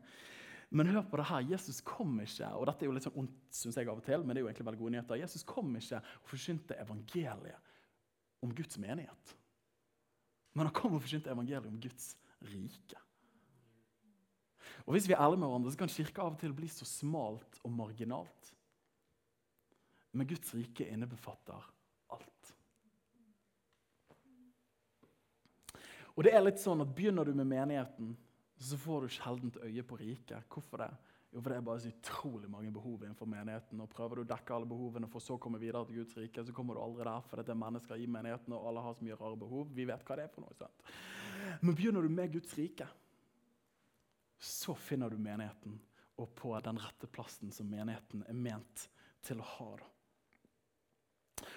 Men 0.71 0.87
hør 0.87 1.03
på 1.11 1.19
det 1.19 1.27
her. 1.27 1.43
Jesus 1.51 1.81
kom 1.83 2.15
ikke 2.23 2.47
og 2.55 2.65
dette 2.69 2.85
er 2.85 2.87
jo 2.87 2.95
litt 2.95 3.07
sånn 3.07 3.19
ondt, 3.23 3.35
synes 3.51 3.79
jeg 3.79 3.91
av 3.91 3.99
og 3.99 4.05
til, 4.07 4.23
men 4.23 4.31
det 4.31 4.39
er 4.39 4.45
jo 4.45 4.51
egentlig 4.51 4.67
veldig 4.69 4.79
gode 4.79 4.95
nyheter, 4.95 5.19
Jesus 5.19 5.43
kom 5.47 5.73
ikke 5.75 5.99
og 5.99 6.29
forsynte 6.31 6.77
evangeliet 6.79 7.71
om 8.41 8.53
Guds 8.55 8.79
menighet. 8.79 9.33
Men 10.55 10.69
han 10.69 10.75
kom 10.75 10.95
og 10.95 11.03
forsynte 11.03 11.31
evangeliet 11.31 11.67
om 11.67 11.79
Guds 11.83 12.13
rike. 12.47 13.03
Og 14.87 14.95
Hvis 14.95 15.09
vi 15.11 15.13
er 15.13 15.19
ærlige 15.19 15.43
med 15.43 15.51
hverandre, 15.51 15.71
så 15.71 15.83
kan 15.83 15.91
kirka 15.91 16.23
av 16.23 16.33
og 16.33 16.39
til 16.39 16.55
bli 16.55 16.71
så 16.71 16.87
smalt 16.87 17.59
og 17.67 17.75
marginalt. 17.75 18.55
Men 20.11 20.27
Guds 20.27 20.53
rike 20.53 20.87
innebefatter 20.91 21.69
alt. 22.11 22.53
Og 26.15 26.25
det 26.27 26.33
er 26.35 26.43
litt 26.43 26.59
sånn 26.59 26.83
at 26.83 26.91
Begynner 26.95 27.25
du 27.27 27.33
med 27.37 27.47
menigheten, 27.47 28.11
så 28.61 28.77
får 28.77 29.07
du 29.07 29.15
sjelden 29.15 29.53
øye 29.63 29.83
på 29.87 29.97
riket. 29.97 30.45
Hvorfor 30.51 30.83
det? 30.83 30.91
Jo, 31.31 31.39
for 31.39 31.47
det 31.47 31.57
er 31.57 31.63
bare 31.63 31.79
så 31.79 31.89
utrolig 31.93 32.49
mange 32.51 32.73
behov 32.75 33.05
innenfor 33.05 33.29
menigheten. 33.31 33.79
og 33.79 33.89
Prøver 33.89 34.19
du 34.19 34.23
å 34.25 34.31
dekke 34.33 34.55
alle 34.55 34.67
behovene 34.67 35.07
for 35.09 35.23
så 35.23 35.37
å 35.37 35.41
komme 35.41 35.61
videre 35.61 35.85
til 35.87 36.01
Guds 36.01 36.17
rike, 36.19 36.43
så 36.43 36.55
kommer 36.55 36.75
du 36.75 36.81
aldri 36.83 37.07
der, 37.07 37.23
for 37.23 37.39
det 37.39 37.53
er 37.53 37.61
mennesker 37.61 38.03
i 38.03 38.09
menigheten, 38.11 38.55
og 38.57 38.67
alle 38.67 38.83
har 38.83 38.97
så 38.97 39.07
mye 39.07 39.19
rare 39.19 39.39
behov. 39.39 39.69
Vi 39.71 39.85
vet 39.87 40.03
hva 40.03 40.17
det 40.19 40.25
er 40.27 40.33
for 40.33 40.43
noe. 40.43 40.57
sant? 40.59 40.91
Men 41.61 41.77
begynner 41.77 42.03
du 42.03 42.11
med 42.11 42.35
Guds 42.35 42.57
rike, 42.59 42.89
så 44.41 44.75
finner 44.75 45.09
du 45.09 45.21
menigheten, 45.21 45.79
og 46.19 46.35
på 46.35 46.51
den 46.65 46.83
rette 46.83 47.07
plassen 47.07 47.55
som 47.55 47.69
menigheten 47.71 48.25
er 48.27 48.35
ment 48.35 48.89
til 49.23 49.39
å 49.39 49.47
ha. 49.55 49.69
da. 49.79 49.89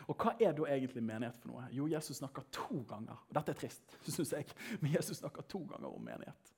Og 0.09 0.18
hva 0.18 0.35
er 0.38 0.57
da 0.57 0.66
egentlig 0.70 1.05
menighet 1.05 1.38
for 1.40 1.53
noe? 1.53 1.68
Jo, 1.75 1.88
Jesus 1.90 2.20
snakker 2.20 2.47
to 2.55 2.83
ganger. 2.88 3.23
Og 3.29 3.38
dette 3.38 3.55
er 3.55 3.62
trist, 3.64 3.97
synes 4.16 4.35
jeg, 4.37 4.51
men 4.81 4.94
Jesus 4.97 5.23
snakker 5.23 5.47
to 5.49 5.64
ganger 5.70 5.90
om 5.90 6.05
menighet. 6.05 6.55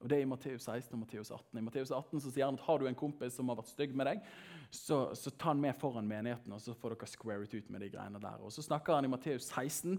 Og 0.00 0.08
Det 0.08 0.16
er 0.16 0.24
i 0.24 0.28
Matteus 0.28 0.64
16 0.64 0.94
og 0.96 1.00
Matteus 1.02 1.30
18. 1.30 1.58
I 1.58 1.62
Matteus 1.64 1.90
18 1.92 2.22
så 2.24 2.30
sier 2.32 2.46
han 2.46 2.56
at 2.56 2.62
har 2.64 2.80
du 2.80 2.86
en 2.88 2.96
kompis 2.96 3.34
som 3.36 3.50
har 3.52 3.58
vært 3.58 3.68
stygg 3.68 3.92
med 3.96 4.08
deg, 4.08 4.22
så, 4.72 5.00
så 5.18 5.32
ta 5.34 5.50
han 5.50 5.60
med 5.60 5.76
foran 5.76 6.08
menigheten, 6.08 6.54
og 6.56 6.62
så 6.64 6.72
får 6.78 6.94
dere 6.94 7.08
square 7.10 7.44
it 7.44 7.52
ut 7.52 7.68
med 7.74 7.84
de 7.84 7.90
greiene 7.92 8.22
der. 8.22 8.38
Og 8.40 8.54
Så 8.54 8.64
snakker 8.64 8.96
han 8.96 9.04
i 9.04 9.10
Matteus 9.12 9.50
16, 9.50 9.98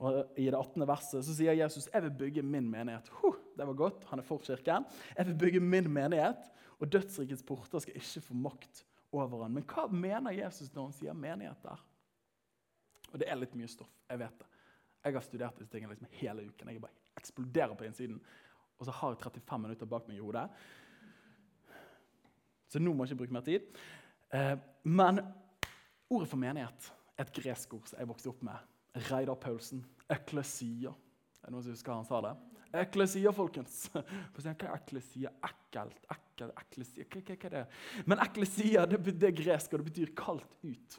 og 0.00 0.38
i 0.40 0.46
det 0.46 0.56
18. 0.56 0.86
verset 0.88 1.26
så 1.28 1.36
sier 1.36 1.58
Jesus 1.58 1.90
jeg 1.90 2.06
vil 2.06 2.16
bygge 2.24 2.46
min 2.46 2.70
menighet. 2.72 3.12
Huh, 3.20 3.36
det 3.58 3.68
var 3.68 3.76
godt, 3.76 4.08
han 4.08 4.24
er 4.24 4.28
for 4.30 4.40
kirken. 4.40 4.88
Jeg 5.18 5.28
vil 5.28 5.38
bygge 5.44 5.60
min 5.60 5.92
menighet, 5.92 6.48
og 6.80 6.88
dødsrikets 6.88 7.44
porter 7.46 7.84
skal 7.84 8.00
ikke 8.00 8.24
få 8.24 8.40
makt 8.48 8.86
over 9.12 9.44
han. 9.44 9.52
Men 9.52 9.68
hva 9.68 9.84
mener 9.92 10.32
Jesus 10.32 10.72
når 10.72 10.88
han 10.88 10.96
sier 10.96 11.18
menighet 11.28 11.60
der? 11.68 11.84
Og 13.12 13.20
det 13.20 13.28
er 13.28 13.38
litt 13.38 13.54
mye 13.58 13.70
stoff. 13.70 13.92
Jeg 14.08 14.20
vet 14.22 14.38
det. 14.40 14.48
Jeg 15.02 15.16
har 15.16 15.24
studert 15.26 15.58
disse 15.58 15.72
tingene 15.72 15.94
liksom 15.94 16.12
hele 16.20 16.46
uken. 16.48 16.70
Jeg 16.70 16.82
bare 16.82 17.18
eksploderer 17.18 17.74
på 17.78 17.86
innsiden. 17.86 18.20
Og 18.78 18.86
så 18.86 18.94
har 18.98 19.14
jeg 19.14 19.22
35 19.22 19.62
minutter 19.66 19.90
bak 19.90 20.08
meg 20.08 20.18
i 20.18 20.22
hodet. 20.22 20.46
Så 22.72 22.80
nå 22.80 22.94
må 22.94 23.04
jeg 23.04 23.12
ikke 23.12 23.24
bruke 23.24 23.36
mer 23.36 23.44
tid. 23.46 23.66
Eh, 24.32 24.54
men 24.88 25.20
ordet 26.08 26.30
for 26.30 26.40
menighet 26.40 26.88
er 27.18 27.26
et 27.26 27.34
gresk 27.36 27.74
ord 27.76 27.90
som 27.90 28.00
jeg 28.00 28.08
vokste 28.08 28.32
opp 28.32 28.40
med. 28.46 28.70
Reidar 29.10 29.36
Paulsen. 29.40 29.84
Eklesia. 30.12 30.94
Er 31.42 31.50
det 31.50 31.54
noen 31.54 31.66
som 31.66 31.76
husker 31.76 31.94
han 31.94 32.08
sa 32.08 32.22
det? 32.24 32.32
Eklesia, 32.82 33.32
folkens. 33.36 33.84
Hva 33.92 34.54
er 34.54 34.68
eklesia? 34.72 35.32
Ekkelt? 35.44 36.06
Ekkel, 36.14 36.52
eklesia. 36.62 37.04
Hva, 37.04 37.20
hva, 37.20 37.36
hva 37.36 37.48
er 37.50 37.56
det? 37.58 37.64
Men 38.08 38.22
eklesia 38.24 38.86
det, 38.88 39.02
det 39.10 39.28
er 39.28 39.40
gresk, 39.42 39.74
og 39.74 39.82
det 39.82 39.90
betyr 39.90 40.14
kalt 40.16 40.56
ut. 40.64 40.96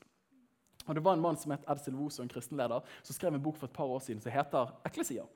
Og 0.85 0.95
Det 0.95 1.03
var 1.03 1.13
en 1.13 1.21
mann 1.21 1.37
som 1.37 1.51
het 1.51 1.63
Ed 1.69 1.79
Silvoso, 1.79 2.21
en 2.23 2.29
kristenleder, 2.29 2.83
som 3.03 3.15
skrev 3.15 3.33
en 3.33 3.43
bok 3.43 3.57
for 3.57 3.67
et 3.67 3.73
par 3.73 3.85
år 3.85 3.99
siden 3.99 4.21
som 4.21 4.31
heter 4.31 4.73
'Eklesia'. 4.83 5.27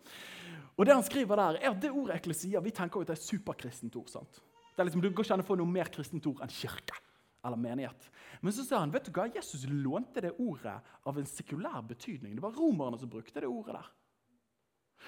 Og 0.78 0.86
Det 0.86 0.94
han 0.94 1.04
skriver 1.04 1.36
der, 1.36 1.58
er 1.62 1.72
at 1.72 1.82
det 1.82 1.92
ordet 1.92 2.16
eklesia 2.16 2.60
vi 2.60 2.72
tenker 2.72 3.00
jo 3.00 3.02
at 3.02 3.08
det 3.08 3.18
er 3.18 3.22
superkristent 3.22 3.96
ord. 3.96 4.08
sant? 4.08 4.42
Det 4.76 4.80
er 4.80 4.84
liksom, 4.84 5.02
Du 5.02 5.10
går 5.10 5.24
ikke 5.24 5.34
an 5.34 5.42
å 5.42 5.48
få 5.48 5.58
noe 5.58 5.66
mer 5.66 5.90
kristent 5.90 6.28
ord 6.28 6.42
enn 6.42 6.54
kirke 6.54 6.94
eller 7.44 7.58
menighet. 7.58 8.10
Men 8.42 8.54
så 8.54 8.66
sa 8.66 8.80
han 8.80 8.92
vet 8.92 9.06
du 9.06 9.12
hva, 9.12 9.28
Jesus 9.34 9.66
lånte 9.70 10.22
det 10.22 10.36
ordet 10.38 10.76
av 11.06 11.18
en 11.18 11.26
sekulær 11.26 11.82
betydning. 11.88 12.36
Det 12.36 12.44
var 12.44 12.52
romerne 12.52 13.00
som 13.00 13.10
brukte 13.10 13.42
det 13.42 13.50
ordet 13.50 13.74
der. 13.74 13.90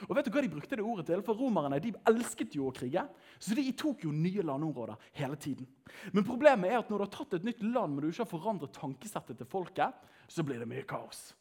Og 0.07 0.15
vet 0.15 0.27
du 0.27 0.31
hva 0.33 0.43
de 0.45 0.51
brukte 0.51 0.77
det 0.77 0.85
ordet 0.85 1.07
til? 1.09 1.23
For 1.25 1.39
Romerne 1.39 1.79
de 1.83 1.91
elsket 2.11 2.55
jo 2.55 2.69
å 2.69 2.75
krige. 2.75 3.03
Så 3.41 3.57
de 3.57 3.65
tok 3.77 4.05
jo 4.05 4.13
nye 4.15 4.45
landområder 4.45 4.99
hele 5.17 5.39
tiden. 5.41 5.67
Men 6.13 6.27
problemet 6.27 6.71
er 6.71 6.79
at 6.79 6.91
når 6.91 7.01
du 7.01 7.05
har 7.07 7.13
tatt 7.17 7.35
et 7.39 7.47
nytt 7.47 7.63
land, 7.65 7.95
men 7.95 8.05
du 8.05 8.11
ikke 8.11 8.23
har 8.23 8.31
forandret 8.31 8.75
tankesettet 8.77 9.41
til 9.41 9.49
folket, 9.49 10.07
så 10.29 10.45
blir 10.45 10.61
det 10.61 10.69
mye 10.69 10.85
kaos. 10.87 11.31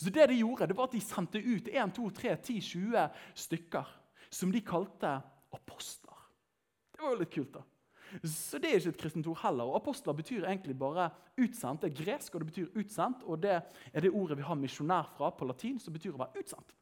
Så 0.00 0.08
det 0.10 0.30
de 0.30 0.40
gjorde, 0.40 0.70
det 0.70 0.78
var 0.78 0.88
at 0.88 0.96
de 0.96 1.02
sendte 1.04 1.42
ut 1.42 1.68
1, 1.68 1.94
2, 1.98 2.08
3, 2.16 2.34
10, 2.40 2.60
20 2.72 3.06
stykker 3.44 3.94
som 4.32 4.52
de 4.52 4.64
kalte 4.64 5.12
apostler. 5.54 6.26
Det 6.94 7.02
var 7.02 7.14
jo 7.14 7.20
litt 7.20 7.34
kult, 7.34 7.54
da. 7.58 7.64
Så 8.22 8.60
det 8.62 8.70
er 8.70 8.78
ikke 8.78 8.92
et 8.94 9.00
kristent 9.00 9.28
ord 9.30 9.40
heller. 9.42 9.66
Og 9.66 9.80
Apostler 9.80 10.14
betyr 10.14 10.46
egentlig 10.46 10.76
bare 10.78 11.08
utsendt. 11.40 11.82
Det 11.82 11.90
er 11.90 12.04
gresk, 12.04 12.34
og 12.34 12.42
det 12.44 12.50
betyr 12.52 12.78
utsendt. 12.78 13.24
Og 13.26 13.40
det 13.42 13.56
er 13.58 14.04
det 14.04 14.12
ordet 14.14 14.38
vi 14.38 14.46
har 14.46 14.58
misjonær 14.58 15.10
fra 15.16 15.32
på 15.34 15.48
latin, 15.48 15.80
som 15.82 15.94
betyr 15.94 16.14
å 16.14 16.22
være 16.22 16.44
utsendt. 16.44 16.74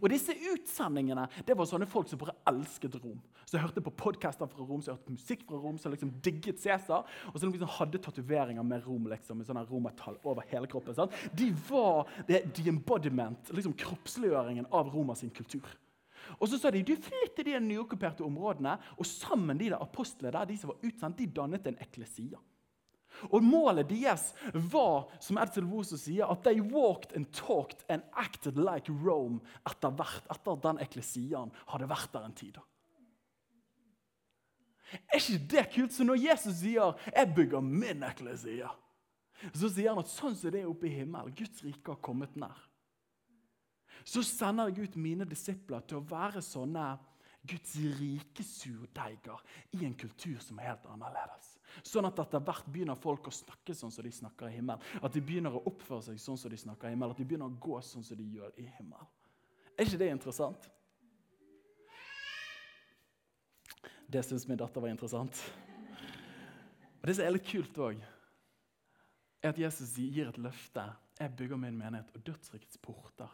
Og 0.00 0.08
disse 0.12 0.34
utsendingene 0.52 1.26
det 1.46 1.56
var 1.56 1.68
sånne 1.68 1.88
folk 1.90 2.08
som 2.10 2.20
bare 2.20 2.36
elsket 2.48 2.96
Rom. 3.02 3.18
Jeg 3.46 3.62
hørte 3.62 3.82
på 3.84 3.92
podcaster 3.94 4.48
fra 4.50 4.64
Rom, 4.66 4.82
så 4.82 4.90
jeg 4.90 4.98
hørte 4.98 5.14
musikk 5.14 5.44
fra 5.46 5.60
Rom, 5.62 5.78
som 5.78 5.92
liksom 5.94 6.10
digget 6.24 6.60
Cæsar. 6.60 7.06
Og 7.32 7.38
som 7.38 7.52
liksom 7.52 7.70
hadde 7.78 8.00
tatoveringer 8.02 8.66
med 8.66 8.84
Rom 8.86 9.06
liksom, 9.12 9.38
med 9.38 9.48
sånne 9.48 9.64
romertall 9.68 10.18
over 10.26 10.46
hele 10.50 10.68
kroppen. 10.70 10.96
Sant? 10.96 11.14
De 11.36 11.52
var 11.68 12.10
det, 12.28 12.42
the 12.56 12.68
embodiment, 12.72 13.52
liksom 13.54 13.76
kroppsliggjøringen 13.78 14.66
av 14.74 14.90
sin 15.14 15.30
kultur. 15.30 15.68
Og 16.40 16.48
så 16.50 16.58
sa 16.58 16.72
de 16.74 16.82
du 16.82 16.96
flytt 16.98 17.38
de 17.46 17.54
nyokkuperte 17.62 18.24
områdene, 18.26 18.76
og 18.98 19.06
sammen 19.06 19.58
de 19.58 19.70
der 19.70 19.82
apostlene 19.82 20.32
der, 20.34 20.48
de 20.48 20.58
som 20.58 20.72
var 20.72 20.82
utsendt, 20.82 21.18
de 21.20 21.26
dannet 21.30 21.66
en 21.70 21.78
eklesia. 21.80 22.40
Og 23.30 23.42
Målet 23.44 23.88
deres 23.90 24.30
var 24.52 25.08
som 25.22 25.38
Edsel 25.40 25.66
Woso 25.68 25.96
sier, 26.00 26.28
at 26.28 26.44
they 26.44 26.60
walked 26.60 27.16
and 27.16 27.28
talked 27.32 27.84
and 27.88 28.04
acted 28.16 28.58
like 28.60 28.92
Rome 28.92 29.40
etter 29.68 29.90
hvert, 29.90 30.24
etter 30.30 30.56
at 30.56 30.64
den 30.64 30.80
eklesiaen 30.84 31.52
hadde 31.72 31.90
vært 31.90 32.12
der 32.14 32.26
en 32.28 32.36
tid. 32.36 32.58
Er 35.10 35.18
ikke 35.18 35.46
det 35.50 35.66
kult? 35.74 35.92
Så 35.92 36.04
når 36.04 36.22
Jesus 36.22 36.60
sier 36.62 36.94
'jeg 37.14 37.34
bygger 37.34 37.60
min 37.60 38.02
eklesia', 38.02 38.70
så 39.52 39.68
sier 39.68 39.90
han 39.90 39.98
at 39.98 40.08
sånn 40.08 40.36
som 40.36 40.50
det 40.50 40.62
er 40.62 40.70
oppe 40.70 40.86
i 40.86 40.94
himmelen, 40.94 41.34
Guds 41.34 41.64
rike 41.64 41.92
har 41.92 42.00
kommet 42.00 42.36
nær. 42.36 42.56
Så 44.04 44.22
sender 44.22 44.68
jeg 44.68 44.88
ut 44.88 44.96
mine 44.96 45.24
disipler 45.24 45.80
til 45.80 45.98
å 45.98 46.06
være 46.08 46.42
sånne 46.42 46.98
Guds 47.46 47.76
rike 47.76 48.44
surdeiger 48.44 49.42
i 49.72 49.84
en 49.84 49.94
kultur 49.94 50.38
som 50.40 50.58
er 50.58 50.72
helt 50.72 50.86
annerledes. 50.86 51.55
Sånn 51.84 52.08
at 52.08 52.18
etter 52.22 52.42
hvert 52.44 52.68
begynner 52.72 52.98
folk 53.00 53.28
å 53.28 53.34
snakke 53.34 53.74
sånn 53.76 53.92
som 53.92 54.04
de 54.06 54.12
snakker 54.14 54.48
i 54.48 54.56
himmelen. 54.56 54.82
At 55.02 55.12
de 55.12 55.22
begynner 55.24 55.56
å 55.56 55.64
oppføre 55.68 56.08
seg 56.08 56.20
sånn 56.22 56.38
som 56.40 56.52
de 56.52 56.60
snakker 56.60 56.88
i 56.88 56.94
himmelen. 56.94 57.12
At 57.16 57.20
de 57.20 57.28
begynner 57.28 57.50
å 57.50 57.60
gå 57.60 57.80
sånn 57.84 58.04
som 58.06 58.18
de 58.18 58.26
gjør 58.36 58.54
i 58.62 58.66
himmelen. 58.78 59.12
Er 59.76 59.84
ikke 59.84 60.00
det 60.00 60.10
interessant? 60.14 60.68
Det 64.06 64.22
syns 64.22 64.46
min 64.48 64.58
datter 64.58 64.80
var 64.80 64.92
interessant. 64.92 65.40
Og 67.00 67.08
Det 67.08 67.16
som 67.16 67.26
er 67.26 67.34
litt 67.34 67.48
kult 67.48 67.82
òg, 67.82 68.04
er 69.42 69.50
at 69.52 69.58
Jesus 69.58 69.96
gir 69.98 70.30
et 70.30 70.38
løfte. 70.38 70.84
Jeg 71.18 71.34
bygger 71.36 71.58
min 71.60 71.76
menighet, 71.78 72.08
og 72.14 72.24
dødsrikets 72.26 72.78
porter 72.82 73.30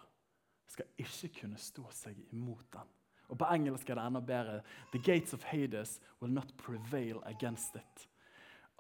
skal 0.72 0.88
ikke 1.00 1.30
kunne 1.42 1.60
stå 1.60 1.84
seg 1.92 2.18
imot 2.32 2.66
den. 2.72 2.90
Og 3.28 3.38
På 3.38 3.48
engelsk 3.54 3.88
er 3.88 3.96
det 3.96 4.06
enda 4.06 4.20
bedre. 4.20 4.60
The 4.92 4.98
gates 4.98 5.32
of 5.32 5.44
Hades 5.44 6.00
will 6.20 6.32
not 6.32 6.52
prevail 6.56 7.22
against 7.24 7.76
it. 7.76 8.08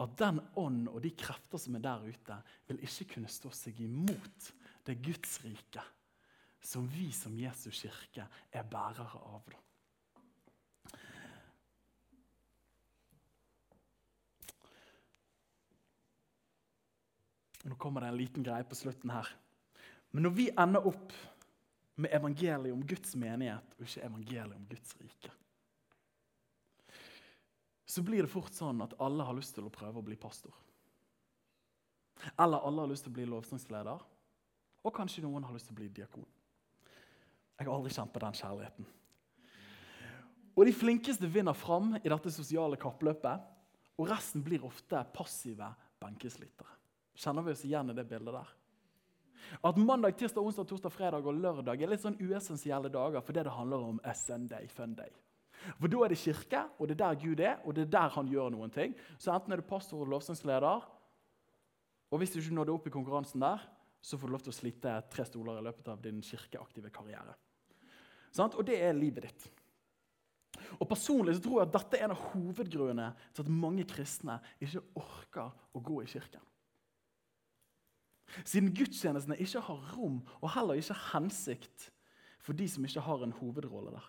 At 0.02 0.14
den 0.18 0.40
ånd 0.58 0.86
og 0.90 1.02
de 1.04 1.12
krefter 1.14 1.60
som 1.62 1.76
er 1.78 1.84
der 1.84 2.06
ute, 2.06 2.38
vil 2.68 2.80
ikke 2.82 3.14
kunne 3.14 3.30
stå 3.30 3.52
seg 3.54 3.82
imot 3.84 4.52
det 4.86 4.98
Guds 5.04 5.38
rike 5.44 5.84
som 6.62 6.86
vi 6.88 7.10
som 7.12 7.34
Jesus 7.38 7.82
kirke 7.82 8.26
er 8.54 8.66
bærere 8.70 9.18
av. 9.18 9.50
Nå 17.62 17.78
kommer 17.78 18.02
det 18.02 18.10
en 18.10 18.18
liten 18.18 18.46
greie 18.46 18.66
på 18.66 18.78
slutten 18.78 19.10
her. 19.14 19.28
Men 20.10 20.26
når 20.26 20.34
vi 20.38 20.48
ender 20.50 20.86
opp 20.86 21.14
med 22.02 22.14
evangeliet 22.14 22.74
om 22.74 22.82
Guds 22.86 23.14
menighet 23.18 23.76
og 23.78 23.86
ikke 23.86 24.06
evangeliet 24.06 24.56
om 24.56 24.66
Guds 24.70 24.96
rike, 24.98 25.30
så 27.92 28.02
blir 28.02 28.24
det 28.24 28.32
fort 28.32 28.54
sånn 28.56 28.80
at 28.84 28.94
alle 29.04 29.24
har 29.26 29.36
lyst 29.36 29.52
til 29.56 29.66
å 29.68 29.72
prøve 29.72 30.00
å 30.00 30.06
bli 30.06 30.16
pastor. 30.16 30.54
Eller 32.40 32.64
alle 32.64 32.84
har 32.84 32.88
lyst 32.88 33.04
til 33.04 33.12
å 33.12 33.16
bli 33.18 33.26
lovsangsleder, 33.28 34.04
og 34.82 34.94
kanskje 34.96 35.24
noen 35.26 35.44
har 35.44 35.52
lyst 35.52 35.68
til 35.68 35.76
å 35.76 35.80
bli 35.82 35.90
diakon. 35.92 36.24
Jeg 37.58 37.68
har 37.68 37.74
aldri 37.74 37.92
kjent 37.92 38.12
på 38.14 38.22
den 38.22 38.38
kjærligheten. 38.38 38.86
Og 40.56 40.66
De 40.66 40.72
flinkeste 40.76 41.28
vinner 41.28 41.56
fram 41.56 41.92
i 42.00 42.08
dette 42.08 42.32
sosiale 42.32 42.78
kappløpet, 42.80 43.44
og 44.00 44.08
resten 44.08 44.44
blir 44.44 44.64
ofte 44.64 45.02
passive 45.12 45.68
benkeslitere. 46.00 46.78
Kjenner 47.12 47.44
vi 47.44 47.52
oss 47.52 47.64
igjen 47.68 47.92
i 47.92 47.96
det 47.96 48.06
bildet 48.08 48.38
der? 48.38 48.54
At 49.68 49.76
mandag, 49.76 50.16
tirsdag, 50.16 50.40
onsdag, 50.40 50.64
torsdag, 50.70 50.94
fredag 50.94 51.28
og 51.28 51.36
lørdag 51.36 51.82
er 51.82 51.92
litt 51.92 52.04
sånn 52.04 52.16
uessensielle 52.22 52.88
dager 52.92 53.20
fordi 53.20 53.44
det 53.44 53.52
handler 53.52 53.84
om 53.90 54.00
SN-day, 54.14 54.70
fun 54.72 54.96
day. 54.96 55.12
For 55.78 55.90
da 55.90 56.02
er 56.04 56.12
det 56.12 56.20
kirke, 56.22 56.64
og 56.78 56.88
det 56.88 56.96
er 56.96 57.02
der 57.04 57.20
Gud 57.22 57.40
er, 57.40 57.60
og 57.64 57.76
det 57.76 57.86
er 57.86 57.94
der 57.94 58.16
han 58.16 58.28
gjør 58.30 58.50
noen 58.54 58.72
ting. 58.74 58.96
Så 59.18 59.32
enten 59.34 59.54
er 59.54 59.62
du 59.62 59.68
pastor 59.68 60.02
og 60.02 60.10
lovsangsleder, 60.14 60.88
og 62.12 62.20
hvis 62.20 62.34
du 62.34 62.40
ikke 62.42 62.56
nådde 62.58 62.74
opp 62.74 62.86
i 62.86 62.92
konkurransen 62.92 63.40
der, 63.40 63.62
så 64.02 64.18
får 64.18 64.28
du 64.28 64.34
lov 64.34 64.42
til 64.44 64.52
å 64.52 64.56
slite 64.56 64.94
tre 65.12 65.24
stoler 65.24 65.60
i 65.60 65.64
løpet 65.64 65.88
av 65.88 66.00
din 66.02 66.20
kirkeaktive 66.24 66.90
karriere. 66.92 67.34
Og 68.42 68.62
det 68.66 68.78
er 68.82 68.96
livet 68.96 69.28
ditt. 69.28 69.50
Og 70.80 70.88
Personlig 70.88 71.36
så 71.36 71.44
tror 71.44 71.60
jeg 71.60 71.68
at 71.68 71.76
dette 71.76 71.98
er 71.98 72.06
en 72.06 72.14
av 72.14 72.24
hovedgrunnene 72.32 73.10
til 73.32 73.44
at 73.44 73.52
mange 73.52 73.84
kristne 73.88 74.38
ikke 74.62 74.82
orker 74.98 75.52
å 75.72 75.82
gå 75.84 76.00
i 76.02 76.10
kirken. 76.10 76.42
Siden 78.48 78.72
gudstjenestene 78.72 79.36
ikke 79.44 79.60
har 79.66 79.92
rom 79.92 80.22
og 80.40 80.52
heller 80.54 80.80
ikke 80.80 80.96
hensikt 81.12 81.90
for 82.42 82.56
de 82.56 82.66
som 82.70 82.84
ikke 82.86 83.04
har 83.04 83.24
en 83.24 83.34
hovedrolle 83.36 83.92
der. 83.94 84.06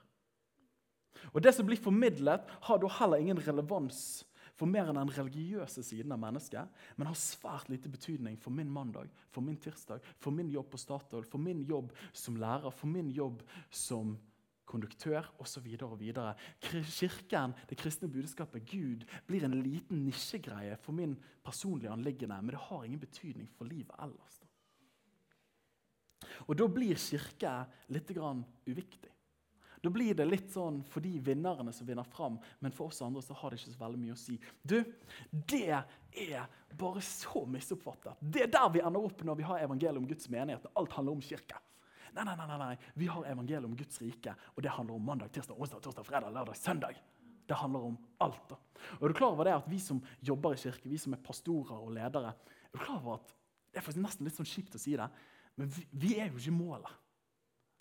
Og 1.34 1.42
Det 1.42 1.54
som 1.56 1.66
blir 1.66 1.80
formidlet, 1.82 2.46
har 2.68 2.78
da 2.80 2.88
heller 3.00 3.22
ingen 3.22 3.42
relevans 3.42 4.24
for 4.54 4.70
mer 4.70 4.90
enn 4.90 5.00
den 5.00 5.14
religiøse 5.16 5.84
siden 5.86 6.14
av 6.14 6.22
mennesket, 6.22 6.84
men 6.98 7.10
har 7.10 7.18
svært 7.18 7.72
lite 7.72 7.90
betydning 7.90 8.38
for 8.42 8.54
min 8.54 8.70
mandag, 8.70 9.10
for 9.34 9.42
min 9.42 9.58
tirsdag, 9.58 10.04
for 10.22 10.32
min 10.32 10.52
jobb 10.54 10.70
på 10.72 10.82
Statoil, 10.82 11.26
for 11.26 11.42
min 11.42 11.64
jobb 11.66 11.94
som 12.14 12.38
lærer, 12.38 12.70
for 12.72 12.92
min 12.92 13.10
jobb 13.14 13.42
som 13.74 14.14
konduktør 14.70 15.28
osv. 15.44 15.68
Kirken, 16.70 17.54
det 17.70 17.78
kristne 17.78 18.10
budskapet, 18.12 18.66
Gud, 18.70 19.04
blir 19.28 19.46
en 19.46 19.58
liten 19.62 20.06
nisjegreie 20.06 20.78
for 20.82 20.96
min 20.96 21.18
personlige 21.44 21.92
anliggende, 21.92 22.40
men 22.42 22.54
det 22.56 22.64
har 22.70 22.86
ingen 22.86 23.02
betydning 23.02 23.50
for 23.58 23.70
livet 23.70 23.96
ellers. 24.02 24.40
Og 26.48 26.56
Da 26.58 26.68
blir 26.68 26.96
kirke 26.96 27.66
litt 27.92 28.10
uviktig. 28.16 29.12
Da 29.84 29.92
blir 29.92 30.16
det 30.16 30.24
litt 30.30 30.48
sånn 30.54 30.78
for 30.88 31.04
de 31.04 31.18
vinnerne 31.20 31.74
som 31.76 31.88
vinner 31.88 32.08
fram, 32.08 32.38
men 32.64 32.72
for 32.72 32.88
oss 32.88 33.02
andre 33.04 33.20
så 33.22 33.36
har 33.36 33.52
det 33.52 33.60
ikke 33.60 33.74
så 33.74 33.82
veldig 33.82 34.00
mye 34.00 34.16
å 34.16 34.20
si. 34.22 34.38
Du, 34.64 34.78
Det 35.30 35.66
er 35.68 36.46
bare 36.80 37.02
så 37.04 37.44
misoppfattet. 37.52 38.16
Det 38.22 38.46
er 38.46 38.54
der 38.54 38.70
vi 38.72 38.80
ender 38.80 39.04
opp 39.04 39.26
når 39.28 39.42
vi 39.42 39.48
har 39.50 39.66
evangeliet 39.66 40.00
om 40.00 40.08
Guds 40.08 40.30
menighet. 40.32 40.70
Alt 40.80 40.96
handler 40.96 41.18
om 41.18 41.24
kirke. 41.26 41.60
Nei, 42.14 42.24
nei, 42.24 42.36
nei, 42.38 42.58
nei. 42.62 42.78
Vi 42.96 43.10
har 43.12 43.28
evangeliet 43.28 43.68
om 43.68 43.76
Guds 43.76 44.00
rike, 44.00 44.38
og 44.54 44.64
det 44.64 44.72
handler 44.72 44.96
om 44.96 45.04
mandag, 45.12 45.34
tirsdag, 45.36 45.60
onsdag, 45.60 45.82
torsdag, 45.84 46.08
fredag, 46.08 46.32
lørdag, 46.32 46.56
søndag. 46.56 47.00
Det 47.50 47.58
handler 47.60 47.88
om 47.90 47.98
alt. 48.24 48.44
da. 48.54 48.60
Og 49.02 49.04
er 49.04 49.12
du 49.12 49.18
klar 49.18 49.34
over 49.36 49.50
det 49.50 49.56
at 49.58 49.68
Vi 49.68 49.80
som 49.84 50.00
jobber 50.24 50.56
i 50.56 50.62
kirke, 50.64 50.88
vi 50.88 50.98
som 51.02 51.14
er 51.14 51.26
pastorer 51.26 51.76
og 51.76 51.92
ledere, 51.92 52.32
er 52.32 52.72
du 52.72 52.80
klar 52.80 53.02
over 53.02 53.18
at 53.20 53.36
det 53.74 53.82
er 53.82 53.84
faktisk 53.84 54.06
nesten 54.06 54.30
litt 54.30 54.38
sånn 54.38 54.48
kjipt 54.48 54.78
å 54.78 54.80
si 54.80 54.94
det, 54.96 55.10
men 55.58 55.68
vi, 55.74 55.84
vi 55.92 56.14
er 56.22 56.30
jo 56.30 56.40
ikke 56.40 56.56
målet. 56.56 56.94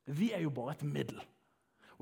Vi 0.09 0.33
er 0.35 0.43
jo 0.43 0.51
bare 0.51 0.75
et 0.75 0.83
middel. 0.89 1.21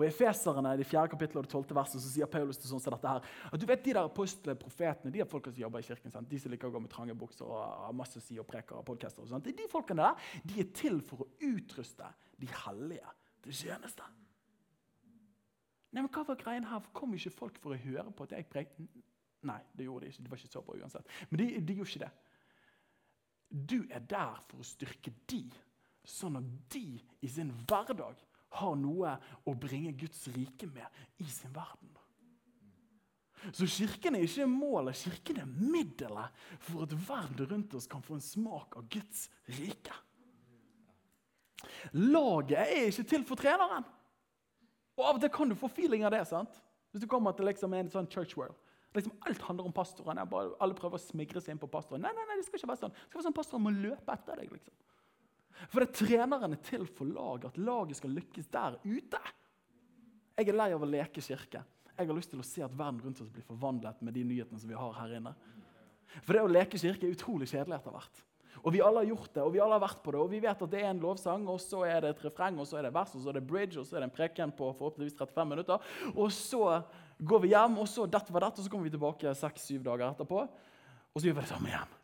Og 0.00 0.06
I 0.06 0.08
Efeserne, 0.08 0.70
de 0.80 0.84
4. 0.88 1.08
kapittel 1.12 1.36
og 1.36 1.44
det 1.44 1.52
12. 1.52 1.74
verset, 1.76 2.00
så 2.00 2.08
sier 2.08 2.28
Paulus 2.30 2.56
til 2.56 2.70
sånn 2.70 2.80
som 2.80 2.94
dette 2.94 3.10
her, 3.10 3.26
at 3.52 3.60
du 3.60 3.66
vet 3.68 3.82
De 3.84 3.92
der 3.92 4.06
apostlene, 4.06 4.56
profetene, 4.56 5.12
de 5.12 5.20
er 5.20 5.28
folka 5.28 5.52
som 5.52 5.60
jobber 5.60 5.82
i 5.82 5.84
kirken, 5.84 6.14
sant? 6.14 6.30
de 6.30 6.38
som 6.40 6.52
liker 6.52 6.70
å 6.70 6.72
gå 6.72 6.80
med 6.80 6.92
trange 6.92 7.16
bukser 7.20 7.44
og 7.44 7.60
har 7.60 7.96
masse 7.96 8.16
å 8.16 8.24
si 8.24 8.38
og 8.40 8.48
preker 8.48 8.78
og 8.78 8.86
podcaster, 8.88 9.26
og. 9.28 9.44
De 9.44 9.68
folkene 9.68 10.06
der 10.06 10.32
de 10.48 10.62
er 10.64 10.70
til 10.72 11.02
for 11.04 11.26
å 11.26 11.28
utruste 11.50 12.08
de 12.40 12.48
hellige 12.62 13.12
til 13.44 13.58
tjeneste. 13.60 14.08
Nei, 15.90 16.00
men 16.00 16.10
Hva 16.14 16.24
var 16.28 16.40
greien 16.40 16.68
her? 16.70 16.88
Kom 16.96 17.12
ikke 17.18 17.34
folk 17.34 17.60
for 17.60 17.74
å 17.74 17.82
høre 17.82 18.08
på 18.14 18.24
at 18.24 18.36
jeg 18.38 18.48
prekte? 18.48 18.88
Nei, 19.48 19.60
det 19.76 19.86
gjorde 19.88 20.06
de 20.06 20.12
ikke. 20.14 20.24
Det 20.24 20.30
var 20.32 20.40
ikke 20.40 20.52
så 20.52 20.64
bra 20.64 20.80
uansett. 20.80 21.14
Men 21.30 21.40
de, 21.40 21.46
de 21.66 21.76
gjorde 21.76 21.92
ikke 21.92 22.06
det. 22.06 22.12
du 23.50 23.78
er 23.90 24.02
der 24.06 24.42
for 24.46 24.62
å 24.62 24.66
styrke 24.66 25.12
de, 25.28 25.42
sånn 26.06 26.38
at 26.38 26.50
de 26.72 27.00
i 27.20 27.28
sin 27.28 27.50
hverdag 27.66 28.20
har 28.58 28.76
noe 28.78 29.14
å 29.46 29.54
bringe 29.54 29.92
Guds 29.98 30.26
rike 30.34 30.66
med 30.70 31.02
i 31.22 31.26
sin 31.30 31.52
verden. 31.54 31.90
Så 33.56 33.64
Kirken 33.70 34.18
er 34.18 34.26
ikke 34.26 34.44
målet, 34.50 34.98
kirken 35.00 35.38
er 35.40 35.48
middelet 35.48 36.34
for 36.60 36.84
at 36.84 36.92
verden 36.92 37.48
rundt 37.48 37.74
oss 37.78 37.88
kan 37.88 38.02
få 38.04 38.18
en 38.18 38.24
smak 38.24 38.76
av 38.76 38.88
Guds 38.92 39.28
rike. 39.56 39.94
Laget 41.96 42.58
er 42.60 42.90
ikke 42.90 43.06
til 43.08 43.24
for 43.28 43.40
treneren. 43.40 43.86
Og 44.98 45.06
Av 45.06 45.16
og 45.16 45.22
til 45.22 45.32
kan 45.32 45.48
du 45.48 45.56
få 45.56 45.70
feeling 45.72 46.04
av 46.04 46.12
det. 46.12 46.26
sant? 46.28 46.60
Hvis 46.90 47.04
du 47.04 47.08
kommer 47.08 47.32
til 47.32 47.48
liksom 47.48 47.72
en 47.74 47.88
sånn 47.88 48.08
church 48.10 48.36
world. 48.36 48.56
Liksom 48.94 49.12
alt 49.28 49.42
handler 49.46 49.68
om 49.68 49.72
pastoren. 49.72 50.18
Alle 50.18 50.76
prøver 50.76 50.98
å 50.98 51.02
smigre 51.02 51.40
seg 51.40 51.54
inn 51.54 51.62
på 51.62 51.70
pastoren. 51.70 52.02
Nei, 52.02 52.12
nei, 52.16 52.24
nei, 52.28 52.40
det 52.40 52.48
skal 52.48 52.58
ikke 52.58 52.72
være 52.72 52.82
sånn. 52.82 52.96
Det 52.96 53.06
skal 53.06 53.20
være 53.20 53.28
sånn 53.28 53.36
Pastoren 53.36 53.64
må 53.64 53.72
løpe 53.72 54.16
etter 54.16 54.40
deg. 54.42 54.52
liksom. 54.52 54.74
For 55.68 55.82
det 55.82 55.90
er 55.90 55.98
treneren 56.00 56.56
er 56.56 56.62
til 56.64 56.86
for 56.88 57.10
laget, 57.10 57.50
at 57.50 57.60
laget 57.60 58.00
skal 58.00 58.16
lykkes 58.16 58.48
der 58.52 58.78
ute. 58.84 59.20
Jeg 60.38 60.48
er 60.48 60.56
lei 60.56 60.70
av 60.72 60.82
å 60.82 60.88
leke 60.88 61.20
kirke. 61.20 61.62
Jeg 61.92 62.08
har 62.08 62.16
lyst 62.16 62.32
til 62.32 62.40
å 62.40 62.46
se 62.46 62.64
at 62.64 62.72
verden 62.72 63.02
rundt 63.04 63.20
oss 63.20 63.28
blir 63.32 63.44
forvandlet 63.44 64.00
med 64.00 64.16
de 64.16 64.24
nyhetene 64.24 64.60
som 64.62 64.70
vi 64.70 64.78
har 64.78 64.96
her 64.96 65.18
inne. 65.18 65.34
For 66.24 66.32
det 66.32 66.44
å 66.46 66.50
leke 66.50 66.80
kirke 66.80 67.04
er 67.06 67.12
utrolig 67.12 67.50
kjedelig 67.50 67.76
etter 67.76 67.92
hvert. 67.94 68.22
Og 68.60 68.74
vi 68.74 68.80
alle 68.84 69.02
har 69.02 69.10
gjort 69.12 69.34
det, 69.34 69.42
og 69.44 69.52
vi 69.54 69.60
alle 69.62 69.76
har 69.76 69.84
vært 69.84 70.00
på 70.04 70.14
det. 70.14 70.20
Og 70.20 70.32
vi 70.32 70.40
vet 70.42 70.64
at 70.64 70.72
det 70.72 70.80
er 70.80 70.90
en 70.90 71.02
lovsang, 71.02 71.46
og 71.48 71.60
så 71.62 71.84
er 71.88 72.02
det 72.04 72.14
et 72.14 72.24
refreng, 72.26 72.58
og 72.60 72.68
så 72.68 72.80
er 72.80 72.88
det 72.88 72.94
vers, 72.96 73.14
og 73.16 73.22
så 73.22 73.30
er 73.32 73.38
det 73.38 73.46
bridge, 73.52 73.78
og 73.80 73.86
så 73.86 73.96
er 73.96 74.02
det 74.02 74.10
en 74.10 74.16
preken 74.16 74.52
på 74.56 74.72
forhåpentligvis 74.80 75.16
35 75.20 75.52
minutter. 75.52 75.86
Og 76.14 76.32
så 76.34 76.64
går 77.20 77.44
vi 77.44 77.54
hjem, 77.54 77.78
og 77.80 77.88
så 77.88 78.08
dette 78.10 78.34
var 78.34 78.48
dette, 78.48 78.60
og 78.60 78.66
så 78.66 78.72
kommer 78.72 78.88
vi 78.88 78.96
tilbake 78.96 79.36
seks-syv 79.44 79.84
dager 79.86 80.10
etterpå. 80.10 80.44
Og 81.10 81.20
så 81.20 81.28
gjør 81.28 81.40
vi 81.40 81.44
det 81.44 81.52
samme 81.52 81.72
igjen. 81.72 81.99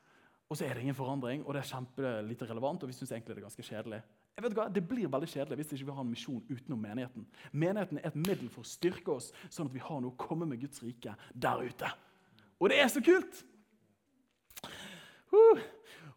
Og 0.46 0.58
så 0.58 0.64
er 0.64 0.76
det 0.76 0.84
ingen 0.84 0.94
forandring, 0.94 1.42
og 1.42 1.54
det 1.54 1.64
er 1.64 1.70
kjempelite 1.72 2.46
relevant, 2.46 2.84
og 2.84 2.90
vi 2.90 2.94
synes 2.94 3.10
egentlig 3.10 3.34
det 3.34 3.42
er 3.42 3.48
ganske 3.48 3.66
kjedelig. 3.66 3.98
Jeg 4.36 4.44
vet 4.44 4.54
hva, 4.54 4.68
Det 4.68 4.82
blir 4.86 5.08
veldig 5.10 5.28
kjedelig 5.32 5.56
hvis 5.58 5.72
ikke 5.74 5.88
vi 5.88 5.94
har 5.96 6.04
en 6.04 6.12
misjon 6.12 6.42
utenom 6.50 6.82
menigheten. 6.84 7.26
Menigheten 7.52 7.98
er 7.98 8.10
et 8.10 8.18
middel 8.20 8.50
for 8.52 8.62
å 8.62 8.68
styrke 8.68 9.16
oss, 9.16 9.32
sånn 9.50 9.70
at 9.70 9.74
vi 9.74 9.82
har 9.82 10.02
noe 10.02 10.12
å 10.12 10.20
komme 10.20 10.46
med 10.46 10.60
Guds 10.62 10.82
rike 10.84 11.16
der 11.34 11.64
ute. 11.64 11.90
Og 12.60 12.70
det 12.70 12.78
er 12.82 12.92
så 12.92 13.02
kult! 13.04 13.42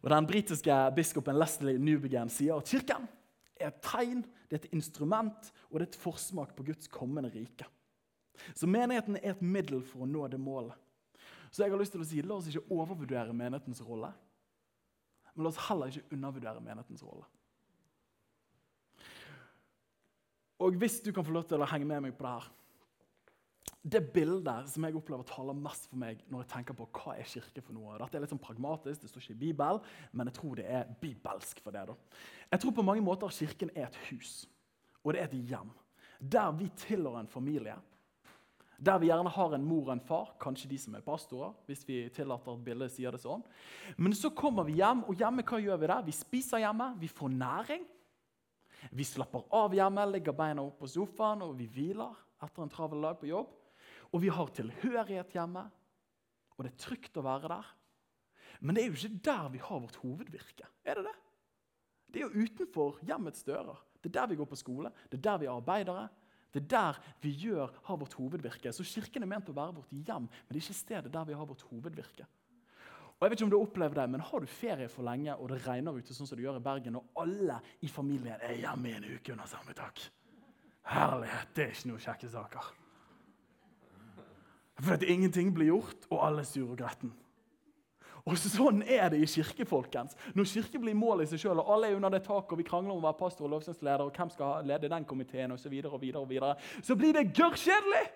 Og 0.00 0.08
Den 0.08 0.26
britiske 0.28 0.76
biskopen 0.96 1.36
Leslie 1.36 1.80
Newbegin 1.80 2.30
sier 2.32 2.56
at 2.56 2.70
kirken 2.70 3.08
er 3.60 3.68
et 3.68 3.82
tegn, 3.84 4.22
det 4.48 4.56
er 4.56 4.62
et 4.62 4.76
instrument 4.78 5.50
og 5.68 5.74
det 5.76 5.82
er 5.82 5.90
et 5.90 5.98
forsmak 6.00 6.54
på 6.56 6.64
Guds 6.70 6.88
kommende 6.88 7.32
rike. 7.34 7.66
Så 8.54 8.68
menigheten 8.70 9.18
er 9.20 9.34
et 9.34 9.42
middel 9.42 9.82
for 9.84 10.06
å 10.06 10.08
nå 10.08 10.24
det 10.32 10.40
målet. 10.40 10.76
Så 11.50 11.64
jeg 11.64 11.72
har 11.72 11.80
lyst 11.80 11.94
til 11.94 12.02
å 12.02 12.06
si, 12.06 12.22
La 12.22 12.36
oss 12.36 12.48
ikke 12.50 12.68
overvurdere 12.70 13.34
menighetens 13.34 13.82
rolle, 13.82 14.12
men 15.34 15.44
la 15.44 15.50
oss 15.50 15.60
heller 15.68 15.90
ikke 15.90 16.14
undervurdere 16.14 16.62
menighetens 16.62 17.04
rolle. 17.06 17.26
Og 20.60 20.76
hvis 20.76 21.00
du 21.00 21.10
kan 21.16 21.24
få 21.24 21.32
lov 21.32 21.46
til 21.48 21.62
å 21.62 21.68
henge 21.70 21.88
med 21.88 22.04
meg 22.04 22.16
på 22.16 22.26
det 22.26 22.32
her 22.36 22.50
det 23.80 24.02
bildet 24.12 24.68
som 24.68 24.84
jeg 24.84 24.96
opplever 24.98 25.24
taler 25.24 25.56
mest 25.56 25.86
for 25.88 26.00
meg 26.00 26.20
når 26.28 26.42
jeg 26.42 26.50
tenker 26.52 26.76
på 26.76 26.86
hva 26.98 27.14
er 27.16 27.28
kirke 27.28 27.62
for 27.64 27.72
noe. 27.72 27.96
Dette 28.02 28.18
er 28.18 28.24
litt 28.24 28.32
sånn 28.34 28.42
pragmatisk, 28.42 29.00
det 29.00 29.08
står 29.08 29.24
ikke 29.24 29.36
i 29.38 29.40
Bibelen, 29.46 29.86
men 30.12 30.28
jeg 30.28 30.36
tror 30.36 30.58
det 30.60 30.66
er 30.68 30.90
bibelsk 31.00 31.62
for 31.64 31.72
det. 31.72 31.86
da. 31.88 31.94
Jeg 32.52 32.60
tror 32.60 32.74
på 32.76 32.84
mange 32.84 33.04
måter 33.04 33.32
Kirken 33.32 33.72
er 33.72 33.86
et 33.88 33.96
hus, 34.10 34.44
og 35.00 35.14
det 35.14 35.22
er 35.22 35.30
et 35.30 35.48
hjem. 35.48 35.72
Der 36.20 36.52
vi 36.52 36.68
tilhører 36.76 37.22
en 37.22 37.32
familie. 37.32 37.78
Der 38.80 38.98
vi 38.98 39.10
gjerne 39.10 39.28
har 39.28 39.54
en 39.54 39.64
mor 39.68 39.90
og 39.90 39.92
en 39.92 40.00
far, 40.00 40.30
kanskje 40.40 40.70
de 40.70 40.78
som 40.80 40.94
er 40.96 41.04
pastorer. 41.04 41.52
hvis 41.66 41.84
vi 41.88 42.08
tillater 42.08 42.52
at 42.52 42.64
bildet 42.64 42.92
sier 42.92 43.12
det 43.12 43.20
sånn. 43.20 43.42
Men 43.98 44.12
så 44.16 44.30
kommer 44.30 44.64
vi 44.64 44.78
hjem, 44.80 45.04
og 45.04 45.14
hjemme 45.14 45.44
hva 45.44 45.60
gjør 45.60 45.80
vi 45.80 45.86
der? 45.86 46.06
Vi 46.06 46.12
spiser 46.16 46.62
hjemme, 46.64 46.94
vi 46.98 47.08
får 47.08 47.28
næring. 47.28 47.84
Vi 48.90 49.04
slapper 49.04 49.44
av 49.52 49.74
hjemme, 49.76 50.06
legger 50.08 50.32
beina 50.32 50.62
opp 50.64 50.78
på 50.80 50.88
sofaen 50.88 51.42
og 51.44 51.58
vi 51.58 51.66
hviler 51.68 52.16
etter 52.40 52.64
en 52.64 52.72
travel 52.72 53.04
dag 53.04 53.18
på 53.20 53.28
jobb. 53.28 53.50
Og 54.10 54.22
vi 54.24 54.32
har 54.32 54.48
tilhørighet 54.56 55.36
hjemme, 55.36 55.66
og 56.56 56.64
det 56.64 56.72
er 56.72 56.80
trygt 56.80 57.20
å 57.20 57.24
være 57.24 57.52
der. 57.52 57.68
Men 58.60 58.76
det 58.76 58.82
er 58.82 58.88
jo 58.88 58.96
ikke 58.96 59.20
der 59.28 59.52
vi 59.52 59.60
har 59.62 59.82
vårt 59.84 60.00
hovedvirke. 60.02 60.66
Er 60.84 60.98
det 60.98 61.04
det? 61.10 61.18
Det 62.10 62.20
er 62.20 62.26
jo 62.26 62.46
utenfor 62.48 62.98
hjemmets 63.06 63.44
dører. 63.46 63.78
Det 64.00 64.10
er 64.10 64.16
der 64.16 64.32
vi 64.32 64.40
går 64.40 64.48
på 64.48 64.58
skole, 64.58 64.90
det 65.12 65.20
er 65.20 65.26
der 65.28 65.38
vi 65.38 65.46
er 65.46 65.54
arbeidere. 65.54 66.08
Det 66.50 66.64
er 66.64 66.68
der 66.72 67.00
vi 67.22 67.32
gjør, 67.46 67.70
har 67.86 67.98
vårt 68.00 68.16
hovedvirke. 68.18 68.72
Så 68.74 68.86
Kirken 68.86 69.22
er 69.22 69.30
ment 69.30 69.48
å 69.50 69.54
være 69.56 69.76
vårt 69.78 69.92
hjem, 69.94 70.26
men 70.26 70.50
det 70.50 70.58
er 70.58 70.64
ikke 70.64 70.78
stedet 70.80 71.12
der 71.14 71.28
vi 71.28 71.36
har 71.38 71.46
vårt 71.46 71.62
hovedvirke. 71.70 72.26
Og 73.20 73.26
jeg 73.26 73.30
vet 73.30 73.38
ikke 73.38 73.46
om 73.50 73.52
du 73.52 73.58
opplever 73.60 74.00
det, 74.00 74.06
men 74.10 74.20
Har 74.24 74.40
du 74.40 74.46
ferie 74.46 74.88
for 74.88 75.04
lenge, 75.04 75.34
og 75.36 75.50
det 75.52 75.60
regner 75.66 75.92
ute, 75.92 76.14
sånn 76.16 76.26
som 76.26 76.38
det 76.38 76.46
gjør 76.46 76.56
i 76.56 76.64
Bergen, 76.64 76.96
og 76.96 77.20
alle 77.20 77.60
i 77.84 77.88
familien 77.88 78.40
er 78.40 78.56
hjemme 78.62 78.88
i 78.88 78.94
en 78.96 79.08
uke 79.12 79.34
under 79.34 79.46
samme 79.46 79.76
tak 79.76 80.00
Herlighet, 80.90 81.50
det 81.54 81.64
er 81.64 81.74
ikke 81.74 81.90
noe 81.90 82.00
kjekke 82.00 82.28
saker. 82.32 82.70
For 84.80 84.96
at 84.96 85.04
ingenting 85.04 85.52
blir 85.54 85.68
gjort, 85.68 86.06
og 86.08 86.24
alle 86.24 86.40
er 86.40 86.48
sure 86.48 86.72
og 86.72 86.80
gretten. 86.80 87.12
Og 88.30 88.38
Sånn 88.38 88.84
er 88.86 89.10
det 89.10 89.18
i 89.18 89.26
kirke. 89.26 89.66
folkens. 89.66 90.14
Når 90.34 90.46
kirke 90.46 90.78
blir 90.78 90.94
målet 90.94 91.26
i 91.26 91.32
seg 91.32 91.42
sjøl, 91.42 91.58
og 91.58 91.72
alle 91.74 91.90
er 91.90 91.98
under 91.98 92.14
det 92.14 92.22
taket, 92.22 92.52
og 92.54 92.58
vi 92.60 92.68
krangler 92.68 92.94
om 92.94 93.02
å 93.02 93.08
være 93.08 93.18
pastor 93.18 93.48
og 93.48 93.56
lovsangsleder, 93.56 94.06
og 94.06 94.14
hvem 94.14 94.30
skal 94.30 94.64
lede 94.66 94.90
den 94.90 95.04
komiteen, 95.04 95.52
og 95.52 95.58
så, 95.58 95.68
videre, 95.68 95.92
og 95.92 96.00
videre, 96.00 96.22
og 96.22 96.30
videre, 96.30 96.54
så 96.82 96.96
blir 96.96 97.16
det 97.16 97.32
gørrkjedelig! 97.34 98.06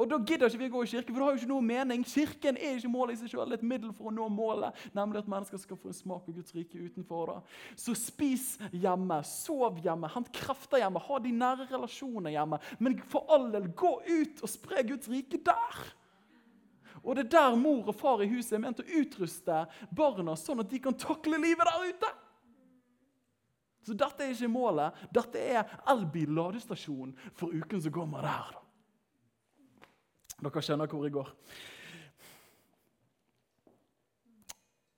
Og 0.00 0.08
Da 0.10 0.16
gidder 0.16 0.48
ikke 0.48 0.58
vi 0.58 0.66
å 0.70 0.72
gå 0.72 0.82
i 0.82 0.88
kirke, 0.88 1.12
for 1.12 1.20
det 1.20 1.26
har 1.26 1.34
jo 1.34 1.40
ikke 1.42 1.50
noe 1.50 1.62
mening. 1.62 2.04
Kirken 2.08 2.56
er 2.56 2.78
ikke 2.78 2.90
målet 2.90 3.12
i 3.12 3.20
seg 3.20 3.34
selv, 3.34 3.52
det 3.52 3.58
er 3.58 3.60
et 3.60 3.70
middel 3.74 3.92
for 3.92 4.08
å 4.08 4.14
nå 4.16 4.24
målet, 4.32 4.78
nemlig 4.96 5.20
at 5.20 5.28
mennesker 5.30 5.60
skal 5.60 5.78
få 5.78 5.92
en 5.92 5.98
smak 5.98 6.30
av 6.30 6.38
Guds 6.38 6.56
rike 6.56 6.80
utenfor. 6.80 7.28
Da. 7.28 7.76
Så 7.78 7.94
spis 8.00 8.46
hjemme, 8.72 9.20
sov 9.28 9.82
hjemme, 9.84 10.08
hent 10.14 10.32
krefter 10.34 10.80
hjemme, 10.80 11.02
ha 11.04 11.18
de 11.22 11.34
nære 11.36 11.68
relasjoner 11.70 12.32
hjemme. 12.32 12.58
Men 12.80 12.96
for 13.12 13.28
all 13.30 13.50
del, 13.52 13.68
gå 13.76 13.92
ut 14.08 14.40
og 14.40 14.50
spre 14.50 14.86
Guds 14.88 15.12
rike 15.12 15.42
der! 15.44 15.84
Og 17.02 17.16
det 17.16 17.26
er 17.26 17.32
der 17.34 17.56
mor 17.58 17.88
og 17.90 17.96
far 17.98 18.22
i 18.22 18.30
huset 18.30 18.56
er 18.56 18.62
ment 18.62 18.82
å 18.82 18.90
utruste 19.00 19.64
barna 19.90 20.36
sånn 20.38 20.62
at 20.62 20.70
de 20.70 20.78
kan 20.82 20.94
takle 20.94 21.40
livet 21.42 21.66
der 21.66 21.88
ute. 21.90 22.10
Så 23.82 23.96
dette 23.98 24.22
er 24.22 24.34
ikke 24.34 24.50
målet. 24.52 24.98
Dette 25.10 25.42
er 25.42 25.72
elbil-ladestasjonen 25.90 27.16
for 27.34 27.50
uken 27.50 27.82
som 27.82 27.94
kommer 27.94 28.22
der. 28.22 28.52
Dere 30.42 30.62
skjønner 30.62 30.90
hvor 30.90 31.06
jeg 31.06 31.14
går. 31.16 31.32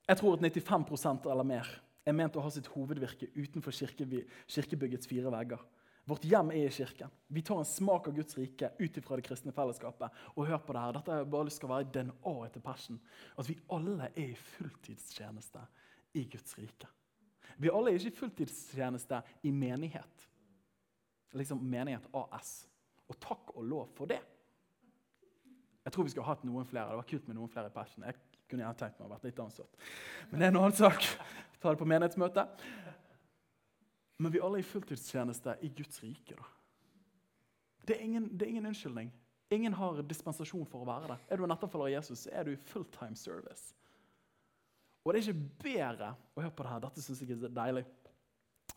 Jeg 0.05 0.21
tror 0.21 0.37
at 0.37 0.45
95% 0.45 1.31
eller 1.33 1.49
mer 1.49 1.71
er 2.05 2.17
ment 2.17 2.37
å 2.37 2.43
ha 2.45 2.51
sitt 2.53 2.69
hovedvirke 2.75 3.31
utenfor 3.33 3.73
kirkebyggets 3.73 5.09
fire 5.09 5.33
vegger. 5.33 5.63
Vårt 6.05 6.25
hjem 6.29 6.51
er 6.53 6.67
i 6.67 6.73
kirken. 6.73 7.13
Vi 7.33 7.43
tar 7.43 7.63
en 7.63 7.69
smak 7.69 8.09
av 8.09 8.17
Guds 8.17 8.37
rike 8.37 8.71
ut 8.79 8.99
fra 9.05 9.17
det 9.17 9.25
kristne 9.25 9.55
fellesskapet. 9.57 10.13
Og 10.35 10.47
hør 10.51 10.61
på 10.61 10.75
det 10.77 10.83
her. 10.83 10.97
Dette 10.99 11.15
er 11.17 11.31
bare 11.33 11.49
lyst 11.49 11.63
til 11.63 11.71
å 11.71 11.73
være 11.73 11.89
DNA-et 11.95 12.53
til 12.53 12.65
Passion. 12.65 13.01
At 13.41 13.49
vi 13.49 13.57
alle 13.73 14.11
er 14.11 14.21
i 14.21 14.37
fulltidstjeneste 14.37 15.65
i 16.21 16.27
Guds 16.29 16.59
rike. 16.61 16.91
Vi 17.57 17.73
alle 17.73 17.95
er 17.95 17.99
ikke 17.99 18.13
i 18.13 18.19
fulltidstjeneste 18.19 19.23
i 19.49 19.55
menighet. 19.55 20.29
Liksom 21.35 21.65
menighet 21.65 22.07
AS. 22.13 22.53
Og 23.09 23.17
takk 23.21 23.57
og 23.57 23.65
lov 23.65 23.97
for 23.97 24.11
det. 24.11 24.21
Jeg 25.85 25.93
tror 25.93 26.05
vi 26.05 26.13
skulle 26.13 26.29
hatt 26.29 26.45
noen 26.45 26.69
flere. 26.69 26.93
Det 26.93 27.01
var 27.01 27.09
kult 27.09 27.27
med 27.29 27.39
noen 27.39 27.53
flere 27.53 27.73
i 27.73 27.75
Passion. 27.75 28.05
Jeg 28.05 28.21
kunne 28.49 28.65
gjerne 28.65 28.81
tenkt 28.81 29.01
meg 29.01 29.09
å 29.09 29.15
vært 29.17 29.27
litt 29.29 29.41
ansatt. 29.41 29.85
Men 30.31 30.41
det 30.41 30.47
er 30.47 30.53
en 30.53 30.61
annen 30.61 30.77
sak. 30.77 31.09
Ta 31.61 31.73
det 31.73 31.81
på 31.81 31.89
menighetsmøte. 31.89 32.45
Men 34.23 34.33
vi 34.33 34.43
alle 34.43 34.61
er 34.61 34.65
i 34.65 34.69
fulltidstjeneste 34.69 35.57
i 35.67 35.71
Guds 35.75 36.03
rike. 36.05 36.37
da. 36.39 36.51
Det 37.85 37.97
er, 37.97 38.05
ingen, 38.05 38.29
det 38.33 38.47
er 38.47 38.53
ingen 38.55 38.67
unnskyldning. 38.71 39.11
Ingen 39.53 39.75
har 39.77 40.03
dispensasjon 40.09 40.67
for 40.71 40.85
å 40.85 40.89
være 40.89 41.11
det. 41.13 41.19
Er 41.29 41.39
du 41.39 41.45
en 41.45 41.55
etterfølger 41.55 41.91
av 41.91 41.97
Jesus, 41.99 42.25
så 42.25 42.31
er 42.33 42.47
du 42.47 42.55
i 42.55 42.61
fulltime 42.71 43.19
service. 43.19 43.75
Og 45.05 45.13
det 45.13 45.21
er 45.21 45.29
ikke 45.29 45.67
bedre 45.67 46.15
å 46.33 46.41
høre 46.41 46.55
på 46.57 46.65
det 46.65 46.73
her. 46.73 46.85
Dette 46.87 47.05
syns 47.05 47.21
jeg 47.21 47.37
er 47.37 47.53
deilig. 47.53 47.85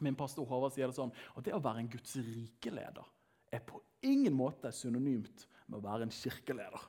Min 0.04 0.18
pastor 0.18 0.46
Håvard 0.46 0.76
sier 0.76 0.92
det 0.92 0.98
sånn 0.98 1.14
at 1.34 1.46
det 1.46 1.56
å 1.56 1.62
være 1.64 1.82
en 1.82 1.90
Guds 1.90 2.18
rike-leder 2.20 3.08
er 3.56 3.64
på 3.64 3.80
ingen 4.06 4.36
måte 4.36 4.74
synonymt 4.76 5.46
med 5.68 5.80
å 5.80 5.86
være 5.86 6.06
en 6.06 6.14
kirkeleder. 6.14 6.84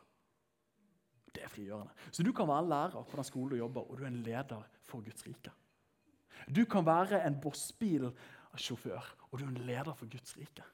Det 1.33 1.45
er 1.45 1.53
frigjørende. 1.53 1.95
Så 2.11 2.25
du 2.27 2.33
kan 2.35 2.49
være 2.51 2.65
en 2.65 2.73
lærer 2.73 3.07
på 3.07 3.21
den 3.21 3.29
skolen 3.29 3.53
du 3.55 3.61
jobber, 3.61 3.87
og 3.87 3.97
du 3.97 4.03
er 4.03 4.11
en 4.11 4.23
leder 4.27 4.67
for 4.89 5.07
Guds 5.07 5.25
rike. 5.29 5.55
Du 6.51 6.65
kan 6.71 6.87
være 6.87 7.23
en 7.27 7.39
bossbilsjåfør, 8.53 9.15
og 9.31 9.39
du 9.39 9.45
er 9.45 9.49
en 9.49 9.67
leder 9.67 9.95
for 9.95 10.09
Guds 10.11 10.37
rike. 10.37 10.65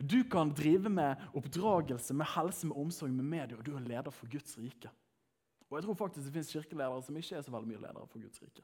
Du 0.00 0.22
kan 0.24 0.52
drive 0.54 0.88
med 0.88 1.16
oppdragelse, 1.34 2.14
med 2.14 2.26
helse, 2.26 2.66
med 2.66 2.76
omsorg, 2.76 3.10
med 3.12 3.24
medier, 3.24 3.58
og 3.58 3.64
du 3.64 3.74
er 3.74 3.78
en 3.78 3.88
leder 3.88 4.10
for 4.10 4.30
Guds 4.30 4.56
rike. 4.58 4.90
Og 5.70 5.78
jeg 5.78 5.84
tror 5.84 5.94
faktisk 5.94 6.26
det 6.26 6.32
finnes 6.32 6.52
kirkeledere 6.52 7.02
som 7.02 7.16
ikke 7.16 7.36
er 7.36 7.42
så 7.42 7.52
veldig 7.52 7.68
mye 7.68 7.80
ledere 7.80 8.06
for 8.06 8.20
Guds 8.20 8.42
rike. 8.42 8.62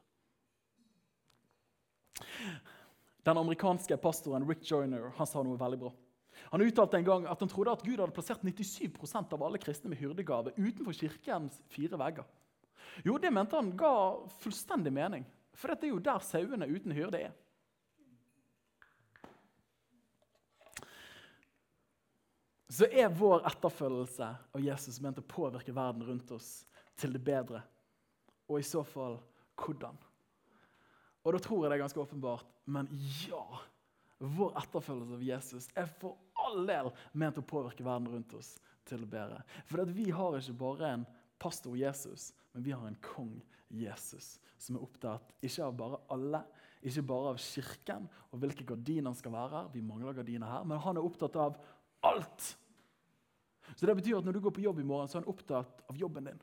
Den 3.25 3.37
amerikanske 3.37 3.97
pastoren 3.97 4.47
Rick 4.47 4.63
Joyner 4.63 5.11
han 5.17 5.27
sa 5.27 5.43
noe 5.43 5.59
veldig 5.59 5.79
bra. 5.79 5.91
Han 6.53 6.63
uttalte 6.63 6.97
en 6.97 7.05
gang 7.05 7.25
at 7.27 7.41
han 7.43 7.49
trodde 7.51 7.73
at 7.73 7.83
Gud 7.83 7.99
hadde 7.99 8.15
plassert 8.15 8.45
97% 8.45 9.33
av 9.35 9.43
alle 9.43 9.59
kristne 9.59 9.91
med 9.91 9.99
hyrdegave 9.99 10.53
utenfor 10.55 10.95
kirkens 10.95 11.59
fire 11.67 11.99
vegger. 11.99 12.23
Jo, 13.03 13.17
det 13.19 13.31
mente 13.33 13.57
han 13.59 13.73
ga 13.77 13.91
fullstendig 14.39 14.93
mening. 14.93 15.25
For 15.53 15.73
dette 15.73 15.89
er 15.89 15.91
jo 15.91 16.01
der 16.03 16.23
sauene 16.23 16.69
uten 16.69 16.95
hyrde 16.95 17.19
er. 17.27 17.35
Så 22.69 22.85
er 22.85 23.09
vår 23.09 23.47
etterfølgelse 23.49 24.27
av 24.53 24.61
Jesus 24.61 24.99
ment 25.01 25.17
å 25.17 25.25
påvirke 25.25 25.73
verden 25.73 26.05
rundt 26.05 26.31
oss 26.35 26.51
til 26.99 27.15
det 27.15 27.21
bedre. 27.25 27.63
Og 28.49 28.61
i 28.61 28.67
så 28.67 28.83
fall 28.85 29.17
hvordan? 29.59 29.97
Og 31.25 31.35
da 31.35 31.41
tror 31.43 31.63
jeg 31.63 31.71
det 31.71 31.77
er 31.79 31.83
ganske 31.83 32.01
åpenbart. 32.03 32.51
Men 32.69 32.89
ja, 33.25 33.43
vår 34.19 34.53
etterfølgelse 34.61 35.17
av 35.17 35.25
Jesus 35.25 35.69
er 35.77 35.89
for 35.99 36.19
all 36.45 36.61
del 36.69 36.91
ment 37.17 37.41
å 37.41 37.45
påvirke 37.45 37.85
verden 37.85 38.09
rundt 38.13 38.35
oss 38.37 38.53
til 38.89 39.01
det 39.03 39.09
bedre. 39.11 39.41
For 39.69 39.83
vi 39.89 40.09
har 40.13 40.37
ikke 40.37 40.57
bare 40.61 40.93
en 40.93 41.07
pastor 41.41 41.77
Jesus, 41.77 42.31
men 42.53 42.65
vi 42.65 42.75
har 42.75 42.85
en 42.85 43.01
kong 43.01 43.33
Jesus 43.69 44.37
som 44.59 44.75
er 44.75 44.83
opptatt 44.83 45.33
ikke 45.45 45.65
av 45.65 45.75
bare 45.77 45.99
alle, 46.13 46.41
ikke 46.85 47.05
bare 47.07 47.33
av 47.33 47.41
kirken 47.41 48.07
og 48.29 48.41
hvilke 48.41 48.65
gardiner 48.67 49.15
skal 49.17 49.33
være 49.35 49.55
her. 49.55 49.69
Vi 49.73 49.83
mangler 49.85 50.17
gardiner 50.17 50.51
her, 50.51 50.65
men 50.67 50.81
han 50.83 50.99
er 50.99 51.05
opptatt 51.05 51.37
av 51.39 51.59
alt. 52.07 52.49
Så 53.79 53.87
det 53.87 53.95
betyr 53.95 54.17
at 54.17 54.25
Når 54.27 54.35
du 54.35 54.41
går 54.43 54.51
på 54.51 54.61
jobb 54.61 54.79
i 54.79 54.83
morgen, 54.83 55.07
så 55.07 55.17
er 55.17 55.21
han 55.23 55.31
opptatt 55.31 55.83
av 55.87 55.97
jobben 55.97 56.25
din. 56.27 56.39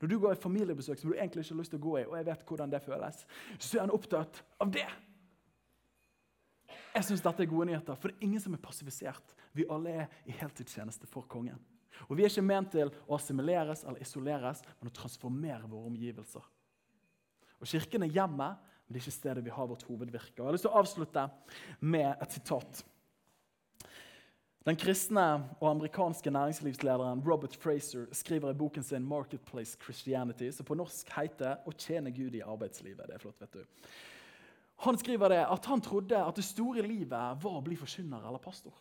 Når 0.00 0.08
du 0.08 0.18
går 0.18 0.32
i 0.32 0.40
familiebesøk 0.40 0.98
som 0.98 1.10
du 1.10 1.16
egentlig 1.16 1.44
ikke 1.44 1.54
har 1.54 1.60
lyst 1.60 1.70
til 1.74 1.78
å 1.78 1.84
gå 1.84 1.98
i, 2.00 2.04
og 2.08 2.16
jeg 2.16 2.26
vet 2.26 2.44
hvordan 2.48 2.70
det 2.72 2.80
føles, 2.82 3.18
så 3.58 3.76
er 3.76 3.84
han 3.84 3.92
opptatt 3.94 4.40
av 4.58 4.70
det. 4.72 4.88
Jeg 6.94 7.06
syns 7.06 7.22
dette 7.24 7.44
er 7.44 7.50
gode 7.50 7.68
nyheter, 7.68 7.98
for 8.00 8.08
det 8.08 8.16
er 8.16 8.26
ingen 8.26 8.40
som 8.42 8.56
er 8.56 8.62
passivisert. 8.64 9.36
Vi 9.52 9.68
alle 9.70 9.92
er 10.02 10.16
i 10.26 10.34
heltidstjeneste 10.40 11.06
for 11.10 11.28
kongen. 11.28 11.60
Og 12.08 12.16
Vi 12.16 12.24
er 12.24 12.32
ikke 12.32 12.44
ment 12.44 12.72
til 12.72 12.90
å 13.06 13.18
assimileres 13.18 13.84
eller 13.84 14.00
isoleres, 14.02 14.64
men 14.80 14.90
å 14.90 14.96
transformere 14.96 15.68
våre 15.68 15.92
omgivelser. 15.92 16.46
Og 17.60 17.68
Kirken 17.68 18.02
er 18.08 18.16
hjemmet, 18.16 18.56
men 18.58 18.96
det 18.96 19.02
er 19.02 19.04
ikke 19.04 19.20
stedet 19.20 19.44
vi 19.44 19.54
har 19.54 19.68
vårt 19.68 19.84
hovedvirke. 19.86 20.40
Og 20.40 20.42
jeg 20.42 20.48
har 20.48 20.56
lyst 20.56 20.66
til 20.66 20.72
å 20.72 20.80
avslutte 20.80 21.28
med 21.84 22.16
et 22.16 22.40
sitat. 22.40 22.82
Den 24.62 24.78
kristne 24.78 25.24
og 25.58 25.70
amerikanske 25.72 26.30
næringslivslederen 26.30 27.22
Robert 27.26 27.56
Fraser 27.56 28.06
skriver 28.14 28.50
i 28.50 28.54
boken 28.54 28.82
sin 28.82 29.08
'Marketplace 29.08 29.76
Christianity', 29.82 30.50
som 30.50 30.66
på 30.66 30.74
norsk 30.74 31.10
heter 31.16 31.56
'Å 31.66 31.72
tjene 31.78 32.10
Gud 32.10 32.34
i 32.34 32.40
arbeidslivet'. 32.40 33.06
Det 33.06 33.14
er 33.14 33.18
flott, 33.18 33.40
vet 33.40 33.52
du. 33.52 33.64
Han 34.76 34.98
skriver 34.98 35.28
det 35.28 35.46
at 35.50 35.66
han 35.66 35.80
trodde 35.80 36.26
at 36.26 36.36
det 36.36 36.44
store 36.44 36.82
livet 36.82 37.42
var 37.42 37.58
å 37.58 37.64
bli 37.64 37.76
forkynner 37.76 38.26
eller 38.26 38.38
pastor. 38.38 38.74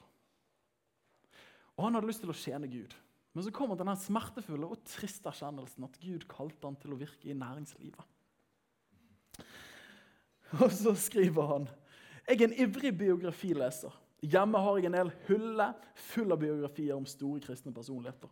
Og 1.78 1.84
Han 1.84 1.94
hadde 1.94 2.08
lyst 2.08 2.20
til 2.20 2.30
å 2.30 2.34
tjene 2.34 2.68
Gud. 2.68 2.94
Men 3.34 3.44
så 3.44 3.52
kom 3.52 3.70
denne 3.70 3.96
den 3.96 3.98
smertefulle 3.98 4.68
og 4.68 4.84
triste 4.86 5.30
erkjennelsen 5.30 5.84
at 5.84 6.00
Gud 6.02 6.28
kalte 6.28 6.68
han 6.68 6.76
til 6.76 6.94
å 6.94 7.00
virke 7.00 7.30
i 7.30 7.34
næringslivet. 7.34 8.04
Og 10.62 10.72
så 10.72 10.96
skriver 10.96 11.48
han 11.48 11.70
jeg 12.28 12.42
er 12.42 12.48
en 12.48 12.70
ivrig 12.70 12.98
biografileser. 12.98 13.92
Hjemme 14.22 14.60
har 14.62 14.78
jeg 14.78 14.90
en 14.90 15.00
hel 15.00 15.12
hylle 15.26 15.68
full 16.12 16.34
av 16.34 16.42
biografier 16.44 16.94
om 16.94 17.08
store 17.10 17.42
kristne 17.42 17.74
personligheter. 17.74 18.30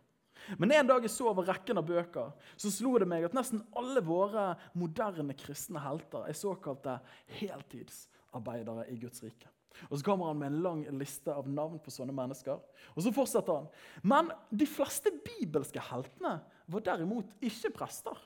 Men 0.56 0.72
en 0.72 0.88
dag 0.88 1.04
jeg 1.04 1.12
så 1.12 1.28
over 1.30 1.48
rekken 1.50 1.78
av 1.80 1.86
bøker, 1.88 2.30
så 2.56 2.70
slo 2.72 2.94
det 3.00 3.08
meg 3.10 3.26
at 3.26 3.34
nesten 3.36 3.62
alle 3.76 4.02
våre 4.04 4.54
moderne 4.78 5.34
kristne 5.36 5.82
helter 5.82 6.28
er 6.30 6.38
såkalte 6.38 6.96
heltidsarbeidere 7.40 8.86
i 8.92 8.96
Guds 9.02 9.22
rike. 9.24 9.50
Og 9.88 9.98
Så 9.98 10.04
kommer 10.04 10.30
han 10.30 10.38
med 10.38 10.52
en 10.52 10.62
lang 10.62 10.80
liste 10.98 11.32
av 11.32 11.48
navn 11.48 11.78
på 11.82 11.92
sånne 11.94 12.14
mennesker. 12.14 12.58
Og 12.94 13.04
så 13.04 13.12
fortsetter 13.14 13.60
han. 13.60 13.68
Men 14.02 14.32
de 14.50 14.66
fleste 14.68 15.12
bibelske 15.24 15.82
heltene 15.90 16.40
var 16.70 16.84
derimot 16.86 17.32
ikke 17.40 17.72
prester. 17.78 18.18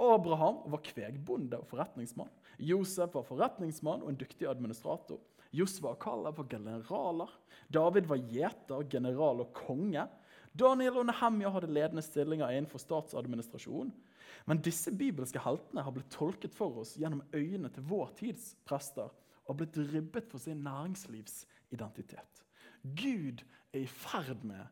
Abraham 0.00 0.62
var 0.72 0.82
kvegbonde 0.84 1.60
og 1.60 1.68
forretningsmann. 1.70 2.30
Josef 2.60 3.14
var 3.14 3.24
forretningsmann 3.24 4.02
og 4.04 4.12
en 4.12 4.20
dyktig 4.20 4.48
administrator. 4.50 5.20
Josva 5.54 5.94
og 5.94 6.00
Kaleb 6.02 6.38
var 6.38 6.48
generaler. 6.50 7.32
David 7.72 8.06
var 8.10 8.22
gjeter, 8.30 8.84
general 8.90 9.42
og 9.44 9.52
konge. 9.56 10.06
Daniel 10.58 11.00
og 11.00 11.08
Nehemja 11.08 11.50
hadde 11.54 11.70
ledende 11.70 12.04
stillinger 12.04 12.52
innenfor 12.54 12.82
statsadministrasjon. 12.82 13.92
Men 14.46 14.62
disse 14.64 14.92
bibelske 14.94 15.42
heltene 15.42 15.84
har 15.84 15.94
blitt 15.94 16.10
tolket 16.14 16.54
for 16.56 16.82
oss 16.82 16.96
gjennom 16.98 17.22
øynene 17.34 17.70
til 17.74 17.86
vår 17.90 18.12
tids 18.18 18.52
prester 18.66 19.10
og 19.50 19.58
blitt 19.58 19.78
ribbet 19.92 20.30
for 20.30 20.42
sin 20.42 20.62
næringslivsidentitet. 20.64 22.44
Gud 22.82 23.42
er 23.74 23.82
i 23.82 23.90
ferd 23.90 24.44
med 24.46 24.64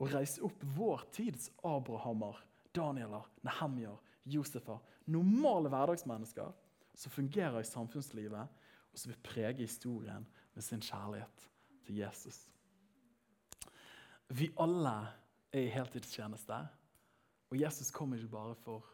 å 0.00 0.08
reise 0.10 0.42
opp 0.44 0.64
vår 0.76 1.04
tids 1.14 1.50
Abrahamer, 1.68 2.40
Danieler, 2.74 3.28
Nehemjer, 3.44 4.00
Josefer. 4.32 4.80
Normale 5.06 5.70
hverdagsmennesker 5.70 6.52
som 6.98 7.14
fungerer 7.14 7.60
i 7.60 7.68
samfunnslivet 7.68 8.61
og 8.92 9.00
som 9.00 9.12
vil 9.12 9.24
prege 9.24 9.64
historien 9.64 10.26
med 10.54 10.64
sin 10.64 10.82
kjærlighet 10.84 11.48
til 11.86 12.00
Jesus. 12.02 12.38
Vi 14.28 14.50
alle 14.60 14.94
er 15.52 15.66
i 15.66 15.72
heltidstjeneste, 15.72 16.58
og 17.52 17.60
Jesus 17.60 17.90
kom 17.92 18.14
ikke 18.16 18.32
bare 18.32 18.54
for 18.64 18.86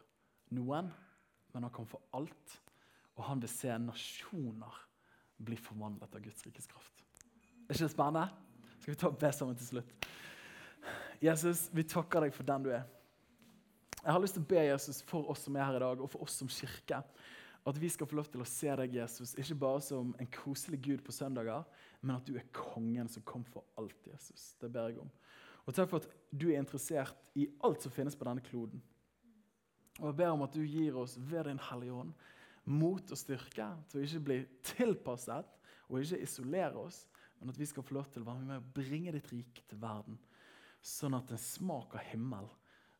noen, 0.55 0.89
men 1.53 1.65
han 1.65 1.73
kom 1.73 1.87
for 1.87 2.03
alt. 2.15 2.59
Og 3.15 3.23
han 3.27 3.41
vil 3.43 3.51
se 3.51 3.71
nasjoner 3.83 4.75
bli 5.43 5.57
forvandlet 5.59 6.15
av 6.15 6.23
Guds 6.23 6.45
rikes 6.47 6.67
kraft. 6.67 7.03
Er 7.67 7.75
ikke 7.75 7.85
det 7.85 7.93
spennende? 7.93 8.27
Skal 8.79 8.93
vi 8.93 8.99
ta 8.99 9.11
be 9.11 9.31
sammen 9.35 9.59
til 9.59 9.67
slutt? 9.73 10.07
Jesus, 11.23 11.67
vi 11.75 11.83
takker 11.83 12.23
deg 12.23 12.35
for 12.35 12.47
den 12.47 12.67
du 12.67 12.71
er. 12.71 12.85
Jeg 13.99 14.13
har 14.15 14.21
lyst 14.23 14.37
til 14.37 14.43
å 14.45 14.49
be 14.49 14.61
Jesus 14.63 15.01
for 15.07 15.27
oss 15.31 15.43
som 15.43 15.57
er 15.59 15.67
her 15.67 15.79
i 15.79 15.83
dag, 15.83 15.99
og 15.99 16.11
for 16.11 16.23
oss 16.23 16.37
som 16.39 16.51
kirke. 16.51 17.01
At 17.67 17.77
vi 17.81 17.89
skal 17.91 18.07
få 18.07 18.15
lov 18.15 18.29
til 18.31 18.41
å 18.41 18.47
se 18.47 18.71
deg, 18.79 18.95
Jesus, 19.01 19.33
ikke 19.37 19.57
bare 19.59 19.81
som 19.83 20.13
en 20.19 20.29
koselig 20.31 20.79
Gud 20.85 21.01
på 21.05 21.13
søndager, 21.13 21.65
men 22.01 22.15
at 22.15 22.27
du 22.27 22.37
er 22.39 22.47
kongen 22.55 23.09
som 23.11 23.25
kom 23.27 23.43
for 23.47 23.67
alt, 23.79 24.07
Jesus. 24.07 24.53
Det 24.61 24.71
ber 24.71 24.93
jeg 24.93 25.01
om. 25.03 25.11
Og 25.67 25.75
takk 25.75 25.91
for 25.91 26.01
at 26.01 26.07
du 26.31 26.47
er 26.49 26.61
interessert 26.61 27.29
i 27.37 27.49
alt 27.67 27.83
som 27.83 27.93
finnes 27.93 28.15
på 28.17 28.25
denne 28.25 28.43
kloden. 28.45 28.81
Og 29.99 30.07
jeg 30.07 30.17
ber 30.21 30.31
om 30.31 30.45
at 30.45 30.55
du 30.55 30.63
gir 30.63 30.95
oss 30.97 31.17
ved 31.19 31.49
Din 31.49 31.59
Hellige 31.69 31.97
Ånd 31.99 32.15
mot 32.69 33.11
og 33.11 33.19
styrke 33.19 33.67
til 33.89 33.99
å 33.99 34.05
ikke 34.05 34.23
bli 34.29 34.39
tilpasset 34.71 35.55
og 35.89 35.99
ikke 35.99 36.21
isolere 36.23 36.79
oss, 36.79 37.03
men 37.39 37.51
at 37.51 37.59
vi 37.59 37.67
skal 37.67 37.83
få 37.85 37.97
lov 37.97 38.07
til 38.13 38.23
å 38.23 38.29
være 38.29 38.45
med 38.45 38.61
og 38.61 38.71
bringe 38.75 39.13
ditt 39.15 39.29
rike 39.33 39.63
til 39.67 39.81
verden, 39.81 40.19
sånn 40.81 41.17
at 41.17 41.31
en 41.33 41.41
smak 41.41 41.97
av 41.97 42.07
himmel 42.11 42.47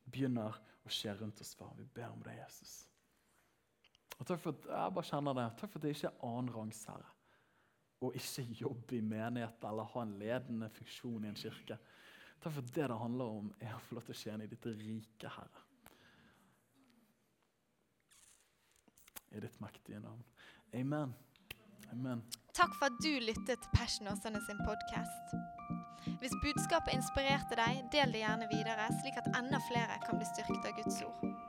begynner 0.09 0.57
å 0.83 0.91
skje 0.91 1.15
rundt 1.19 1.41
oss. 1.43 1.55
Far. 1.55 1.73
Vi 1.77 1.87
ber 1.93 2.09
om 2.11 2.23
det, 2.25 2.35
Jesus. 2.41 2.88
Og 4.19 4.27
takk 4.27 4.41
for 4.43 4.55
at 4.55 4.67
jeg 4.67 4.95
bare 4.97 5.09
kjenner 5.09 5.37
det. 5.37 5.47
Takk 5.59 5.71
for 5.71 5.79
at 5.79 5.85
det 5.85 5.95
ikke 5.95 6.11
er 6.11 6.27
annenrangs 6.27 6.81
herre. 6.89 7.13
Og 8.03 8.15
ikke 8.15 8.45
jobbe 8.61 8.97
i 8.97 9.03
menighet 9.03 9.63
eller 9.67 9.87
ha 9.93 10.03
en 10.03 10.17
ledende 10.19 10.69
funksjon 10.75 11.25
i 11.25 11.31
en 11.31 11.39
kirke. 11.39 11.79
Takk 12.39 12.53
for 12.53 12.61
at 12.63 12.75
det 12.75 12.89
det 12.91 12.99
handler 12.99 13.39
om, 13.39 13.49
er 13.59 13.73
å 13.75 13.81
få 13.83 13.97
lov 13.97 14.05
til 14.07 14.15
å 14.15 14.19
tjene 14.21 14.45
i 14.45 14.51
ditt 14.51 14.67
rike, 14.69 15.31
Herre. 15.35 15.65
I 19.35 19.43
ditt 19.43 19.59
mektige 19.61 19.99
navn. 19.99 20.23
Amen. 20.73 21.11
Amen. 21.91 22.23
Takk 22.55 22.73
for 22.79 22.87
at 22.87 22.97
du 23.03 23.11
lyttet 23.23 23.59
til 23.59 23.75
Passion 23.75 24.07
Åsane 24.07 24.39
sin 24.47 24.59
podkast. 24.63 25.35
Hvis 26.21 26.35
budskapet 26.43 26.95
inspirerte 26.95 27.59
deg, 27.59 27.83
del 27.91 28.15
det 28.15 28.23
gjerne 28.23 28.47
videre, 28.51 28.87
slik 29.01 29.19
at 29.19 29.29
enda 29.35 29.59
flere 29.67 29.99
kan 30.05 30.19
bli 30.19 30.27
styrket 30.31 30.71
av 30.71 30.77
Guds 30.79 31.03
ord. 31.07 31.48